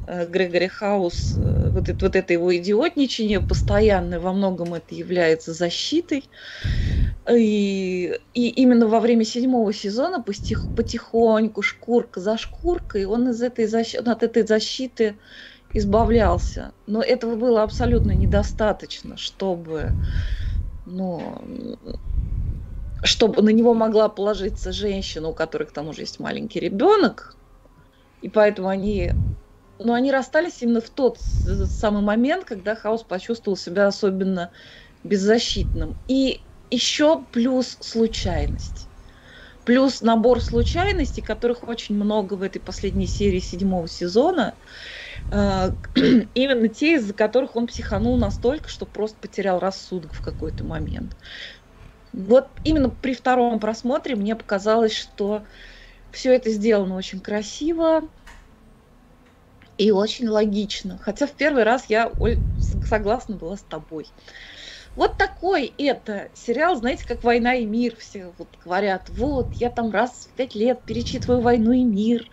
Грегори 0.09 0.67
Хаус, 0.67 1.37
э, 1.37 1.69
вот 1.69 1.87
это, 1.87 2.05
вот 2.05 2.15
это 2.15 2.33
его 2.33 2.55
идиотничание 2.55 3.39
постоянное, 3.39 4.19
во 4.19 4.33
многом 4.33 4.73
это 4.73 4.95
является 4.95 5.53
защитой. 5.53 6.23
И, 7.31 8.19
и 8.33 8.49
именно 8.49 8.87
во 8.87 8.99
время 8.99 9.23
седьмого 9.23 9.71
сезона 9.71 10.21
потих, 10.21 10.65
потихоньку, 10.75 11.61
шкурка 11.61 12.19
за 12.19 12.37
шкуркой, 12.37 13.05
он 13.05 13.29
из 13.29 13.41
этой 13.41 13.67
защ... 13.67 13.95
от 13.95 14.23
этой 14.23 14.47
защиты 14.47 15.15
избавлялся. 15.73 16.71
Но 16.87 17.03
этого 17.03 17.35
было 17.35 17.61
абсолютно 17.61 18.11
недостаточно, 18.11 19.15
чтобы, 19.17 19.91
ну, 20.87 21.39
чтобы 23.03 23.43
на 23.43 23.49
него 23.49 23.75
могла 23.75 24.09
положиться 24.09 24.71
женщина, 24.71 25.27
у 25.27 25.33
которой 25.33 25.65
к 25.65 25.71
тому 25.71 25.93
же 25.93 26.01
есть 26.01 26.19
маленький 26.19 26.59
ребенок, 26.59 27.35
и 28.23 28.29
поэтому 28.29 28.69
они 28.69 29.11
но 29.79 29.93
они 29.93 30.11
расстались 30.11 30.61
именно 30.61 30.81
в 30.81 30.89
тот 30.89 31.19
самый 31.19 32.03
момент, 32.03 32.45
когда 32.45 32.75
Хаус 32.75 33.03
почувствовал 33.03 33.57
себя 33.57 33.87
особенно 33.87 34.51
беззащитным. 35.03 35.97
И 36.07 36.45
еще 36.69 37.23
плюс 37.31 37.77
случайность. 37.79 38.89
Плюс 39.63 40.01
набор 40.01 40.41
случайностей, 40.41 41.21
которых 41.21 41.67
очень 41.67 41.95
много 41.95 42.33
в 42.33 42.41
этой 42.41 42.59
последней 42.59 43.07
серии 43.07 43.39
седьмого 43.39 43.87
сезона. 43.87 44.57
Э, 45.31 45.71
именно 45.95 46.67
те, 46.67 46.95
из-за 46.95 47.13
которых 47.13 47.55
он 47.55 47.67
психанул 47.67 48.17
настолько, 48.17 48.69
что 48.69 48.85
просто 48.85 49.17
потерял 49.19 49.59
рассудок 49.59 50.13
в 50.13 50.21
какой-то 50.21 50.63
момент. 50.65 51.17
Вот 52.11 52.59
именно 52.63 52.89
при 52.89 53.13
втором 53.13 53.59
просмотре 53.59 54.15
мне 54.15 54.35
показалось, 54.35 54.93
что 54.93 55.45
все 56.11 56.33
это 56.33 56.49
сделано 56.49 56.95
очень 56.95 57.21
красиво, 57.21 58.09
и 59.79 59.91
очень 59.91 60.27
логично. 60.27 60.99
Хотя 61.01 61.25
в 61.25 61.35
первый 61.35 61.63
раз 61.63 61.85
я 61.87 62.13
Оль, 62.17 62.43
согласна 62.59 63.37
была 63.37 63.55
с 63.55 63.63
тобой. 63.63 64.13
Вот 64.93 65.17
такой 65.17 65.67
это 65.77 66.29
сериал, 66.33 66.75
знаете, 66.75 67.05
как 67.07 67.23
«Война 67.23 67.55
и 67.55 67.65
мир». 67.65 67.95
Все 67.95 68.33
вот 68.37 68.57
говорят, 68.63 69.09
вот, 69.09 69.53
я 69.55 69.69
там 69.69 69.89
раз 69.91 70.27
в 70.27 70.35
пять 70.35 70.53
лет 70.53 70.83
перечитываю 70.85 71.41
«Войну 71.41 71.71
и 71.71 71.85
мир», 71.85 72.29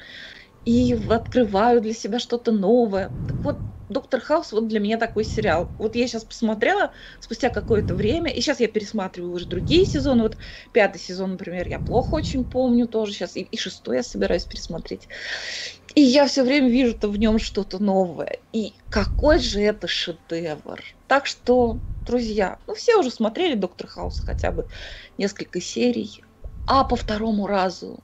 и 0.64 0.98
открываю 1.08 1.80
для 1.80 1.94
себя 1.94 2.18
что-то 2.18 2.50
новое. 2.50 3.14
Так 3.26 3.36
вот, 3.44 3.62
Доктор 3.88 4.20
Хаус 4.20 4.50
вот 4.50 4.66
для 4.66 4.80
меня 4.80 4.98
такой 4.98 5.24
сериал. 5.24 5.72
Вот 5.78 5.94
я 5.94 6.08
сейчас 6.08 6.24
посмотрела 6.24 6.92
спустя 7.20 7.50
какое-то 7.50 7.94
время, 7.94 8.32
и 8.32 8.40
сейчас 8.40 8.58
я 8.58 8.66
пересматриваю 8.66 9.30
уже 9.32 9.46
другие 9.46 9.86
сезоны. 9.86 10.24
Вот 10.24 10.38
пятый 10.72 10.98
сезон, 10.98 11.32
например, 11.32 11.68
я 11.68 11.78
плохо 11.78 12.14
очень 12.14 12.44
помню 12.44 12.88
тоже 12.88 13.12
сейчас, 13.12 13.36
и, 13.36 13.42
и 13.42 13.56
шестой 13.56 13.98
я 13.98 14.02
собираюсь 14.02 14.44
пересмотреть. 14.44 15.06
И 15.96 16.02
я 16.02 16.26
все 16.26 16.44
время 16.44 16.68
вижу-то 16.68 17.08
в 17.08 17.18
нем 17.18 17.38
что-то 17.38 17.82
новое. 17.82 18.38
И 18.52 18.74
какой 18.90 19.38
же 19.38 19.62
это 19.62 19.88
шедевр. 19.88 20.84
Так 21.08 21.24
что, 21.24 21.78
друзья, 22.04 22.58
ну 22.66 22.74
все 22.74 22.96
уже 22.96 23.10
смотрели 23.10 23.54
Доктор 23.54 23.86
Хаус 23.86 24.20
хотя 24.20 24.52
бы 24.52 24.66
несколько 25.16 25.58
серий, 25.58 26.22
а 26.66 26.84
по 26.84 26.96
второму 26.96 27.46
разу 27.46 27.98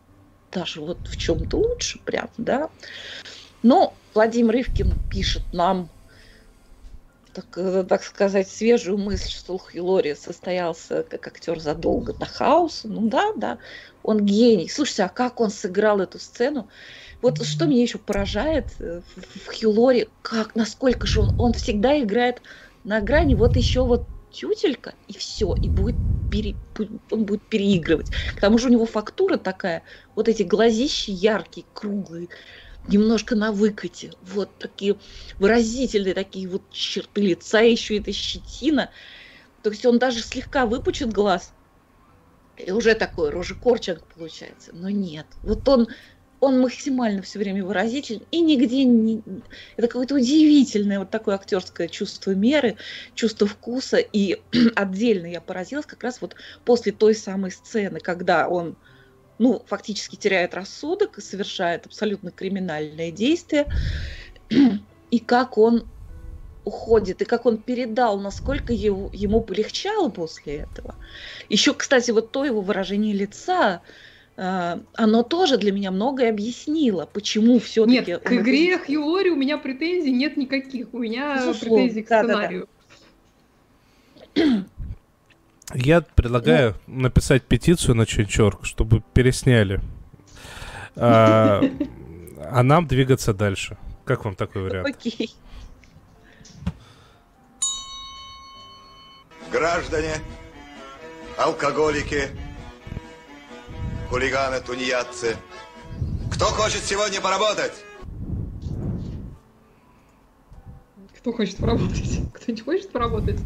даже 0.51 0.81
вот 0.81 1.07
в 1.07 1.19
чем-то 1.19 1.59
лучше 1.59 1.99
прям, 1.99 2.31
да. 2.39 2.71
Но 3.63 3.93
Владимир 4.15 4.57
Ивкин 4.57 4.95
пишет 5.11 5.43
нам, 5.53 5.91
так, 7.35 7.47
э, 7.57 7.85
так 7.87 8.03
сказать, 8.05 8.49
свежую 8.49 8.97
мысль, 8.97 9.31
что 9.31 9.59
Хилори 9.59 10.15
состоялся 10.15 11.03
как 11.03 11.27
актер 11.27 11.61
задолго 11.61 12.15
до 12.15 12.25
хаоса. 12.25 12.89
Ну 12.89 13.09
да, 13.09 13.33
да, 13.37 13.59
он 14.03 14.25
гений. 14.25 14.71
Слушайте, 14.71 15.05
а 15.05 15.09
как 15.11 15.41
он 15.41 15.51
сыграл 15.51 16.01
эту 16.01 16.19
сцену? 16.19 16.69
Вот 17.23 17.43
что 17.45 17.67
меня 17.67 17.83
еще 17.83 17.99
поражает 17.99 18.75
э, 18.81 19.01
в, 19.17 19.53
Хилоре, 19.53 20.09
как, 20.23 20.55
насколько 20.55 21.07
же 21.07 21.21
он, 21.21 21.35
он 21.39 21.53
всегда 21.53 21.99
играет 22.01 22.43
на 22.85 23.01
грани, 23.01 23.35
вот 23.35 23.57
еще 23.57 23.85
вот 23.85 24.09
тютелька, 24.31 24.95
и 25.07 25.17
все, 25.17 25.55
и 25.55 25.69
будет 25.69 25.97
пере, 26.31 26.57
он 27.11 27.25
будет 27.25 27.43
переигрывать. 27.49 28.11
К 28.35 28.41
тому 28.41 28.59
же 28.59 28.69
у 28.69 28.71
него 28.71 28.87
фактура 28.87 29.37
такая, 29.37 29.85
вот 30.17 30.29
эти 30.29 30.43
глазищи 30.43 31.11
яркие, 31.11 31.67
круглые, 31.73 32.29
немножко 32.89 33.37
на 33.37 33.53
выкате. 33.53 34.13
Вот 34.21 34.59
такие 34.59 34.99
выразительные 35.39 36.15
такие 36.15 36.49
вот 36.49 36.69
черты 36.71 37.21
лица, 37.21 37.61
еще 37.61 37.99
эта 37.99 38.13
щетина. 38.13 38.91
То 39.63 39.71
есть 39.71 39.87
он 39.87 39.99
даже 39.99 40.21
слегка 40.21 40.67
выпучит 40.67 41.13
глаз, 41.13 41.55
и 42.57 42.71
уже 42.73 42.95
такой 42.95 43.31
рожекорчик 43.31 44.05
получается. 44.15 44.73
Но 44.75 44.91
нет, 44.91 45.27
вот 45.43 45.69
он, 45.69 45.89
он 46.43 46.59
максимально 46.59 47.23
все 47.23 47.39
время 47.39 47.65
выразителен, 47.65 48.27
и 48.33 48.41
нигде 48.41 48.83
не... 48.83 49.23
Это 49.77 49.87
какое-то 49.87 50.17
удивительное 50.17 50.99
вот 50.99 51.09
такое 51.09 51.37
актерское 51.37 51.87
чувство 51.87 52.33
меры, 52.33 52.77
чувство 53.15 53.47
вкуса. 53.47 53.99
И 53.99 54.43
отдельно 54.75 55.27
я 55.27 55.41
поразилась 55.41 55.87
как 55.87 56.03
раз 56.03 56.21
вот 56.21 56.35
после 56.65 56.91
той 56.91 57.15
самой 57.15 57.53
сцены, 57.53 58.01
когда 58.01 58.49
он 58.49 58.77
ну, 59.39 59.63
фактически 59.69 60.17
теряет 60.17 60.55
рассудок 60.55 61.21
совершает 61.23 61.87
абсолютно 61.87 62.33
криминальное 62.33 63.13
действие, 63.13 63.69
и 65.13 65.21
как 65.21 65.57
он 65.57 65.89
уходит, 66.65 67.23
и 67.23 67.25
как 67.25 67.47
он 67.47 67.59
передал, 67.63 68.19
насколько 68.19 68.73
его, 68.73 69.11
ему 69.13 69.43
полегчало 69.43 70.09
после 70.09 70.57
этого. 70.57 70.97
Еще, 71.49 71.73
кстати, 71.73 72.11
вот 72.11 72.33
то 72.33 72.45
его 72.45 72.63
выражение 72.63 73.15
лица, 73.15 73.83
оно 74.37 75.23
тоже 75.23 75.59
для 75.59 75.73
меня 75.73 75.91
многое 75.91 76.31
объяснило, 76.31 77.07
почему 77.07 77.59
все-таки... 77.61 78.13
Нет, 78.13 78.23
к 78.23 78.33
игре 78.33 78.79
Хью 78.79 79.05
Лори 79.05 79.31
у 79.31 79.37
меня 79.37 79.59
претензий 79.59 80.13
нет 80.13 80.37
никаких, 80.37 80.95
у 80.95 80.99
меня 80.99 81.37
Безусловно. 81.37 81.77
претензий 81.77 82.03
к 82.03 82.07
сценарию. 82.07 82.69
Да, 84.35 84.43
да, 84.45 84.57
да. 84.57 84.65
Я 85.75 86.03
предлагаю 86.03 86.75
ну... 86.87 87.03
написать 87.03 87.43
петицию 87.45 87.95
на 87.95 88.07
Ченчорк, 88.07 88.65
чтобы 88.65 89.03
пересняли. 89.15 89.81
А, 90.97 91.63
а 92.51 92.63
нам 92.63 92.87
двигаться 92.87 93.33
дальше. 93.33 93.77
Как 94.05 94.25
вам 94.25 94.35
такой 94.35 94.63
вариант? 94.63 94.89
Окей. 94.89 95.35
Граждане, 99.51 100.15
алкоголики, 101.37 102.29
хулиганы, 104.13 104.61
тунеядцы. 104.61 105.39
Кто 106.31 106.45
хочет 106.45 106.85
сегодня 106.85 107.23
поработать? 107.23 107.73
кто 111.23 111.33
хочет 111.33 111.57
поработать, 111.57 112.19
кто 112.35 112.51
не 112.51 112.61
хочет 112.61 112.91
поработать. 112.91 113.39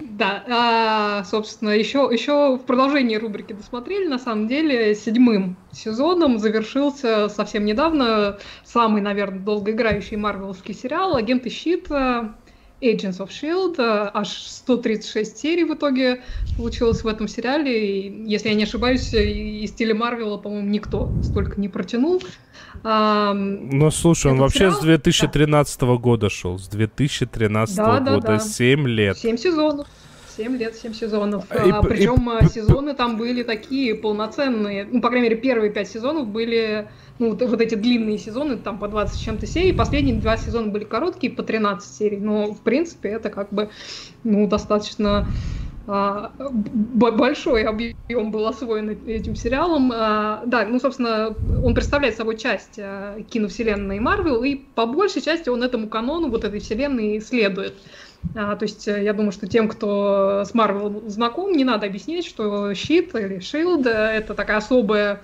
Да, 0.00 0.42
а, 0.48 1.24
собственно, 1.24 1.68
еще, 1.68 2.08
еще 2.10 2.56
в 2.56 2.64
продолжении 2.64 3.16
рубрики 3.16 3.52
досмотрели, 3.52 4.08
на 4.08 4.18
самом 4.18 4.48
деле, 4.48 4.94
седьмым 4.94 5.58
сезоном 5.72 6.38
завершился 6.38 7.28
совсем 7.28 7.66
недавно 7.66 8.38
самый, 8.64 9.02
наверное, 9.02 9.40
долгоиграющий 9.40 10.16
марвеловский 10.16 10.72
сериал 10.72 11.14
«Агенты 11.14 11.50
Щит», 11.50 11.88
Agents 12.82 13.18
of 13.18 13.30
S.H.I.E.L.D. 13.30 14.10
Аж 14.12 14.28
136 14.28 15.36
серий 15.36 15.64
в 15.64 15.74
итоге 15.74 16.22
получилось 16.56 17.02
в 17.02 17.06
этом 17.06 17.28
сериале. 17.28 18.08
И, 18.08 18.24
если 18.28 18.48
я 18.48 18.54
не 18.54 18.64
ошибаюсь, 18.64 19.12
из 19.14 19.70
стиля 19.70 19.94
Марвела, 19.94 20.36
по-моему, 20.36 20.68
никто 20.68 21.10
столько 21.22 21.60
не 21.60 21.68
протянул. 21.68 22.22
Ну, 22.84 23.90
слушай, 23.90 24.32
он 24.32 24.38
вообще 24.38 24.70
сериал... 24.70 24.74
с 24.74 24.80
2013 24.80 25.80
да. 25.80 25.86
года 25.96 26.28
шел. 26.28 26.58
С 26.58 26.68
2013 26.68 27.76
да, 27.76 27.98
года. 27.98 28.20
Да, 28.20 28.20
да. 28.20 28.38
7 28.40 28.88
лет. 28.88 29.18
7 29.18 29.36
сезонов. 29.36 29.86
7 30.36 30.56
лет, 30.56 30.74
7 30.76 30.92
сезонов. 30.94 31.44
И, 31.50 31.70
а, 31.70 31.82
причем 31.82 32.30
и... 32.38 32.48
сезоны 32.48 32.94
там 32.94 33.16
были 33.16 33.42
такие 33.42 33.94
полноценные. 33.94 34.86
Ну, 34.90 35.00
по 35.00 35.08
крайней 35.08 35.28
мере, 35.28 35.40
первые 35.40 35.70
5 35.70 35.88
сезонов 35.88 36.28
были, 36.28 36.88
ну, 37.18 37.30
вот, 37.30 37.42
вот 37.42 37.60
эти 37.60 37.74
длинные 37.74 38.18
сезоны, 38.18 38.56
там 38.56 38.78
по 38.78 38.88
20 38.88 39.14
с 39.14 39.18
чем-то 39.18 39.46
серий. 39.46 39.72
Последние 39.72 40.16
два 40.16 40.36
сезона 40.36 40.68
были 40.68 40.84
короткие, 40.84 41.32
по 41.32 41.42
13 41.42 41.94
серий. 41.94 42.18
Но, 42.18 42.52
в 42.52 42.60
принципе, 42.60 43.10
это 43.10 43.30
как 43.30 43.50
бы, 43.50 43.70
ну, 44.24 44.46
достаточно 44.46 45.28
а, 45.86 46.30
большой 46.38 47.64
объем 47.64 48.30
был 48.30 48.46
освоен 48.46 48.90
этим 49.06 49.34
сериалом. 49.34 49.90
А, 49.92 50.42
да, 50.46 50.64
ну, 50.64 50.78
собственно, 50.78 51.34
он 51.64 51.74
представляет 51.74 52.16
собой 52.16 52.36
часть 52.36 52.78
а, 52.78 53.20
киновселенной 53.22 53.98
Марвел, 53.98 54.44
и 54.44 54.54
по 54.54 54.86
большей 54.86 55.22
части 55.22 55.48
он 55.48 55.62
этому 55.62 55.88
канону, 55.88 56.28
вот 56.28 56.44
этой 56.44 56.60
вселенной 56.60 57.20
следует. 57.20 57.74
То 58.34 58.58
есть 58.60 58.86
я 58.86 59.12
думаю, 59.12 59.32
что 59.32 59.46
тем, 59.46 59.68
кто 59.68 60.44
с 60.44 60.54
Марвел 60.54 61.08
знаком, 61.08 61.52
не 61.52 61.64
надо 61.64 61.86
объяснять, 61.86 62.24
что 62.24 62.72
Щит 62.74 63.14
или 63.14 63.38
Shield 63.38 63.88
это 63.88 64.34
такая 64.34 64.56
особая 64.56 65.22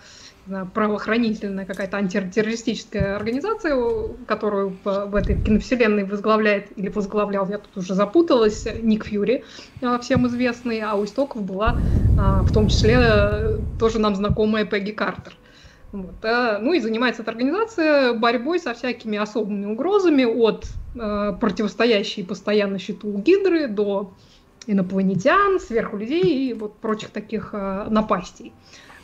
правоохранительная 0.75 1.67
какая-то 1.67 1.99
антитеррористическая 1.99 3.17
организация, 3.17 3.77
которую 4.27 4.79
в 4.85 5.15
этой 5.15 5.37
киновселенной 5.37 6.05
возглавляет 6.05 6.77
или 6.77 6.89
возглавлял, 6.89 7.49
я 7.49 7.59
тут 7.59 7.77
уже 7.77 7.95
запуталась, 7.95 8.67
Ник 8.81 9.05
Фьюри, 9.05 9.45
а, 9.83 9.99
всем 9.99 10.27
известный, 10.27 10.81
а 10.81 10.95
у 10.95 11.05
истоков 11.05 11.43
была 11.43 11.81
а, 12.17 12.43
в 12.45 12.51
том 12.53 12.69
числе 12.69 13.59
тоже 13.79 13.99
нам 13.99 14.17
знакомая 14.17 14.65
Пегги 14.65 14.93
Картер. 14.93 15.35
Вот. 15.93 16.25
А, 16.25 16.59
ну 16.59 16.73
и 16.73 16.81
занимается 16.81 17.23
эта 17.23 17.31
организация 17.31 18.13
борьбой 18.13 18.59
со 18.59 18.75
всякими 18.75 19.19
особыми 19.19 19.67
угрозами 19.67 20.25
от 20.25 20.67
противостоящей 20.95 22.25
постоянно 22.25 22.79
счету 22.79 23.17
Гидры 23.19 23.69
до 23.69 24.13
инопланетян, 24.67 25.61
сверхлюдей 25.61 26.51
и 26.51 26.55
вот 26.55 26.77
прочих 26.79 27.11
таких 27.11 27.53
напастей. 27.53 28.53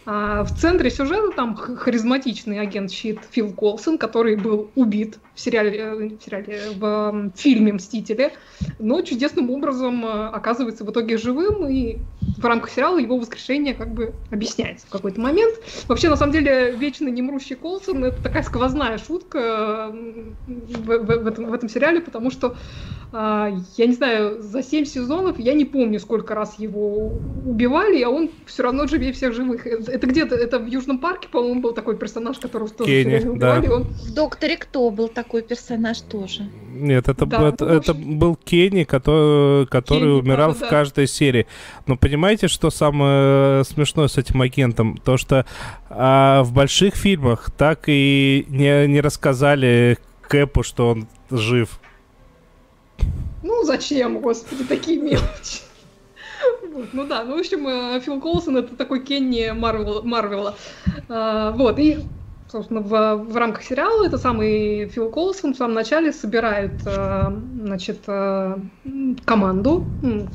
А 0.06 0.44
в 0.44 0.54
центре 0.54 0.90
сюжета 0.90 1.30
там 1.30 1.56
харизматичный 1.56 2.60
агент 2.60 2.90
щит 2.90 3.20
Фил 3.30 3.52
Колсон, 3.52 3.96
который 3.96 4.36
был 4.36 4.70
убит 4.74 5.18
в 5.34 5.40
сериале, 5.40 5.78
э, 5.78 5.94
в, 5.94 6.22
сериале, 6.22 6.60
в 6.76 7.30
фильме 7.34 7.72
«Мстители», 7.72 8.34
но 8.78 9.00
чудесным 9.00 9.50
образом 9.50 10.04
э, 10.04 10.26
оказывается 10.28 10.84
в 10.84 10.90
итоге 10.90 11.16
живым, 11.16 11.66
и 11.68 11.98
в 12.36 12.44
рамках 12.44 12.70
сериала 12.70 12.98
его 12.98 13.18
воскрешение 13.18 13.74
как 13.74 13.92
бы 13.92 14.12
объясняется 14.30 14.86
в 14.86 14.90
какой-то 14.90 15.20
момент. 15.20 15.54
Вообще, 15.86 16.08
на 16.08 16.16
самом 16.16 16.32
деле, 16.32 16.72
вечно 16.76 17.08
немрущий 17.08 17.56
Колсон— 17.56 18.04
это 18.06 18.22
такая 18.22 18.42
сквозная 18.42 18.98
шутка 18.98 19.92
в, 20.46 20.84
в, 20.84 21.22
в, 21.22 21.26
этом, 21.26 21.46
в 21.46 21.52
этом 21.52 21.68
сериале, 21.68 22.00
потому 22.00 22.30
что, 22.30 22.56
а, 23.12 23.52
я 23.76 23.86
не 23.86 23.94
знаю, 23.94 24.42
за 24.42 24.62
семь 24.62 24.84
сезонов 24.84 25.38
я 25.38 25.54
не 25.54 25.64
помню, 25.64 26.00
сколько 26.00 26.34
раз 26.34 26.58
его 26.58 27.12
убивали, 27.44 28.02
а 28.02 28.10
он 28.10 28.30
все 28.46 28.62
равно 28.64 28.86
живее 28.86 29.12
всех 29.12 29.34
живых. 29.34 29.66
Это 29.66 30.06
где-то, 30.06 30.34
это 30.34 30.58
в 30.58 30.66
Южном 30.66 30.98
парке, 30.98 31.28
по-моему, 31.28 31.60
был 31.60 31.72
такой 31.72 31.96
персонаж, 31.96 32.38
которого 32.38 32.68
тоже 32.68 32.90
Кенни, 32.90 33.28
убивали. 33.28 33.66
Да. 33.66 33.74
Он... 33.74 33.82
В 33.84 34.14
«Докторе 34.14 34.56
кто 34.56 34.90
был 34.90 35.08
такой 35.08 35.42
персонаж 35.42 36.00
тоже? 36.00 36.48
Нет, 36.74 37.08
это, 37.08 37.26
да, 37.26 37.48
это, 37.48 37.66
это 37.66 37.94
был 37.94 38.36
Кенни, 38.36 38.84
который, 38.84 39.66
который 39.66 40.00
Кенни, 40.00 40.20
умирал 40.20 40.48
да, 40.50 40.54
в 40.54 40.60
да. 40.60 40.66
каждой 40.68 41.06
серии. 41.06 41.46
Но 41.86 41.96
понимаете, 41.96 42.24
что 42.42 42.70
самое 42.70 43.64
смешное 43.64 44.08
с 44.08 44.18
этим 44.18 44.40
агентом? 44.42 44.96
То, 44.98 45.16
что 45.16 45.46
а, 45.88 46.42
в 46.42 46.52
больших 46.52 46.94
фильмах 46.94 47.50
так 47.50 47.84
и 47.86 48.44
не, 48.48 48.86
не 48.86 49.00
рассказали 49.00 49.98
Кэпу, 50.28 50.62
что 50.62 50.90
он 50.90 51.06
жив. 51.30 51.80
Ну, 53.42 53.64
зачем, 53.64 54.20
господи, 54.20 54.64
такие 54.64 55.00
мелочи? 55.00 55.60
Ну 56.92 57.06
да, 57.06 57.24
ну 57.24 57.36
в 57.36 57.40
общем, 57.40 57.66
э, 57.68 58.00
Фил 58.00 58.20
Колсон 58.20 58.56
это 58.56 58.74
такой 58.76 59.04
Кенни 59.04 59.50
Марвел, 59.52 60.02
Марвела. 60.02 60.56
А, 61.08 61.52
вот, 61.52 61.78
и 61.78 61.98
собственно, 62.54 62.80
в, 62.80 63.16
в 63.16 63.36
рамках 63.36 63.64
сериала 63.64 64.06
это 64.06 64.16
самый 64.16 64.86
Фил 64.86 65.10
Колсон 65.10 65.54
в 65.54 65.56
самом 65.56 65.74
начале 65.74 66.12
собирает, 66.12 66.70
э, 66.86 67.32
значит, 67.64 67.98
э, 68.06 68.56
команду, 69.24 69.84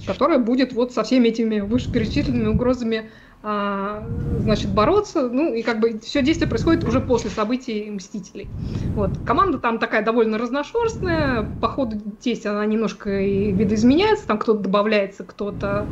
которая 0.05 0.37
будет 0.39 0.73
вот 0.73 0.91
со 0.91 1.03
всеми 1.03 1.29
этими 1.29 1.61
вышеперечисленными 1.61 2.49
угрозами 2.49 3.09
а, 3.41 4.03
значит, 4.41 4.69
бороться. 4.73 5.29
Ну, 5.29 5.53
и 5.53 5.61
как 5.61 5.79
бы 5.79 5.97
все 5.99 6.21
действие 6.21 6.49
происходит 6.49 6.83
уже 6.83 6.99
после 6.99 7.29
событий 7.29 7.89
Мстителей. 7.89 8.49
Вот. 8.95 9.11
Команда 9.25 9.59
там 9.59 9.79
такая 9.79 10.03
довольно 10.03 10.37
разношерстная. 10.37 11.49
По 11.61 11.69
ходу 11.69 12.01
действия 12.21 12.51
она 12.51 12.65
немножко 12.65 13.21
и 13.21 13.53
видоизменяется. 13.53 14.27
Там 14.27 14.39
кто-то 14.39 14.59
добавляется, 14.59 15.23
кто-то 15.23 15.87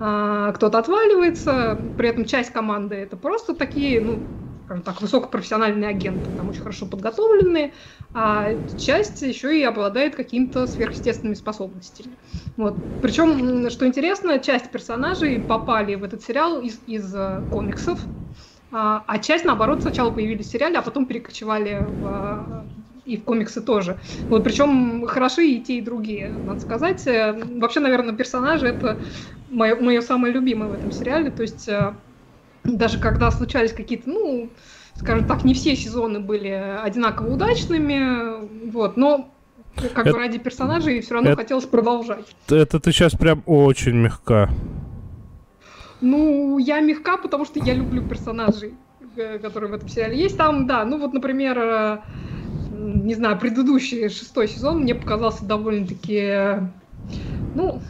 а, 0.00 0.52
кто-то 0.54 0.78
отваливается. 0.78 1.78
При 1.96 2.08
этом 2.08 2.24
часть 2.24 2.50
команды 2.50 2.96
это 2.96 3.16
просто 3.16 3.54
такие, 3.54 4.00
ну, 4.00 4.18
скажем 4.68 4.84
так, 4.84 5.00
высокопрофессиональные 5.00 5.88
агенты, 5.88 6.30
там 6.30 6.50
очень 6.50 6.60
хорошо 6.60 6.84
подготовленные, 6.84 7.72
а 8.12 8.50
часть 8.76 9.22
еще 9.22 9.58
и 9.58 9.62
обладает 9.64 10.14
какими-то 10.14 10.66
сверхъестественными 10.66 11.34
способностями. 11.34 12.18
Вот. 12.58 12.84
Причем, 13.00 13.70
что 13.70 13.86
интересно, 13.86 14.38
часть 14.38 14.70
персонажей 14.70 15.40
попали 15.40 15.94
в 15.94 16.04
этот 16.04 16.22
сериал 16.22 16.60
из, 16.60 16.80
из 16.86 17.14
э, 17.14 17.44
комиксов, 17.48 17.98
а, 18.70 19.02
а 19.06 19.18
часть, 19.20 19.46
наоборот, 19.46 19.80
сначала 19.80 20.10
появились 20.10 20.48
в 20.48 20.50
сериале, 20.50 20.76
а 20.76 20.82
потом 20.82 21.06
перекочевали 21.06 21.86
в, 21.98 22.68
и 23.06 23.16
в 23.16 23.24
комиксы 23.24 23.62
тоже. 23.62 23.98
Вот, 24.28 24.44
причем 24.44 25.06
хороши 25.06 25.46
и 25.46 25.62
те, 25.64 25.78
и 25.78 25.80
другие, 25.80 26.36
надо 26.42 26.60
сказать. 26.60 27.06
Э, 27.06 27.32
вообще, 27.58 27.80
наверное, 27.80 28.14
персонажи— 28.14 28.66
это 28.68 29.00
мое, 29.48 29.76
мое 29.76 30.02
самое 30.02 30.34
любимое 30.34 30.68
в 30.68 30.72
этом 30.72 30.90
сериале. 30.90 31.30
То 31.30 31.40
есть 31.40 31.66
э, 31.68 31.94
даже 32.76 32.98
когда 32.98 33.30
случались 33.30 33.72
какие-то, 33.72 34.08
ну, 34.08 34.50
скажем 34.96 35.26
так, 35.26 35.44
не 35.44 35.54
все 35.54 35.76
сезоны 35.76 36.20
были 36.20 36.48
одинаково 36.48 37.34
удачными, 37.34 38.70
вот, 38.70 38.96
но 38.96 39.30
как 39.76 40.06
это, 40.06 40.12
бы 40.12 40.18
ради 40.18 40.38
персонажей 40.38 41.00
все 41.00 41.14
равно 41.14 41.30
это, 41.30 41.42
хотелось 41.42 41.66
продолжать. 41.66 42.26
Это 42.48 42.80
ты 42.80 42.92
сейчас 42.92 43.12
прям 43.14 43.42
очень 43.46 43.94
мягка. 43.94 44.50
Ну, 46.00 46.58
я 46.58 46.80
мягка, 46.80 47.16
потому 47.16 47.44
что 47.44 47.60
я 47.60 47.74
люблю 47.74 48.02
персонажей, 48.02 48.74
э, 49.16 49.38
которые 49.38 49.70
в 49.70 49.74
этом 49.74 49.88
сериале 49.88 50.18
есть. 50.18 50.36
Там, 50.36 50.66
да, 50.66 50.84
ну 50.84 50.98
вот, 50.98 51.12
например, 51.12 51.58
э, 51.58 51.98
не 52.72 53.14
знаю, 53.14 53.38
предыдущий 53.38 54.08
шестой 54.08 54.48
сезон 54.48 54.80
мне 54.80 54.94
показался 54.94 55.44
довольно-таки, 55.44 56.68
ну, 57.54 57.80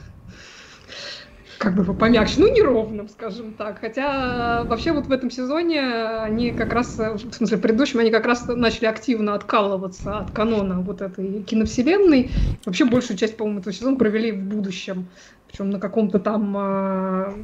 как 1.59 1.75
бы 1.75 1.93
помягче, 1.93 2.41
ну, 2.41 2.49
неровным, 2.49 3.09
скажем 3.09 3.53
так. 3.53 3.81
Хотя 3.81 4.63
вообще 4.65 4.93
вот 4.93 5.07
в 5.07 5.13
этом 5.13 5.31
сезоне 5.31 5.83
они 5.83 6.53
как 6.53 6.73
раз, 6.73 6.97
в 6.99 7.33
смысле 7.33 7.57
в 7.57 7.61
предыдущем, 7.61 7.99
они 7.99 8.11
как 8.11 8.27
раз 8.27 8.47
начали 8.47 8.87
активно 8.87 9.35
откалываться 9.35 10.19
от 10.19 10.31
канона 10.31 10.81
вот 10.81 11.03
этой 11.03 11.43
киновселенной. 11.43 12.31
Вообще 12.65 12.85
большую 12.85 13.19
часть, 13.19 13.37
по-моему, 13.37 13.61
этого 13.61 13.75
сезона 13.75 13.97
провели 13.97 14.33
в 14.33 14.43
будущем. 14.45 15.09
Причем 15.49 15.71
на 15.71 15.81
каком-то 15.81 16.19
там 16.19 16.55
а, 16.57 17.35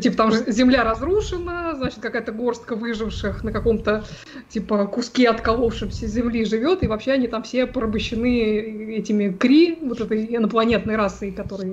типа 0.00 0.16
там 0.16 0.32
земля 0.32 0.84
разрушена, 0.84 1.74
значит, 1.76 2.00
какая-то 2.00 2.32
горстка 2.32 2.76
выживших 2.76 3.42
на 3.42 3.52
каком-то, 3.52 4.04
типа, 4.48 4.86
куске 4.86 5.28
отколовшемся 5.28 6.06
земли 6.06 6.44
живет, 6.44 6.82
и 6.82 6.86
вообще 6.86 7.12
они 7.12 7.26
там 7.26 7.42
все 7.42 7.66
порабощены 7.66 8.96
этими 8.96 9.30
Кри, 9.30 9.78
вот 9.80 10.00
этой 10.00 10.36
инопланетной 10.36 10.96
расой, 10.96 11.32
которые 11.32 11.72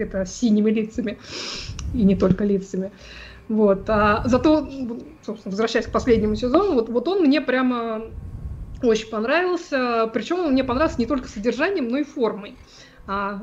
это 0.00 0.24
синими 0.26 0.70
лицами, 0.70 1.18
и 1.94 2.02
не 2.02 2.16
только 2.16 2.44
лицами. 2.44 2.92
Вот. 3.48 3.88
А 3.88 4.22
зато, 4.26 4.68
собственно, 5.24 5.50
возвращаясь 5.52 5.86
к 5.86 5.92
последнему 5.92 6.34
сезону, 6.34 6.74
вот, 6.74 6.88
вот 6.88 7.08
он 7.08 7.22
мне 7.22 7.40
прямо 7.40 8.02
очень 8.82 9.08
понравился. 9.08 10.10
Причем 10.12 10.40
он 10.40 10.52
мне 10.52 10.64
понравился 10.64 11.00
не 11.00 11.06
только 11.06 11.28
содержанием, 11.28 11.88
но 11.88 11.98
и 11.98 12.04
формой. 12.04 12.56
А, 13.08 13.42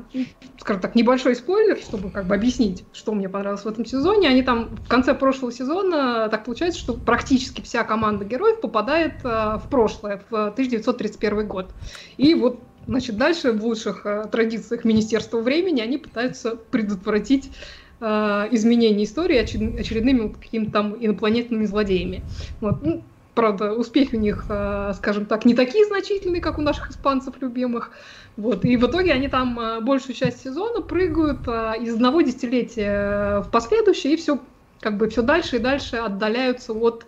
скажем 0.58 0.82
так, 0.82 0.94
небольшой 0.94 1.34
спойлер, 1.34 1.78
чтобы 1.78 2.10
как 2.10 2.26
бы 2.26 2.34
объяснить, 2.34 2.84
что 2.92 3.14
мне 3.14 3.30
понравилось 3.30 3.64
в 3.64 3.68
этом 3.68 3.86
сезоне. 3.86 4.28
Они 4.28 4.42
там 4.42 4.76
в 4.76 4.88
конце 4.88 5.14
прошлого 5.14 5.52
сезона 5.52 6.28
так 6.28 6.44
получается, 6.44 6.78
что 6.78 6.92
практически 6.92 7.62
вся 7.62 7.82
команда 7.82 8.26
героев 8.26 8.60
попадает 8.60 9.14
а, 9.24 9.56
в 9.56 9.70
прошлое, 9.70 10.22
в 10.28 10.48
1931 10.48 11.48
год. 11.48 11.70
И 12.18 12.34
вот 12.34 12.60
Значит, 12.86 13.16
дальше 13.16 13.52
в 13.52 13.64
лучших 13.64 14.04
э, 14.04 14.26
традициях 14.30 14.84
Министерства 14.84 15.40
времени 15.40 15.80
они 15.80 15.98
пытаются 15.98 16.54
предотвратить 16.56 17.52
э, 18.00 18.04
изменение 18.50 19.04
истории 19.04 19.40
очер- 19.40 19.78
очередными 19.78 20.20
вот 20.20 20.36
какими-то 20.36 20.72
там 20.72 20.96
инопланетными 20.98 21.64
злодеями. 21.64 22.24
Вот. 22.60 22.82
Ну, 22.82 23.04
правда, 23.34 23.72
успехи 23.72 24.16
у 24.16 24.20
них, 24.20 24.46
э, 24.48 24.92
скажем 24.96 25.26
так, 25.26 25.44
не 25.44 25.54
такие 25.54 25.86
значительные, 25.86 26.42
как 26.42 26.58
у 26.58 26.62
наших 26.62 26.90
испанцев 26.90 27.34
любимых. 27.40 27.92
Вот. 28.36 28.64
И 28.64 28.76
в 28.76 28.86
итоге 28.86 29.12
они 29.12 29.28
там 29.28 29.84
большую 29.84 30.14
часть 30.14 30.42
сезона 30.42 30.82
прыгают 30.82 31.46
из 31.48 31.94
одного 31.94 32.20
десятилетия 32.20 33.40
в 33.40 33.50
последующее, 33.50 34.14
и 34.14 34.16
все 34.16 34.40
как 34.80 34.98
бы 34.98 35.08
все 35.08 35.22
дальше 35.22 35.56
и 35.56 35.60
дальше 35.60 35.96
отдаляются 35.96 36.74
от 36.74 37.06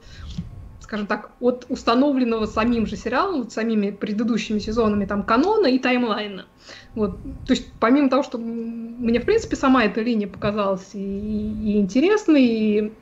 скажем 0.87 1.09
так, 1.09 1.31
от 1.41 1.67
установленного 1.69 2.47
самим 2.47 2.87
же 2.87 2.97
сериалом, 2.97 3.43
вот 3.43 3.53
самими 3.53 3.91
предыдущими 3.91 4.61
сезонами 4.61 5.05
там 5.05 5.25
канона 5.25 5.67
и 5.67 5.81
таймлайна. 5.81 6.47
Вот. 6.95 7.21
То 7.45 7.55
есть 7.55 7.73
помимо 7.81 8.09
того, 8.09 8.23
что 8.23 8.39
мне, 8.39 9.19
в 9.19 9.25
принципе, 9.25 9.57
сама 9.57 9.85
эта 9.85 10.01
линия 10.01 10.29
показалась 10.29 10.91
и, 10.95 10.99
и 10.99 11.79
интересной, 11.79 12.45
и, 12.45 12.93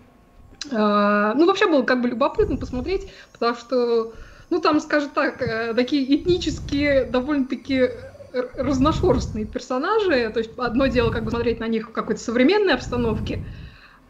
э, 0.70 1.32
ну, 1.36 1.46
вообще 1.46 1.66
было 1.66 1.82
как 1.82 2.00
бы 2.00 2.08
любопытно 2.08 2.56
посмотреть, 2.56 3.12
потому 3.32 3.54
что, 3.54 4.14
ну, 4.48 4.60
там, 4.62 4.80
скажем 4.80 5.10
так, 5.10 5.42
э, 5.42 5.74
такие 5.74 6.02
этнические, 6.16 7.04
довольно-таки 7.04 7.90
разношерстные 8.56 9.44
персонажи, 9.44 10.30
то 10.30 10.38
есть 10.38 10.52
одно 10.56 10.86
дело 10.86 11.10
как 11.10 11.24
бы 11.24 11.30
смотреть 11.30 11.60
на 11.60 11.68
них 11.68 11.90
в 11.90 11.92
какой-то 11.92 12.20
современной 12.20 12.72
обстановке, 12.72 13.44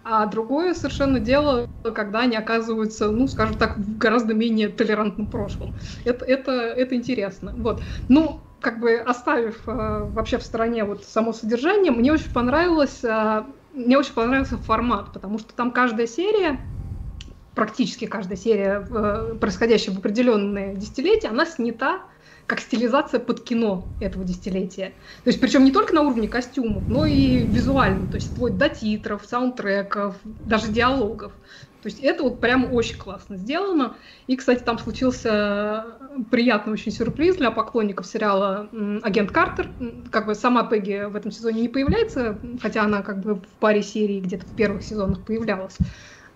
а 0.05 0.27
другое 0.27 0.75
совершенно 0.75 1.19
дело, 1.19 1.67
когда 1.83 2.21
они 2.21 2.37
оказываются, 2.37 3.11
ну, 3.11 3.27
скажем 3.27 3.57
так, 3.57 3.79
в 3.79 3.99
гораздо 3.99 4.35
менее 4.35 4.69
толерантном 4.69 5.27
прошлом. 5.27 5.75
Это, 6.05 6.25
это, 6.27 6.53
это 6.53 6.95
интересно. 6.95 7.55
Вот. 7.57 7.83
Ну, 8.09 8.43
как 8.61 8.81
бы 8.81 8.97
оставив 8.97 9.63
э, 9.67 9.73
вообще 10.13 10.39
в 10.39 10.43
стороне 10.43 10.85
вот 10.85 11.05
само 11.05 11.33
содержание, 11.33 11.91
мне 11.91 12.13
очень 12.13 12.31
понравилось, 12.31 13.03
э, 13.03 13.45
мне 13.73 13.99
очень 13.99 14.13
понравился 14.13 14.59
формат, 14.59 15.13
потому 15.13 15.39
что 15.39 15.55
там 15.55 15.71
каждая 15.71 16.07
серия, 16.07 16.61
практически 17.55 18.07
каждая 18.07 18.37
серия, 18.37 18.87
э, 18.89 19.37
происходящая 19.41 19.95
в 19.95 19.99
определенное 19.99 20.75
десятилетие, 20.75 21.31
она 21.31 21.47
снята 21.47 22.03
как 22.47 22.61
стилизация 22.61 23.21
под 23.21 23.43
кино 23.43 23.95
этого 24.01 24.25
десятилетия. 24.25 24.95
То 25.25 25.29
есть, 25.29 25.41
причем 25.41 25.65
не 25.65 25.73
только 25.73 25.95
на 25.95 26.03
уровне 26.03 26.29
костюмов, 26.29 26.85
но 26.89 27.07
и 27.07 27.47
визуально, 27.47 28.07
то 28.07 28.17
есть 28.17 28.33
вплоть 28.33 28.57
до 28.59 28.69
титров, 28.69 29.25
саундтреков, 29.25 30.17
даже 30.25 30.69
диалогов. 30.69 31.33
То 31.85 31.89
есть 31.89 32.01
это 32.01 32.23
вот 32.23 32.41
прям 32.41 32.73
очень 32.73 32.97
классно 32.97 33.37
сделано. 33.37 33.97
И, 34.27 34.37
кстати, 34.37 34.63
там 34.63 34.79
случился 34.79 35.85
приятный 36.31 36.73
очень 36.73 36.91
сюрприз 36.91 37.37
для 37.37 37.51
поклонников 37.51 38.07
сериала 38.07 38.71
«Агент 39.03 39.31
Картер». 39.31 39.71
Как 40.11 40.25
бы 40.25 40.35
сама 40.35 40.65
Пегги 40.65 41.05
в 41.05 41.15
этом 41.15 41.31
сезоне 41.31 41.61
не 41.61 41.69
появляется, 41.69 42.41
хотя 42.63 42.85
она 42.85 43.03
как 43.03 43.21
бы 43.21 43.35
в 43.35 43.59
паре 43.59 43.83
серий 43.83 44.23
где-то 44.23 44.47
в 44.47 44.53
первых 44.53 44.83
сезонах 44.83 45.27
появлялась. 45.27 45.77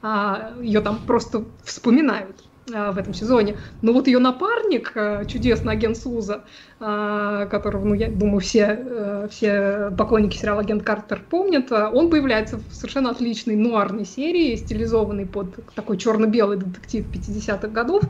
А 0.03 0.55
ее 0.61 0.83
там 0.83 1.07
просто 1.07 1.47
вспоминают. 1.65 2.48
А, 2.73 2.93
в 2.93 2.99
этом 2.99 3.15
сезоне. 3.15 3.57
Но 3.81 3.93
вот 3.93 4.07
ее 4.07 4.19
напарник, 4.19 4.93
а, 4.95 5.25
чудесный 5.25 5.73
агент 5.73 5.97
Суза, 5.97 6.45
а, 6.81 7.47
которого, 7.47 7.85
ну, 7.85 7.95
я 7.95 8.11
думаю, 8.11 8.41
все, 8.41 8.79
э, 8.81 9.29
все 9.31 9.91
поклонники 9.97 10.37
сериала 10.37 10.61
«Агент 10.61 10.83
Картер» 10.83 11.25
помнят, 11.29 11.71
он 11.73 12.11
появляется 12.11 12.59
в 12.59 12.73
совершенно 12.73 13.11
отличной 13.11 13.57
нуарной 13.57 14.05
серии, 14.05 14.57
стилизованной 14.57 15.27
под 15.27 15.57
такой 15.75 15.99
черно-белый 15.99 16.59
детектив 16.59 17.07
50-х 17.11 17.69
годов, 17.69 18.05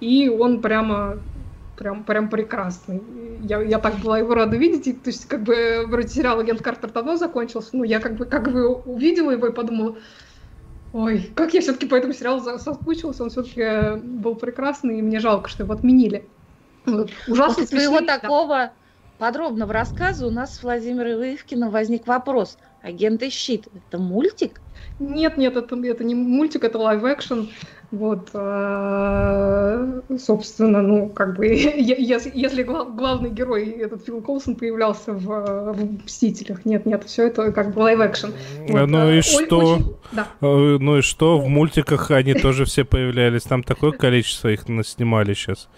и 0.00 0.28
он 0.28 0.60
прямо 0.60 1.24
прям, 1.76 2.04
прям 2.04 2.28
прекрасный. 2.28 3.02
Я, 3.40 3.62
я 3.62 3.78
так 3.78 3.98
была 3.98 4.18
его 4.18 4.34
рада 4.34 4.56
видеть. 4.56 4.86
И, 4.86 4.92
то 4.92 5.10
есть, 5.10 5.26
как 5.26 5.42
бы, 5.42 5.84
вроде 5.86 6.08
сериал 6.08 6.40
«Агент 6.40 6.62
Картер» 6.62 6.90
давно 6.92 7.16
закончился, 7.16 7.70
но 7.76 7.84
я 7.84 8.00
как 8.00 8.16
бы, 8.16 8.26
как 8.26 8.52
бы 8.52 8.68
увидела 8.68 9.30
его 9.30 9.46
и 9.48 9.52
подумала, 9.52 9.98
Ой, 10.94 11.28
как 11.34 11.52
я 11.54 11.60
все-таки 11.60 11.86
по 11.86 11.96
этому 11.96 12.12
сериалу 12.12 12.40
соскучилась, 12.40 13.20
он 13.20 13.28
все-таки 13.28 13.60
э, 13.60 13.96
был 13.96 14.36
прекрасный, 14.36 15.00
и 15.00 15.02
мне 15.02 15.18
жалко, 15.18 15.48
что 15.50 15.64
его 15.64 15.74
отменили. 15.74 16.24
Вот. 16.86 17.10
Ужасно 17.26 17.62
После 17.62 17.78
своего 17.78 18.00
такого 18.00 18.70
подробного 19.18 19.72
рассказа 19.72 20.26
у 20.26 20.30
нас 20.30 20.56
с 20.56 20.62
Владимиром 20.62 21.22
Ивкиным 21.22 21.70
возник 21.70 22.06
вопрос. 22.06 22.58
Агенты 22.82 23.30
щит– 23.30 23.68
это 23.88 23.98
мультик? 23.98 24.60
Нет, 25.00 25.36
нет, 25.36 25.56
это, 25.56 25.76
это 25.76 26.04
не 26.04 26.14
мультик, 26.14 26.64
это 26.64 26.78
live-action. 26.78 27.48
Вот, 27.90 28.30
э, 28.34 30.00
собственно, 30.18 30.82
ну, 30.82 31.08
как 31.08 31.36
бы, 31.36 31.46
если, 31.46 32.30
если 32.34 32.62
главный 32.62 33.30
герой, 33.30 33.68
этот 33.70 34.04
Фил 34.04 34.20
Колсон, 34.20 34.56
появлялся 34.56 35.12
в, 35.12 35.72
в 35.72 36.04
«Мстителях», 36.04 36.64
нет, 36.64 36.86
нет, 36.86 37.04
все 37.04 37.28
это 37.28 37.52
как 37.52 37.72
бы 37.72 37.80
live-action. 37.80 38.32
Вот, 38.68 38.86
ну 38.86 39.10
и 39.10 39.20
что? 39.20 39.58
Очень, 39.58 39.96
да. 40.12 40.28
Э, 40.40 40.76
ну 40.80 40.98
и 40.98 41.02
что, 41.02 41.38
в 41.38 41.48
мультиках 41.48 42.10
они 42.10 42.34
тоже 42.34 42.64
все 42.64 42.84
появлялись, 42.84 43.42
там 43.42 43.62
такое 43.62 43.92
количество 43.92 44.48
их 44.48 44.64
снимали 44.84 45.34
сейчас. 45.34 45.68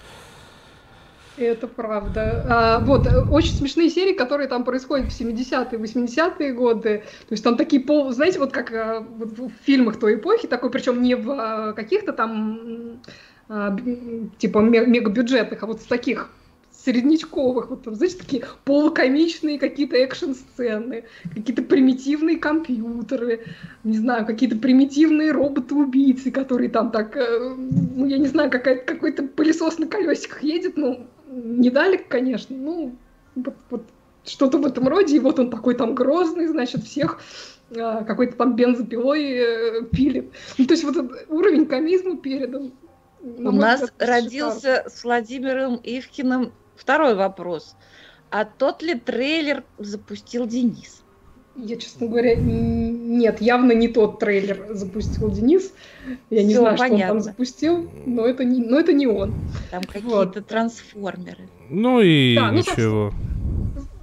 Это 1.37 1.67
правда. 1.67 2.47
А, 2.49 2.79
вот, 2.81 3.07
э, 3.07 3.23
очень 3.31 3.53
смешные 3.53 3.91
серии, 3.91 4.15
которые 4.15 4.49
там 4.49 4.65
происходят 4.65 5.13
в 5.13 5.21
70-е, 5.21 5.79
80-е 5.79 6.53
годы. 6.53 7.03
То 7.29 7.33
есть 7.33 7.45
там 7.45 7.57
такие 7.57 7.83
пол... 7.83 8.11
Знаете, 8.13 8.39
вот 8.39 8.53
как 8.53 8.73
а, 8.73 9.01
вот 9.01 9.39
в 9.39 9.51
фильмах 9.65 9.99
той 9.99 10.15
эпохи, 10.15 10.49
такой, 10.49 10.71
причем 10.71 11.03
не 11.03 11.15
в 11.15 11.31
а, 11.31 11.73
каких-то 11.75 12.13
там 12.13 13.01
а, 13.49 13.77
типа 14.39 14.61
мегабюджетных, 14.61 15.63
а 15.63 15.67
вот 15.67 15.81
в 15.81 15.87
таких 15.87 16.31
среднячковых, 16.87 17.71
вот 17.71 17.83
там, 17.83 17.97
знаете, 17.97 18.19
такие 18.19 18.45
полукомичные 18.65 19.59
какие-то 19.59 19.97
экшн-сцены, 19.97 21.05
какие-то 21.35 21.63
примитивные 21.63 22.39
компьютеры, 22.39 23.45
не 23.83 23.99
знаю, 23.99 24.25
какие-то 24.25 24.57
примитивные 24.57 25.33
роботы-убийцы, 25.33 26.31
которые 26.31 26.71
там 26.71 26.93
так, 26.93 27.17
э, 27.17 27.55
ну, 27.57 28.07
я 28.07 28.19
не 28.19 28.29
знаю, 28.29 28.51
какой-то 28.51 29.25
пылесос 29.25 29.79
на 29.79 29.87
колесиках 29.87 30.43
едет, 30.45 30.77
ну, 30.77 31.09
не 31.37 31.71
дали, 31.71 31.97
конечно, 31.97 32.57
ну, 32.57 32.97
вот, 33.35 33.55
вот 33.71 33.83
что-то 34.25 34.59
в 34.59 34.67
этом 34.67 34.89
роде, 34.89 35.17
и 35.17 35.21
вот 35.21 35.39
он 35.39 35.51
такой 35.51 35.75
там 35.75 35.95
грозный, 35.95 36.47
значит, 36.47 36.85
всех 36.85 37.21
а, 37.77 38.05
какой-то 38.05 38.37
там 38.37 38.57
бензопилой 38.57 39.33
э, 39.33 39.83
пилит. 39.93 40.33
Ну, 40.59 40.67
то 40.67 40.75
есть 40.75 40.85
вот 40.85 40.97
этот 40.97 41.27
уровень 41.29 41.67
комизма 41.67 42.17
передан. 42.17 42.73
У 43.21 43.51
нас 43.51 43.83
взгляд, 43.83 44.09
родился 44.09 44.77
шикарно. 44.77 44.91
с 44.91 45.05
Владимиром 45.05 45.81
Ивкиным 45.83 46.53
второй 46.77 47.15
вопрос. 47.15 47.77
А 48.31 48.45
тот 48.45 48.83
ли 48.83 48.95
трейлер 48.95 49.65
запустил 49.79 50.47
Денис? 50.47 51.03
Я, 51.59 51.77
честно 51.77 52.07
говоря, 52.07 52.37
нет, 52.37 53.41
явно 53.41 53.73
не 53.73 53.89
тот 53.89 54.19
трейлер 54.19 54.67
запустил 54.71 55.31
Денис. 55.31 55.73
Я 56.31 56.39
Всё, 56.39 56.47
не 56.47 56.55
знаю, 56.55 56.77
понятно. 56.77 56.99
что 56.99 57.07
он 57.07 57.09
там 57.09 57.21
запустил, 57.21 57.91
но 58.05 58.27
это 58.27 58.45
не, 58.45 58.61
но 58.63 58.79
это 58.79 58.93
не 58.93 59.07
он. 59.07 59.35
Там 59.71 59.83
какие-то 59.83 60.17
вот. 60.17 60.47
трансформеры. 60.47 61.49
Ну 61.71 62.01
и 62.01 62.37
да, 62.37 62.53
ну, 62.53 62.59
ничего. 62.59 63.13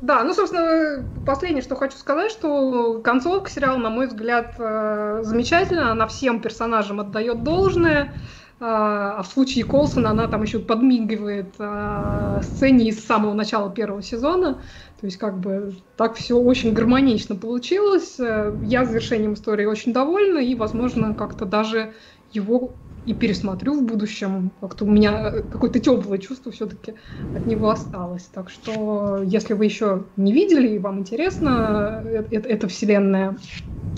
Да, 0.01 0.23
ну, 0.23 0.33
собственно, 0.33 1.05
последнее, 1.25 1.61
что 1.61 1.75
хочу 1.75 1.95
сказать, 1.95 2.31
что 2.31 2.99
концовка 3.01 3.49
сериала, 3.49 3.77
на 3.77 3.89
мой 3.89 4.07
взгляд, 4.07 4.55
э, 4.57 5.21
замечательная. 5.23 5.91
Она 5.91 6.07
всем 6.07 6.41
персонажам 6.41 6.99
отдает 6.99 7.43
должное. 7.43 8.03
А, 8.03 8.13
а 8.59 9.21
в 9.23 9.27
случае 9.27 9.65
Колсона 9.65 10.11
она 10.11 10.27
там 10.27 10.43
еще 10.43 10.59
подмигивает 10.59 11.55
а, 11.59 12.41
сцене 12.43 12.89
из 12.89 13.05
самого 13.05 13.33
начала 13.33 13.73
первого 13.73 14.01
сезона. 14.01 14.61
То 14.99 15.05
есть 15.05 15.17
как 15.17 15.39
бы 15.39 15.73
так 15.97 16.15
все 16.15 16.37
очень 16.37 16.73
гармонично 16.73 17.35
получилось. 17.35 18.19
Э, 18.19 18.57
я 18.61 18.85
завершением 18.85 19.33
истории 19.33 19.65
очень 19.65 19.91
довольна 19.93 20.39
и, 20.39 20.55
возможно, 20.55 21.13
как-то 21.15 21.45
даже 21.45 21.93
его 22.29 22.79
и 23.05 23.13
пересмотрю 23.13 23.79
в 23.79 23.83
будущем. 23.83 24.51
Как-то 24.61 24.85
у 24.85 24.89
меня 24.89 25.31
какое-то 25.31 25.79
теплое 25.79 26.17
чувство 26.19 26.51
все-таки 26.51 26.95
от 27.35 27.45
него 27.45 27.69
осталось. 27.69 28.23
Так 28.33 28.49
что, 28.49 29.21
если 29.23 29.53
вы 29.53 29.65
еще 29.65 30.05
не 30.15 30.33
видели 30.33 30.75
и 30.75 30.79
вам 30.79 30.99
интересно 30.99 32.01
э, 32.05 32.23
э, 32.31 32.39
эта 32.39 32.67
вселенная 32.67 33.37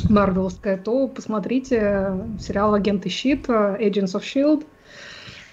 марвеловская, 0.09 0.77
то 0.77 1.07
посмотрите 1.07 2.13
сериал 2.39 2.73
«Агенты 2.73 3.09
Щит», 3.09 3.47
«Agents 3.47 4.13
of 4.15 4.21
S.H.I.E.L.D. 4.21 4.65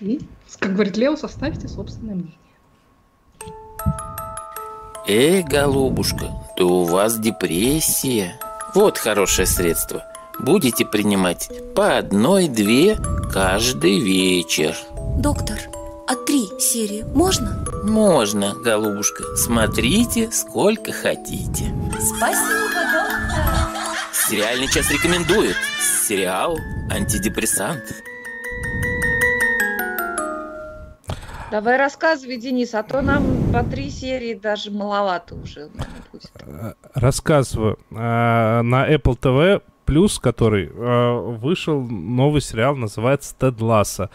и, 0.01 0.21
как 0.59 0.75
говорит 0.75 0.97
Лео, 0.97 1.17
составьте 1.17 1.69
собственное 1.69 2.15
мнение. 2.15 2.35
Эй, 5.07 5.43
голубушка, 5.43 6.27
то 6.57 6.69
у 6.69 6.85
вас 6.85 7.19
депрессия. 7.19 8.39
Вот 8.75 8.99
хорошее 8.99 9.47
средство. 9.47 10.12
Будете 10.43 10.85
принимать 10.85 11.49
по 11.77 11.99
одной-две 11.99 12.99
каждый 13.33 14.01
вечер. 14.01 14.75
Доктор, 15.17 15.57
а 16.09 16.17
три 16.17 16.49
серии 16.59 17.05
можно? 17.15 17.65
Можно, 17.85 18.53
голубушка. 18.55 19.37
Смотрите, 19.37 20.33
сколько 20.33 20.91
хотите. 20.91 21.73
Спасибо, 21.93 22.81
доктор. 22.93 23.97
Сериальный 24.13 24.67
час 24.67 24.91
рекомендует. 24.91 25.55
Сериал 26.09 26.59
«Антидепрессант». 26.91 27.85
Давай 31.53 31.77
рассказывай, 31.77 32.39
Денис, 32.39 32.75
а 32.75 32.83
то 32.83 33.01
нам 33.01 33.53
по 33.53 33.63
три 33.63 33.91
серии 33.91 34.35
даже 34.35 34.73
маловато 34.73 35.37
уже 35.37 35.69
будет. 35.69 36.33
Рассказываю. 36.95 37.79
Э, 37.91 38.63
на 38.63 38.91
Apple 38.91 39.19
TV 39.19 39.63
Plus, 39.93 40.19
который 40.19 40.71
э, 40.73 41.37
вышел 41.39 41.83
новый 41.83 42.41
сериал, 42.41 42.75
называется 42.77 43.35
«Тед 43.39 43.61
Ласса». 43.61 44.09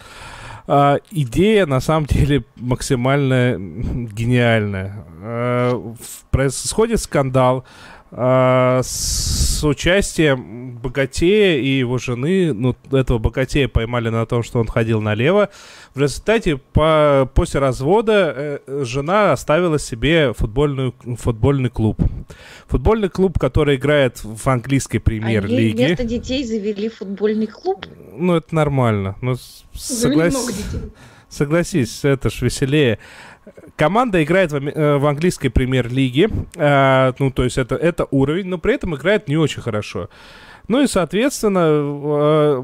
Идея, 1.12 1.66
на 1.66 1.80
самом 1.80 2.08
деле, 2.08 2.44
максимально 2.58 3.56
гениальная. 3.58 5.06
Происходит 6.30 7.00
скандал, 7.00 7.64
а, 8.12 8.82
с 8.84 9.64
участием 9.64 10.67
богатея 10.78 11.60
и 11.60 11.68
его 11.68 11.98
жены. 11.98 12.54
Ну, 12.54 12.76
этого 12.92 13.18
богатея 13.18 13.68
поймали 13.68 14.10
на 14.10 14.26
том, 14.26 14.44
что 14.44 14.60
он 14.60 14.68
ходил 14.68 15.02
налево. 15.02 15.50
В 15.94 16.00
результате 16.00 16.58
по, 16.58 17.30
после 17.34 17.60
развода 17.60 18.62
э, 18.68 18.84
жена 18.84 19.32
оставила 19.32 19.80
себе 19.80 20.34
футбольную, 20.34 20.94
футбольный 21.18 21.70
клуб. 21.70 22.02
Футбольный 22.68 23.10
клуб, 23.10 23.40
который 23.40 23.76
играет 23.76 24.24
в 24.24 24.48
английской 24.48 25.00
премьер-лиге. 25.00 25.86
Вместо 25.88 26.04
детей 26.04 26.44
завели 26.44 26.90
футбольный 26.90 27.48
клуб? 27.48 27.86
Ну, 28.16 28.36
это 28.36 28.54
нормально. 28.54 29.16
Ну, 29.22 29.36
соглас... 29.74 30.36
Согласись, 31.30 32.06
это 32.06 32.30
ж 32.30 32.42
веселее. 32.42 33.00
Команда 33.76 34.24
играет 34.24 34.52
в, 34.52 34.56
э, 34.56 34.98
в 34.98 35.06
английской 35.06 35.50
премьер-лиге, 35.50 36.30
э, 36.56 37.14
ну, 37.20 37.32
то 37.32 37.44
есть 37.44 37.58
это, 37.58 37.76
это 37.76 38.08
уровень, 38.12 38.48
но 38.48 38.58
при 38.58 38.74
этом 38.76 38.96
играет 38.96 39.28
не 39.28 39.38
очень 39.38 39.62
хорошо. 39.62 40.10
Ну 40.68 40.82
и, 40.82 40.88
соответственно, 40.88 41.66
э, 41.66 42.64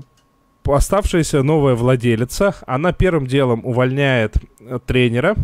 оставшаяся 0.66 1.44
новая 1.44 1.76
владелица, 1.76 2.56
она 2.66 2.94
первым 2.94 3.28
делом 3.28 3.66
увольняет 3.66 4.38
э, 4.60 4.80
тренера 4.86 5.36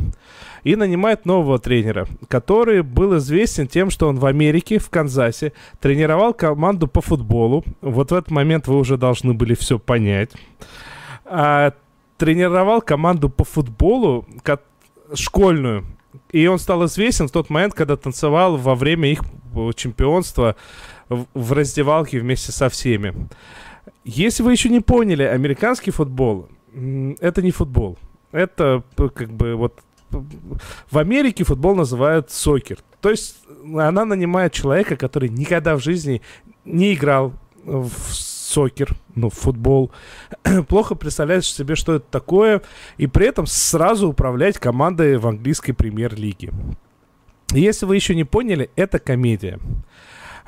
и 0.63 0.75
нанимает 0.75 1.25
нового 1.25 1.59
тренера, 1.59 2.07
который 2.27 2.81
был 2.81 3.17
известен 3.17 3.67
тем, 3.67 3.89
что 3.89 4.09
он 4.09 4.17
в 4.17 4.25
Америке, 4.25 4.77
в 4.77 4.89
Канзасе, 4.89 5.53
тренировал 5.79 6.33
команду 6.33 6.87
по 6.87 7.01
футболу. 7.01 7.63
Вот 7.81 8.11
в 8.11 8.13
этот 8.13 8.31
момент 8.31 8.67
вы 8.67 8.77
уже 8.77 8.97
должны 8.97 9.33
были 9.33 9.53
все 9.55 9.79
понять. 9.79 10.31
А, 11.25 11.73
тренировал 12.17 12.81
команду 12.81 13.29
по 13.29 13.45
футболу, 13.45 14.27
школьную. 15.13 15.85
И 16.31 16.45
он 16.47 16.59
стал 16.59 16.85
известен 16.85 17.27
в 17.27 17.31
тот 17.31 17.49
момент, 17.49 17.73
когда 17.73 17.95
танцевал 17.95 18.57
во 18.57 18.75
время 18.75 19.11
их 19.11 19.21
э, 19.55 19.71
чемпионства 19.75 20.55
в 21.09 21.53
раздевалке 21.53 22.19
вместе 22.19 22.51
со 22.51 22.69
всеми. 22.69 23.13
Если 24.03 24.43
вы 24.43 24.51
еще 24.51 24.69
не 24.69 24.79
поняли, 24.79 25.23
американский 25.23 25.91
футбол 25.91 26.47
это 27.19 27.41
не 27.41 27.51
футбол. 27.51 27.97
Это 28.31 28.83
как 28.95 29.31
бы 29.31 29.55
вот 29.55 29.79
в 30.91 30.97
Америке 30.97 31.43
футбол 31.43 31.75
называют 31.75 32.31
сокер. 32.31 32.79
То 33.01 33.09
есть 33.09 33.37
она 33.63 34.05
нанимает 34.05 34.53
человека, 34.53 34.95
который 34.95 35.29
никогда 35.29 35.75
в 35.75 35.83
жизни 35.83 36.21
не 36.65 36.93
играл 36.93 37.33
в 37.63 37.91
сокер, 38.11 38.95
ну, 39.15 39.29
футбол, 39.29 39.91
плохо 40.67 40.95
представляешь 40.95 41.45
себе, 41.45 41.75
что 41.75 41.95
это 41.95 42.05
такое, 42.09 42.61
и 42.97 43.05
при 43.05 43.27
этом 43.27 43.45
сразу 43.45 44.09
управлять 44.09 44.57
командой 44.57 45.17
в 45.17 45.27
английской 45.27 45.73
премьер-лиге. 45.73 46.51
Если 47.51 47.85
вы 47.85 47.95
еще 47.95 48.15
не 48.15 48.23
поняли, 48.23 48.69
это 48.75 48.99
комедия. 48.99 49.59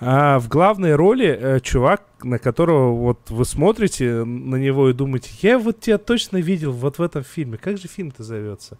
А 0.03 0.39
в 0.39 0.47
главной 0.47 0.95
роли 0.95 1.27
э, 1.27 1.59
чувак, 1.59 2.01
на 2.23 2.39
которого 2.39 2.91
вот 2.91 3.29
вы 3.29 3.45
смотрите 3.45 4.23
на 4.23 4.55
него 4.55 4.89
и 4.89 4.93
думаете, 4.93 5.29
я 5.43 5.59
вот 5.59 5.79
тебя 5.79 5.99
точно 5.99 6.37
видел 6.37 6.71
вот 6.71 6.97
в 6.97 7.03
этом 7.03 7.23
фильме. 7.23 7.59
Как 7.59 7.77
же 7.77 7.87
фильм-то 7.87 8.23
зовется? 8.23 8.79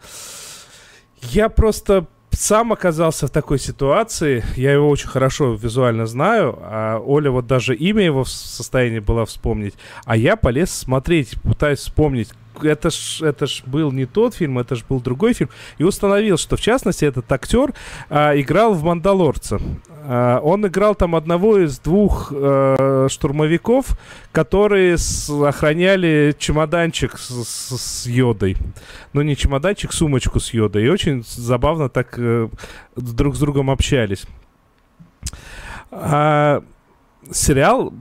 Я 1.22 1.50
просто 1.50 2.08
сам 2.32 2.74
оказался 2.74 3.28
в 3.28 3.30
такой 3.30 3.60
ситуации, 3.60 4.44
я 4.56 4.74
его 4.74 4.90
очень 4.90 5.10
хорошо 5.10 5.54
визуально 5.54 6.08
знаю, 6.08 6.58
а 6.60 6.98
Оля 6.98 7.30
вот 7.30 7.46
даже 7.46 7.76
имя 7.76 8.04
его 8.04 8.24
в 8.24 8.30
состоянии 8.30 9.00
была 9.00 9.26
вспомнить, 9.26 9.76
а 10.06 10.18
я 10.18 10.36
полез 10.36 10.72
смотреть, 10.72 11.40
пытаюсь 11.44 11.80
вспомнить, 11.80 12.30
это 12.64 12.90
ж, 12.90 13.22
это 13.22 13.46
ж 13.46 13.64
был 13.66 13.92
не 13.92 14.06
тот 14.06 14.36
фильм, 14.36 14.60
это 14.60 14.76
ж 14.76 14.84
был 14.88 15.00
другой 15.00 15.34
фильм. 15.34 15.50
И 15.78 15.84
установил, 15.84 16.38
что, 16.38 16.58
в 16.58 16.62
частности, 16.62 17.06
этот 17.06 17.32
актер 17.32 17.74
а, 18.10 18.40
играл 18.40 18.74
в 18.74 18.84
«Мандалорце». 18.84 19.60
А, 20.04 20.40
он 20.40 20.66
играл 20.66 20.96
там 20.96 21.16
одного 21.16 21.60
из 21.60 21.80
двух 21.80 22.32
а, 22.36 23.08
штурмовиков, 23.10 23.98
которые 24.32 24.98
с, 24.98 25.30
охраняли 25.30 26.36
чемоданчик 26.38 27.18
с, 27.18 27.30
с, 27.30 27.78
с 27.78 28.08
йодой. 28.08 28.58
Ну, 29.14 29.22
не 29.22 29.36
чемоданчик, 29.36 29.94
сумочку 29.94 30.40
с 30.40 30.54
йодой. 30.54 30.86
И 30.86 30.90
очень 30.90 31.24
забавно 31.24 31.90
так 31.90 32.16
э, 32.18 32.50
друг 32.96 33.36
с 33.36 33.40
другом 33.40 33.70
общались. 33.70 34.26
А, 35.92 36.64
сериал, 37.32 37.94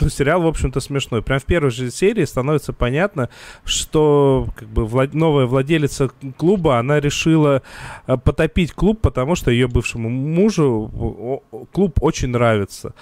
ну, 0.00 0.08
сериал, 0.08 0.42
в 0.42 0.46
общем-то, 0.46 0.80
смешной. 0.80 1.22
Прям 1.22 1.38
в 1.38 1.44
первой 1.44 1.70
же 1.70 1.90
серии 1.90 2.24
становится 2.24 2.72
понятно, 2.72 3.28
что 3.64 4.48
как 4.56 4.68
бы 4.68 4.86
влад... 4.86 5.14
новая 5.14 5.46
владелица 5.46 6.10
клуба, 6.36 6.78
она 6.78 7.00
решила 7.00 7.62
а, 8.06 8.16
потопить 8.16 8.72
клуб, 8.72 9.00
потому 9.00 9.34
что 9.34 9.50
ее 9.50 9.68
бывшему 9.68 10.08
мужу 10.08 11.42
клуб 11.72 11.98
очень 12.02 12.28
нравится. 12.28 12.94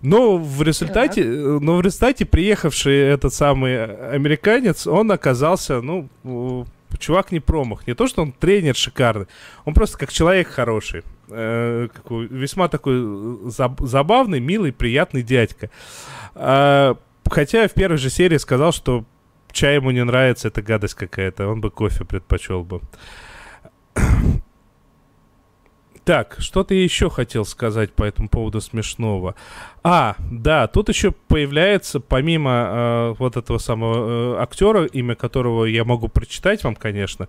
Но 0.00 0.38
в 0.38 0.62
результате, 0.62 1.24
так. 1.24 1.60
но 1.60 1.76
в 1.76 1.80
результате 1.80 2.24
приехавший 2.24 2.96
этот 2.96 3.34
самый 3.34 3.84
американец, 4.12 4.86
он 4.86 5.10
оказался, 5.10 5.80
ну, 5.80 6.08
чувак 6.98 7.32
не 7.32 7.40
промах. 7.40 7.86
Не 7.86 7.94
то, 7.94 8.06
что 8.06 8.22
он 8.22 8.32
тренер 8.32 8.76
шикарный, 8.76 9.26
он 9.64 9.74
просто 9.74 9.98
как 9.98 10.12
человек 10.12 10.48
хороший. 10.48 11.02
Э, 11.30 11.88
какой, 11.92 12.26
весьма 12.26 12.68
такой 12.68 12.94
э, 12.96 13.36
заб, 13.50 13.80
забавный, 13.80 14.40
милый, 14.40 14.72
приятный 14.72 15.22
дядька. 15.22 15.70
Э, 16.34 16.94
хотя 17.30 17.68
в 17.68 17.74
первой 17.74 17.98
же 17.98 18.10
серии 18.10 18.38
сказал, 18.38 18.72
что 18.72 19.04
чай 19.52 19.76
ему 19.76 19.90
не 19.90 20.04
нравится, 20.04 20.48
это 20.48 20.62
гадость 20.62 20.94
какая-то, 20.94 21.48
он 21.48 21.60
бы 21.60 21.70
кофе 21.70 22.04
предпочел 22.04 22.64
бы. 22.64 22.80
Так, 26.08 26.36
что 26.38 26.64
ты 26.64 26.74
еще 26.74 27.10
хотел 27.10 27.44
сказать 27.44 27.92
по 27.92 28.02
этому 28.02 28.30
поводу 28.30 28.62
смешного? 28.62 29.34
А, 29.82 30.16
да, 30.30 30.66
тут 30.66 30.88
еще 30.88 31.10
появляется, 31.10 32.00
помимо 32.00 32.50
э, 32.50 33.14
вот 33.18 33.36
этого 33.36 33.58
самого 33.58 34.38
э, 34.38 34.42
актера, 34.42 34.86
имя 34.86 35.16
которого 35.16 35.66
я 35.66 35.84
могу 35.84 36.08
прочитать 36.08 36.64
вам, 36.64 36.76
конечно, 36.76 37.28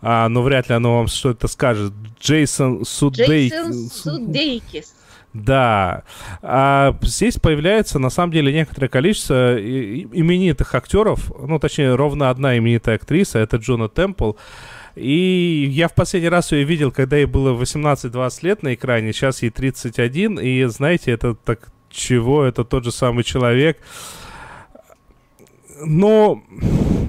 а, 0.00 0.26
но 0.30 0.40
вряд 0.40 0.70
ли 0.70 0.74
оно 0.74 0.96
вам 0.96 1.08
что-то 1.08 1.48
скажет. 1.48 1.92
Джейсон 2.18 2.86
Судейкис. 2.86 3.28
Джейсон 3.28 3.90
Судейкис. 3.90 4.94
Да. 5.34 6.04
А 6.40 6.96
здесь 7.02 7.36
появляется, 7.36 7.98
на 7.98 8.08
самом 8.08 8.32
деле, 8.32 8.54
некоторое 8.54 8.88
количество 8.88 9.54
именитых 9.58 10.74
актеров, 10.74 11.30
ну, 11.38 11.58
точнее, 11.58 11.94
ровно 11.94 12.30
одна 12.30 12.56
именитая 12.56 12.96
актриса, 12.96 13.40
это 13.40 13.58
Джона 13.58 13.90
Темпл. 13.90 14.32
И 14.94 15.68
я 15.70 15.88
в 15.88 15.94
последний 15.94 16.28
раз 16.28 16.52
ее 16.52 16.64
видел, 16.64 16.92
когда 16.92 17.16
ей 17.16 17.26
было 17.26 17.60
18-20 17.60 18.38
лет 18.42 18.62
на 18.62 18.74
экране, 18.74 19.12
сейчас 19.12 19.42
ей 19.42 19.50
31, 19.50 20.38
и 20.38 20.64
знаете, 20.64 21.10
это 21.10 21.34
так 21.34 21.68
чего, 21.90 22.44
это 22.44 22.64
тот 22.64 22.84
же 22.84 22.92
самый 22.92 23.24
человек. 23.24 23.78
Но 25.84 26.42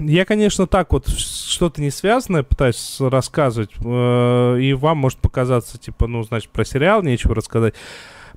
я, 0.02 0.26
конечно, 0.26 0.68
так 0.68 0.92
вот 0.92 1.08
что-то 1.08 1.82
не 1.82 1.92
связанное 1.92 2.44
пытаюсь 2.44 2.98
рассказывать, 3.00 3.72
э, 3.84 4.60
и 4.62 4.74
вам 4.74 4.98
может 4.98 5.20
показаться, 5.20 5.78
типа, 5.78 6.08
ну, 6.08 6.24
значит, 6.24 6.50
про 6.50 6.66
сериал 6.66 7.04
нечего 7.04 7.36
рассказать. 7.36 7.76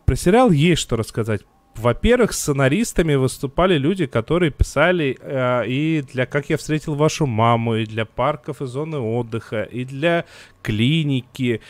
Про 0.04 0.16
сериал 0.16 0.50
есть 0.50 0.82
что 0.82 0.96
рассказать. 0.96 1.42
Во-первых, 1.78 2.32
сценаристами 2.32 3.14
выступали 3.14 3.78
люди, 3.78 4.06
которые 4.06 4.50
писали 4.50 5.16
э, 5.20 5.66
и 5.66 6.02
для 6.12 6.26
«Как 6.26 6.50
я 6.50 6.56
встретил 6.56 6.94
вашу 6.94 7.26
маму», 7.26 7.76
и 7.76 7.86
для 7.86 8.04
парков 8.04 8.60
и 8.62 8.66
зоны 8.66 8.98
отдыха, 8.98 9.62
и 9.62 9.84
для 9.84 10.24
клиники, 10.62 11.60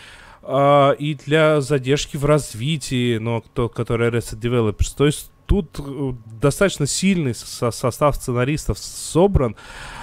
э, 0.43 0.95
и 0.99 1.15
для 1.15 1.61
задержки 1.61 2.17
в 2.17 2.25
развитии, 2.25 3.19
но 3.19 3.43
кто, 3.43 3.69
который 3.69 4.09
Arrested 4.09 4.41
Developers. 4.41 4.97
То 4.97 5.07
есть 5.07 5.31
тут 5.47 5.79
э, 5.79 6.13
достаточно 6.41 6.87
сильный 6.87 7.35
со 7.35 7.71
состав 7.71 8.17
сценаристов 8.17 8.79
собран. 8.79 9.57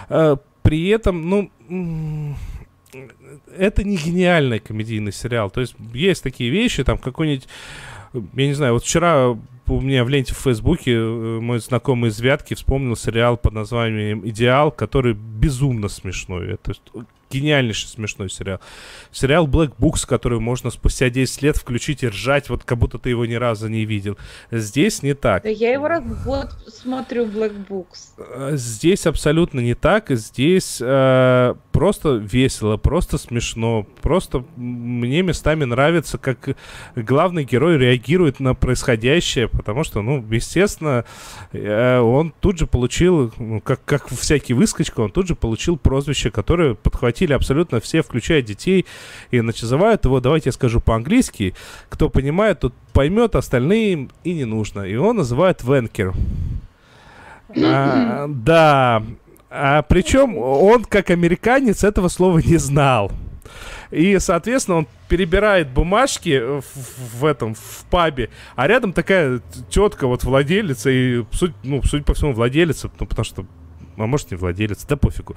Э, 0.09 0.37
при 0.61 0.87
этом, 0.89 1.29
ну 1.29 1.51
это 3.57 3.83
не 3.83 3.97
гениальный 3.97 4.59
комедийный 4.59 5.11
сериал. 5.11 5.49
То 5.49 5.61
есть 5.61 5.75
есть 5.93 6.23
такие 6.23 6.49
вещи, 6.49 6.83
там 6.83 6.97
какой-нибудь 6.97 7.47
я 8.33 8.47
не 8.47 8.53
знаю, 8.53 8.73
вот 8.73 8.83
вчера 8.83 9.37
у 9.67 9.81
меня 9.81 10.03
в 10.03 10.09
ленте 10.09 10.33
в 10.33 10.37
Фейсбуке 10.37 10.93
э, 10.93 11.39
мой 11.39 11.59
знакомый 11.59 12.09
из 12.09 12.19
Вятки 12.19 12.53
вспомнил 12.53 12.95
сериал 12.95 13.37
под 13.37 13.53
названием 13.53 14.27
«Идеал», 14.27 14.71
который 14.71 15.13
безумно 15.13 15.87
смешной. 15.87 16.53
Это 16.53 16.73
гениальнейший 17.31 17.89
смешной 17.89 18.29
сериал. 18.29 18.59
Сериал 19.11 19.47
Black 19.47 19.73
Books, 19.77 20.07
который 20.07 20.39
можно 20.39 20.69
спустя 20.69 21.09
10 21.09 21.41
лет 21.41 21.57
включить 21.57 22.03
и 22.03 22.07
ржать, 22.07 22.49
вот 22.49 22.63
как 22.63 22.77
будто 22.77 22.99
ты 22.99 23.09
его 23.09 23.25
ни 23.25 23.33
разу 23.33 23.67
не 23.67 23.85
видел. 23.85 24.17
Здесь 24.51 25.03
не 25.03 25.13
так. 25.13 25.43
Да 25.43 25.49
я 25.49 25.73
его 25.73 25.87
раз 25.87 26.03
в 26.03 26.23
год 26.23 26.49
смотрю 26.67 27.25
Black 27.25 27.67
Books. 27.67 28.13
Э, 28.17 28.51
здесь 28.55 29.05
абсолютно 29.05 29.59
не 29.59 29.73
так. 29.73 30.09
Здесь 30.09 30.79
э, 30.81 31.55
просто 31.71 32.15
весело, 32.15 32.77
просто 32.77 33.17
смешно. 33.17 33.85
Просто 34.01 34.45
мне 34.55 35.21
местами 35.21 35.65
нравится, 35.65 36.17
как 36.17 36.55
главный 36.95 37.43
герой 37.43 37.77
реагирует 37.77 38.39
на 38.39 38.53
происходящее, 38.53 39.47
потому 39.47 39.83
что, 39.83 40.01
ну, 40.01 40.25
естественно, 40.31 41.05
э, 41.51 41.99
он 41.99 42.33
тут 42.39 42.59
же 42.59 42.67
получил, 42.67 43.33
ну, 43.37 43.61
как, 43.61 43.83
как 43.85 44.07
всякий 44.07 44.53
выскочка, 44.53 45.01
он 45.01 45.11
тут 45.11 45.27
же 45.27 45.35
получил 45.35 45.77
прозвище, 45.77 46.31
которое 46.31 46.75
подхватил 46.75 47.14
схватили 47.15 47.33
абсолютно 47.33 47.79
все, 47.79 48.01
включая 48.01 48.41
детей, 48.41 48.85
и 49.31 49.41
называют 49.41 50.05
его, 50.05 50.19
давайте 50.19 50.49
я 50.49 50.53
скажу 50.53 50.81
по-английски, 50.81 51.53
кто 51.89 52.09
понимает, 52.09 52.59
тот 52.59 52.73
поймет, 52.93 53.35
остальные 53.35 54.09
и 54.23 54.33
не 54.33 54.45
нужно. 54.45 54.81
И 54.81 54.95
он 54.95 55.17
называет 55.17 55.63
Венкер. 55.63 56.13
А, 57.57 58.25
да, 58.27 59.03
а, 59.49 59.81
причем 59.83 60.37
он, 60.37 60.83
как 60.83 61.09
американец, 61.09 61.83
этого 61.83 62.09
слова 62.09 62.39
не 62.39 62.57
знал. 62.57 63.11
И, 63.91 64.19
соответственно, 64.19 64.79
он 64.79 64.87
перебирает 65.07 65.69
бумажки 65.69 66.41
в, 66.59 67.19
в 67.19 67.25
этом, 67.25 67.53
в 67.53 67.85
пабе, 67.89 68.29
а 68.55 68.67
рядом 68.67 68.91
такая 68.91 69.41
тетка, 69.69 70.07
вот 70.07 70.23
владелица, 70.23 70.89
и, 70.89 71.23
суть, 71.31 71.53
ну, 71.63 71.81
судя 71.83 72.03
по 72.03 72.13
всему, 72.13 72.33
владелица, 72.33 72.89
ну, 72.99 73.05
потому 73.05 73.23
что, 73.23 73.45
а 73.95 74.05
может, 74.05 74.31
не 74.31 74.37
владелица, 74.37 74.85
да 74.89 74.97
пофигу. 74.97 75.35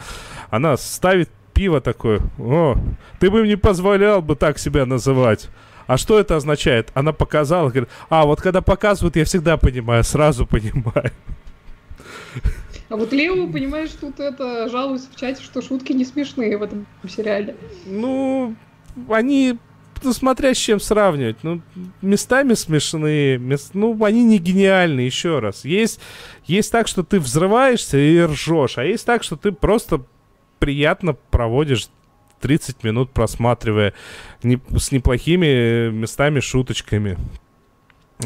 Она 0.50 0.76
ставит 0.76 1.30
пиво 1.58 1.80
такое. 1.80 2.20
О, 2.38 2.76
ты 3.18 3.32
бы 3.32 3.44
не 3.44 3.56
позволял 3.56 4.22
бы 4.22 4.36
так 4.36 4.60
себя 4.60 4.86
называть. 4.86 5.48
А 5.88 5.96
что 5.96 6.20
это 6.20 6.36
означает? 6.36 6.92
Она 6.94 7.12
показала, 7.12 7.70
говорит, 7.70 7.88
а 8.08 8.26
вот 8.26 8.40
когда 8.40 8.62
показывают, 8.62 9.16
я 9.16 9.24
всегда 9.24 9.56
понимаю, 9.56 10.04
сразу 10.04 10.46
понимаю. 10.46 11.10
А 12.88 12.96
вот 12.96 13.12
Лео, 13.12 13.48
понимаешь, 13.48 13.90
тут 14.00 14.20
это 14.20 14.68
жалуется 14.68 15.08
в 15.12 15.16
чате, 15.16 15.42
что 15.42 15.60
шутки 15.60 15.92
не 15.92 16.04
смешные 16.04 16.56
в 16.56 16.62
этом 16.62 16.86
сериале. 17.08 17.56
Ну, 17.86 18.54
они, 19.08 19.58
ну, 20.04 20.12
смотря 20.12 20.54
с 20.54 20.58
чем 20.58 20.78
сравнивать. 20.78 21.38
Ну, 21.42 21.60
местами 22.02 22.54
смешные, 22.54 23.36
мест, 23.36 23.70
ну, 23.74 24.04
они 24.04 24.22
не 24.22 24.38
гениальные, 24.38 25.06
еще 25.06 25.40
раз. 25.40 25.64
Есть, 25.64 25.98
есть 26.46 26.70
так, 26.70 26.86
что 26.86 27.02
ты 27.02 27.18
взрываешься 27.18 27.98
и 27.98 28.20
ржешь, 28.20 28.78
а 28.78 28.84
есть 28.84 29.04
так, 29.04 29.24
что 29.24 29.34
ты 29.34 29.50
просто 29.50 30.04
приятно 30.58 31.14
проводишь 31.30 31.88
30 32.40 32.84
минут, 32.84 33.10
просматривая 33.10 33.94
не, 34.42 34.60
с 34.76 34.92
неплохими 34.92 35.90
местами, 35.90 36.40
шуточками. 36.40 37.18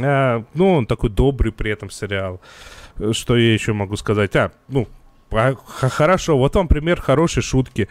А, 0.00 0.44
ну, 0.54 0.74
он 0.74 0.86
такой 0.86 1.10
добрый 1.10 1.52
при 1.52 1.70
этом 1.70 1.90
сериал. 1.90 2.40
Что 3.12 3.36
я 3.36 3.52
еще 3.52 3.72
могу 3.72 3.96
сказать? 3.96 4.36
А, 4.36 4.52
ну, 4.68 4.86
а, 5.30 5.54
хорошо, 5.54 6.36
вот 6.38 6.54
вам 6.54 6.68
пример 6.68 7.00
хорошей 7.00 7.42
шутки. 7.42 7.88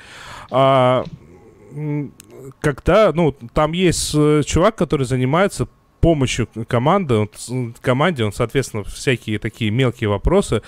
А, 0.51 1.05
когда, 2.59 3.11
ну, 3.13 3.35
там 3.53 3.71
есть 3.71 4.13
э, 4.15 4.41
чувак, 4.45 4.75
который 4.75 5.05
занимается 5.05 5.67
помощью 6.01 6.47
команды, 6.67 7.13
он, 7.15 7.75
команде, 7.79 8.25
он, 8.25 8.33
соответственно, 8.33 8.83
всякие 8.83 9.39
такие 9.39 9.71
мелкие 9.71 10.09
вопросы. 10.09 10.61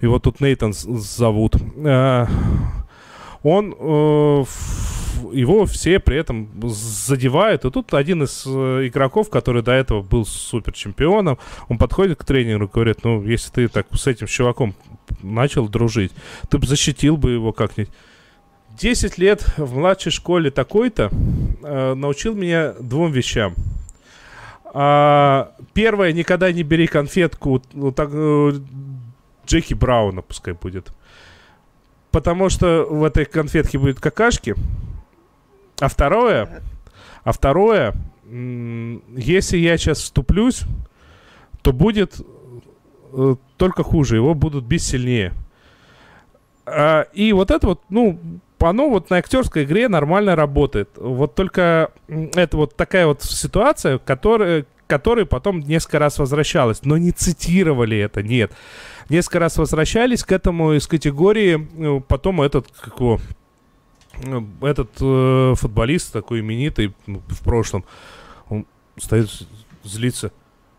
Его 0.00 0.18
тут 0.18 0.40
Нейтан 0.40 0.72
зовут. 0.72 1.56
А, 1.84 2.28
он 3.44 3.76
э, 3.78 4.44
его 5.32 5.66
все 5.66 6.00
при 6.00 6.16
этом 6.16 6.48
задевают. 6.68 7.64
И 7.64 7.70
тут 7.70 7.94
один 7.94 8.24
из 8.24 8.44
э, 8.46 8.88
игроков, 8.88 9.30
который 9.30 9.62
до 9.62 9.72
этого 9.72 10.02
был 10.02 10.24
супер 10.24 10.72
чемпионом, 10.72 11.38
он 11.68 11.78
подходит 11.78 12.18
к 12.18 12.24
тренеру 12.24 12.66
и 12.66 12.70
говорит, 12.70 13.04
ну, 13.04 13.22
если 13.22 13.50
ты 13.52 13.68
так 13.68 13.86
с 13.92 14.06
этим 14.06 14.26
чуваком 14.26 14.74
начал 15.22 15.68
дружить, 15.68 16.12
ты 16.48 16.58
бы 16.58 16.66
защитил 16.66 17.16
бы 17.16 17.32
его 17.32 17.52
как-нибудь. 17.52 17.92
10 18.78 19.18
лет 19.18 19.46
в 19.56 19.76
младшей 19.76 20.10
школе 20.10 20.50
такой-то 20.50 21.10
э, 21.62 21.94
научил 21.94 22.34
меня 22.34 22.72
двум 22.80 23.12
вещам. 23.12 23.54
А, 24.76 25.52
первое, 25.74 26.12
никогда 26.12 26.50
не 26.50 26.64
бери 26.64 26.88
конфетку 26.88 27.62
ну, 27.72 27.92
так, 27.92 28.10
э, 28.12 28.52
Джеки 29.46 29.74
Брауна, 29.74 30.22
пускай 30.22 30.54
будет. 30.54 30.90
Потому 32.14 32.48
что 32.48 32.86
в 32.88 33.02
этой 33.02 33.24
конфетке 33.24 33.76
будет 33.76 33.98
какашки. 33.98 34.54
А 35.80 35.88
второе, 35.88 36.62
а 37.24 37.32
второе, 37.32 37.92
если 38.30 39.58
я 39.58 39.76
сейчас 39.76 39.98
вступлюсь, 39.98 40.62
то 41.62 41.72
будет 41.72 42.20
э, 43.12 43.34
только 43.56 43.82
хуже, 43.82 44.14
его 44.14 44.34
будут 44.34 44.64
бить 44.64 44.84
сильнее. 44.84 45.32
А, 46.66 47.08
и 47.12 47.32
вот 47.32 47.50
это 47.50 47.66
вот, 47.66 47.80
ну, 47.88 48.20
оно 48.60 48.88
вот 48.88 49.10
на 49.10 49.16
актерской 49.16 49.64
игре 49.64 49.88
нормально 49.88 50.36
работает. 50.36 50.90
Вот 50.94 51.34
только 51.34 51.90
это 52.06 52.56
вот 52.56 52.76
такая 52.76 53.08
вот 53.08 53.24
ситуация, 53.24 53.98
которая, 53.98 54.66
которой 54.86 55.26
потом 55.26 55.58
несколько 55.58 55.98
раз 55.98 56.20
возвращалась, 56.20 56.84
но 56.84 56.96
не 56.96 57.10
цитировали 57.10 57.98
это, 57.98 58.22
нет. 58.22 58.52
Несколько 59.08 59.38
раз 59.38 59.56
возвращались 59.58 60.24
к 60.24 60.32
этому 60.32 60.72
из 60.72 60.86
категории, 60.86 61.68
э, 61.98 62.00
потом 62.06 62.40
этот, 62.40 62.68
как 62.70 62.98
его, 62.98 63.20
э, 64.22 64.40
этот 64.62 64.90
э, 65.00 65.54
футболист 65.56 66.12
такой 66.12 66.40
именитый 66.40 66.94
ну, 67.06 67.22
в 67.28 67.42
прошлом, 67.42 67.84
он 68.48 68.66
стоит, 68.96 69.30
з- 69.30 69.46
злится. 69.84 70.32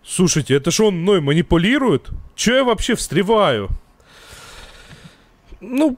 Слушайте, 0.04 0.56
это 0.56 0.72
же 0.72 0.84
он 0.86 1.02
мной 1.02 1.22
манипулирует? 1.22 2.10
Че 2.36 2.58
я 2.58 2.64
вообще 2.64 2.96
встреваю? 2.96 3.70
Ну, 5.62 5.98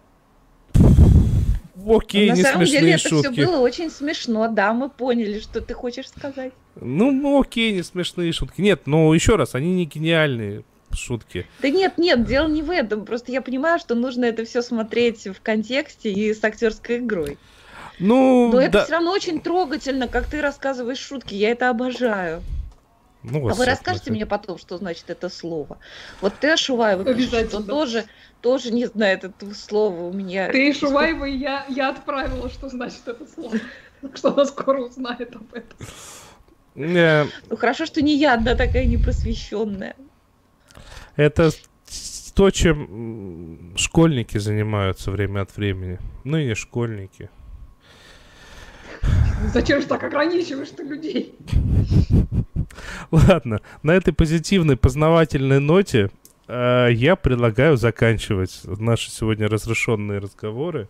окей, 1.88 2.30
на 2.30 2.36
не 2.36 2.43
самом 2.43 2.65
деле 2.65 2.91
это 2.91 3.09
шутки. 3.09 3.32
все 3.32 3.45
было 3.45 3.59
очень 3.59 3.89
смешно, 3.89 4.47
да, 4.49 4.73
мы 4.73 4.89
поняли, 4.89 5.39
что 5.39 5.61
ты 5.61 5.73
хочешь 5.73 6.09
сказать. 6.09 6.53
Ну, 6.80 7.11
ну, 7.11 7.41
окей, 7.41 7.71
не 7.73 7.84
смешные 7.84 8.32
шутки. 8.34 8.61
Нет, 8.61 8.84
ну 8.86 9.13
еще 9.13 9.36
раз, 9.36 9.55
они 9.55 9.73
не 9.73 9.86
гениальные 9.86 10.63
шутки. 10.93 11.47
Да 11.61 11.69
нет, 11.69 11.97
нет, 11.97 12.25
дело 12.25 12.47
не 12.47 12.61
в 12.61 12.69
этом. 12.71 13.05
Просто 13.05 13.31
я 13.31 13.41
понимаю, 13.41 13.79
что 13.79 13.95
нужно 13.95 14.25
это 14.25 14.45
все 14.45 14.61
смотреть 14.61 15.25
в 15.27 15.41
контексте 15.41 16.11
и 16.11 16.33
с 16.33 16.43
актерской 16.43 16.97
игрой. 16.97 17.38
Ну, 17.99 18.51
Но 18.51 18.61
это 18.61 18.71
да. 18.73 18.83
все 18.83 18.93
равно 18.93 19.11
очень 19.11 19.41
трогательно, 19.41 20.07
как 20.07 20.27
ты 20.27 20.41
рассказываешь 20.41 20.99
шутки. 20.99 21.33
Я 21.33 21.49
это 21.51 21.69
обожаю. 21.69 22.43
Ну, 23.23 23.39
А 23.39 23.41
вот 23.41 23.49
вы 23.49 23.55
сейчас 23.65 23.67
расскажете 23.67 24.11
мне 24.11 24.25
потом, 24.25 24.57
что 24.57 24.77
значит 24.77 25.09
это 25.09 25.29
слово. 25.29 25.79
Вот 26.21 26.33
ты, 26.39 26.51
Ашуваева, 26.51 27.03
пишет, 27.03 27.33
Обязательно. 27.33 27.63
тоже, 27.63 28.05
тоже 28.41 28.71
не 28.71 28.85
знает 28.85 29.23
этого 29.23 29.53
слова 29.53 30.03
у 30.03 30.13
меня. 30.13 30.49
Ты 30.51 30.71
Шуваева, 30.73 31.25
и 31.25 31.35
я, 31.38 31.65
я 31.69 31.89
отправила, 31.89 32.49
что 32.49 32.69
значит 32.69 33.01
это 33.07 33.25
слово. 33.27 33.57
Что 34.13 34.31
она 34.31 34.45
скоро 34.45 34.81
узнает 34.85 35.35
об 35.35 35.51
этом. 35.53 35.77
Э, 36.75 37.25
Ну 37.49 37.57
хорошо, 37.57 37.88
что 37.88 38.01
не 38.03 38.15
я 38.15 38.33
одна 38.35 38.53
такая 38.53 38.85
непросвещенная. 38.85 39.95
Это 41.18 41.51
то, 42.36 42.51
чем 42.51 43.74
школьники 43.76 44.38
занимаются 44.38 45.11
время 45.11 45.41
от 45.41 45.57
времени. 45.57 45.97
Ну 46.24 46.38
и 46.38 46.45
не 46.45 46.55
школьники. 46.55 47.30
Зачем 49.53 49.82
же 49.82 49.88
так 49.88 50.03
ограничиваешь 50.03 50.70
ты 50.70 50.84
людей? 50.84 51.36
Ладно, 53.11 53.61
на 53.82 53.91
этой 53.91 54.13
позитивной 54.13 54.78
познавательной 54.78 55.59
ноте 55.59 56.11
э, 56.47 56.89
я 56.91 57.15
предлагаю 57.15 57.78
заканчивать 57.78 58.61
наши 58.65 59.09
сегодня 59.09 59.47
разрешенные 59.47 60.20
разговоры. 60.20 60.89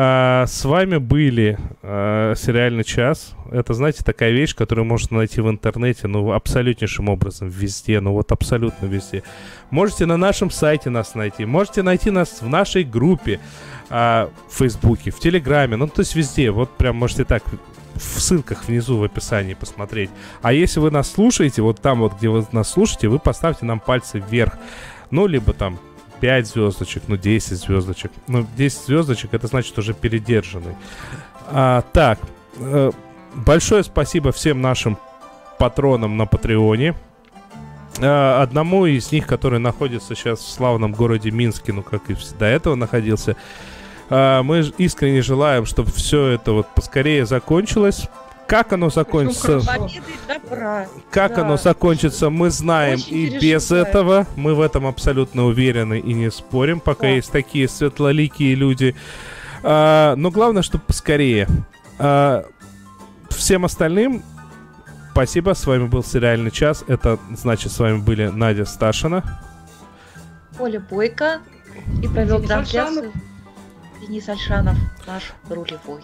А, 0.00 0.46
с 0.46 0.64
вами 0.64 0.98
были 0.98 1.58
э, 1.82 2.34
сериальный 2.36 2.84
час. 2.84 3.34
Это, 3.50 3.74
знаете, 3.74 4.04
такая 4.04 4.30
вещь, 4.30 4.54
которую 4.54 4.84
можно 4.84 5.16
найти 5.16 5.40
в 5.40 5.50
интернете, 5.50 6.06
ну, 6.06 6.30
абсолютнейшим 6.30 7.08
образом 7.08 7.48
везде, 7.48 7.98
ну 7.98 8.12
вот 8.12 8.30
абсолютно 8.30 8.86
везде. 8.86 9.24
Можете 9.70 10.06
на 10.06 10.16
нашем 10.16 10.52
сайте 10.52 10.88
нас 10.88 11.16
найти, 11.16 11.44
можете 11.46 11.82
найти 11.82 12.12
нас 12.12 12.42
в 12.42 12.48
нашей 12.48 12.84
группе 12.84 13.40
а, 13.90 14.30
в 14.48 14.58
Фейсбуке, 14.58 15.10
в 15.10 15.18
Телеграме, 15.18 15.74
ну, 15.74 15.88
то 15.88 16.02
есть 16.02 16.14
везде. 16.14 16.52
Вот 16.52 16.76
прям 16.76 16.94
можете 16.94 17.24
так 17.24 17.42
в 17.96 18.20
ссылках 18.20 18.68
внизу 18.68 18.98
в 18.98 19.02
описании 19.02 19.54
посмотреть. 19.54 20.10
А 20.42 20.52
если 20.52 20.78
вы 20.78 20.92
нас 20.92 21.10
слушаете, 21.10 21.60
вот 21.62 21.80
там 21.80 21.98
вот, 21.98 22.18
где 22.18 22.28
вы 22.28 22.46
нас 22.52 22.70
слушаете, 22.70 23.08
вы 23.08 23.18
поставьте 23.18 23.66
нам 23.66 23.80
пальцы 23.80 24.22
вверх. 24.30 24.52
Ну, 25.10 25.26
либо 25.26 25.52
там 25.54 25.80
5 26.20 26.46
звездочек, 26.46 27.02
ну, 27.08 27.16
10 27.16 27.58
звездочек. 27.58 28.10
Ну, 28.26 28.46
10 28.56 28.78
звездочек, 28.86 29.34
это 29.34 29.46
значит 29.46 29.78
уже 29.78 29.94
передержанный. 29.94 30.74
А, 31.46 31.82
так, 31.92 32.18
э, 32.56 32.90
большое 33.34 33.82
спасибо 33.82 34.32
всем 34.32 34.60
нашим 34.60 34.98
патронам 35.58 36.16
на 36.16 36.26
Патреоне. 36.26 36.94
Э, 38.00 38.42
одному 38.42 38.86
из 38.86 39.10
них, 39.12 39.26
который 39.26 39.58
находится 39.58 40.14
сейчас 40.14 40.40
в 40.40 40.48
славном 40.48 40.92
городе 40.92 41.30
Минске, 41.30 41.72
ну, 41.72 41.82
как 41.82 42.10
и 42.10 42.16
до 42.38 42.46
этого 42.46 42.74
находился, 42.74 43.36
э, 44.10 44.42
мы 44.42 44.60
искренне 44.78 45.22
желаем, 45.22 45.66
чтобы 45.66 45.90
все 45.90 46.26
это 46.26 46.52
вот 46.52 46.68
поскорее 46.74 47.26
закончилось. 47.26 48.08
Как 48.48 48.72
оно 48.72 48.88
закончится? 48.88 49.60
Победы 49.60 50.02
добра. 50.26 50.86
Как 51.10 51.34
Да. 51.36 51.42
оно 51.42 51.58
закончится, 51.58 52.30
мы 52.30 52.48
знаем 52.48 52.94
Очень 52.98 53.16
и 53.16 53.38
без 53.38 53.70
этого. 53.70 54.26
Мы 54.36 54.54
в 54.54 54.62
этом 54.62 54.86
абсолютно 54.86 55.44
уверены 55.44 55.98
и 55.98 56.14
не 56.14 56.30
спорим, 56.30 56.80
пока 56.80 57.02
Да. 57.02 57.08
есть 57.08 57.30
такие 57.30 57.68
светлоликие 57.68 58.54
люди. 58.54 58.96
А, 59.62 60.16
но 60.16 60.30
главное, 60.30 60.62
чтобы 60.62 60.82
поскорее. 60.84 61.46
А, 61.98 62.44
всем 63.28 63.66
остальным 63.66 64.22
спасибо. 65.12 65.52
С 65.52 65.66
вами 65.66 65.86
был 65.86 66.02
сериальный 66.02 66.50
час. 66.50 66.84
Это 66.88 67.18
значит, 67.36 67.70
с 67.70 67.78
вами 67.78 67.98
были 67.98 68.28
Надя 68.28 68.64
Сташина. 68.64 69.42
Оля 70.58 70.80
Бойко 70.80 71.40
и 72.02 72.08
провел 72.08 72.42
трансляцию. 72.42 73.12
Денис 74.00 74.26
Альшанов, 74.28 74.78
наш 75.06 75.34
рулевой. 75.50 76.02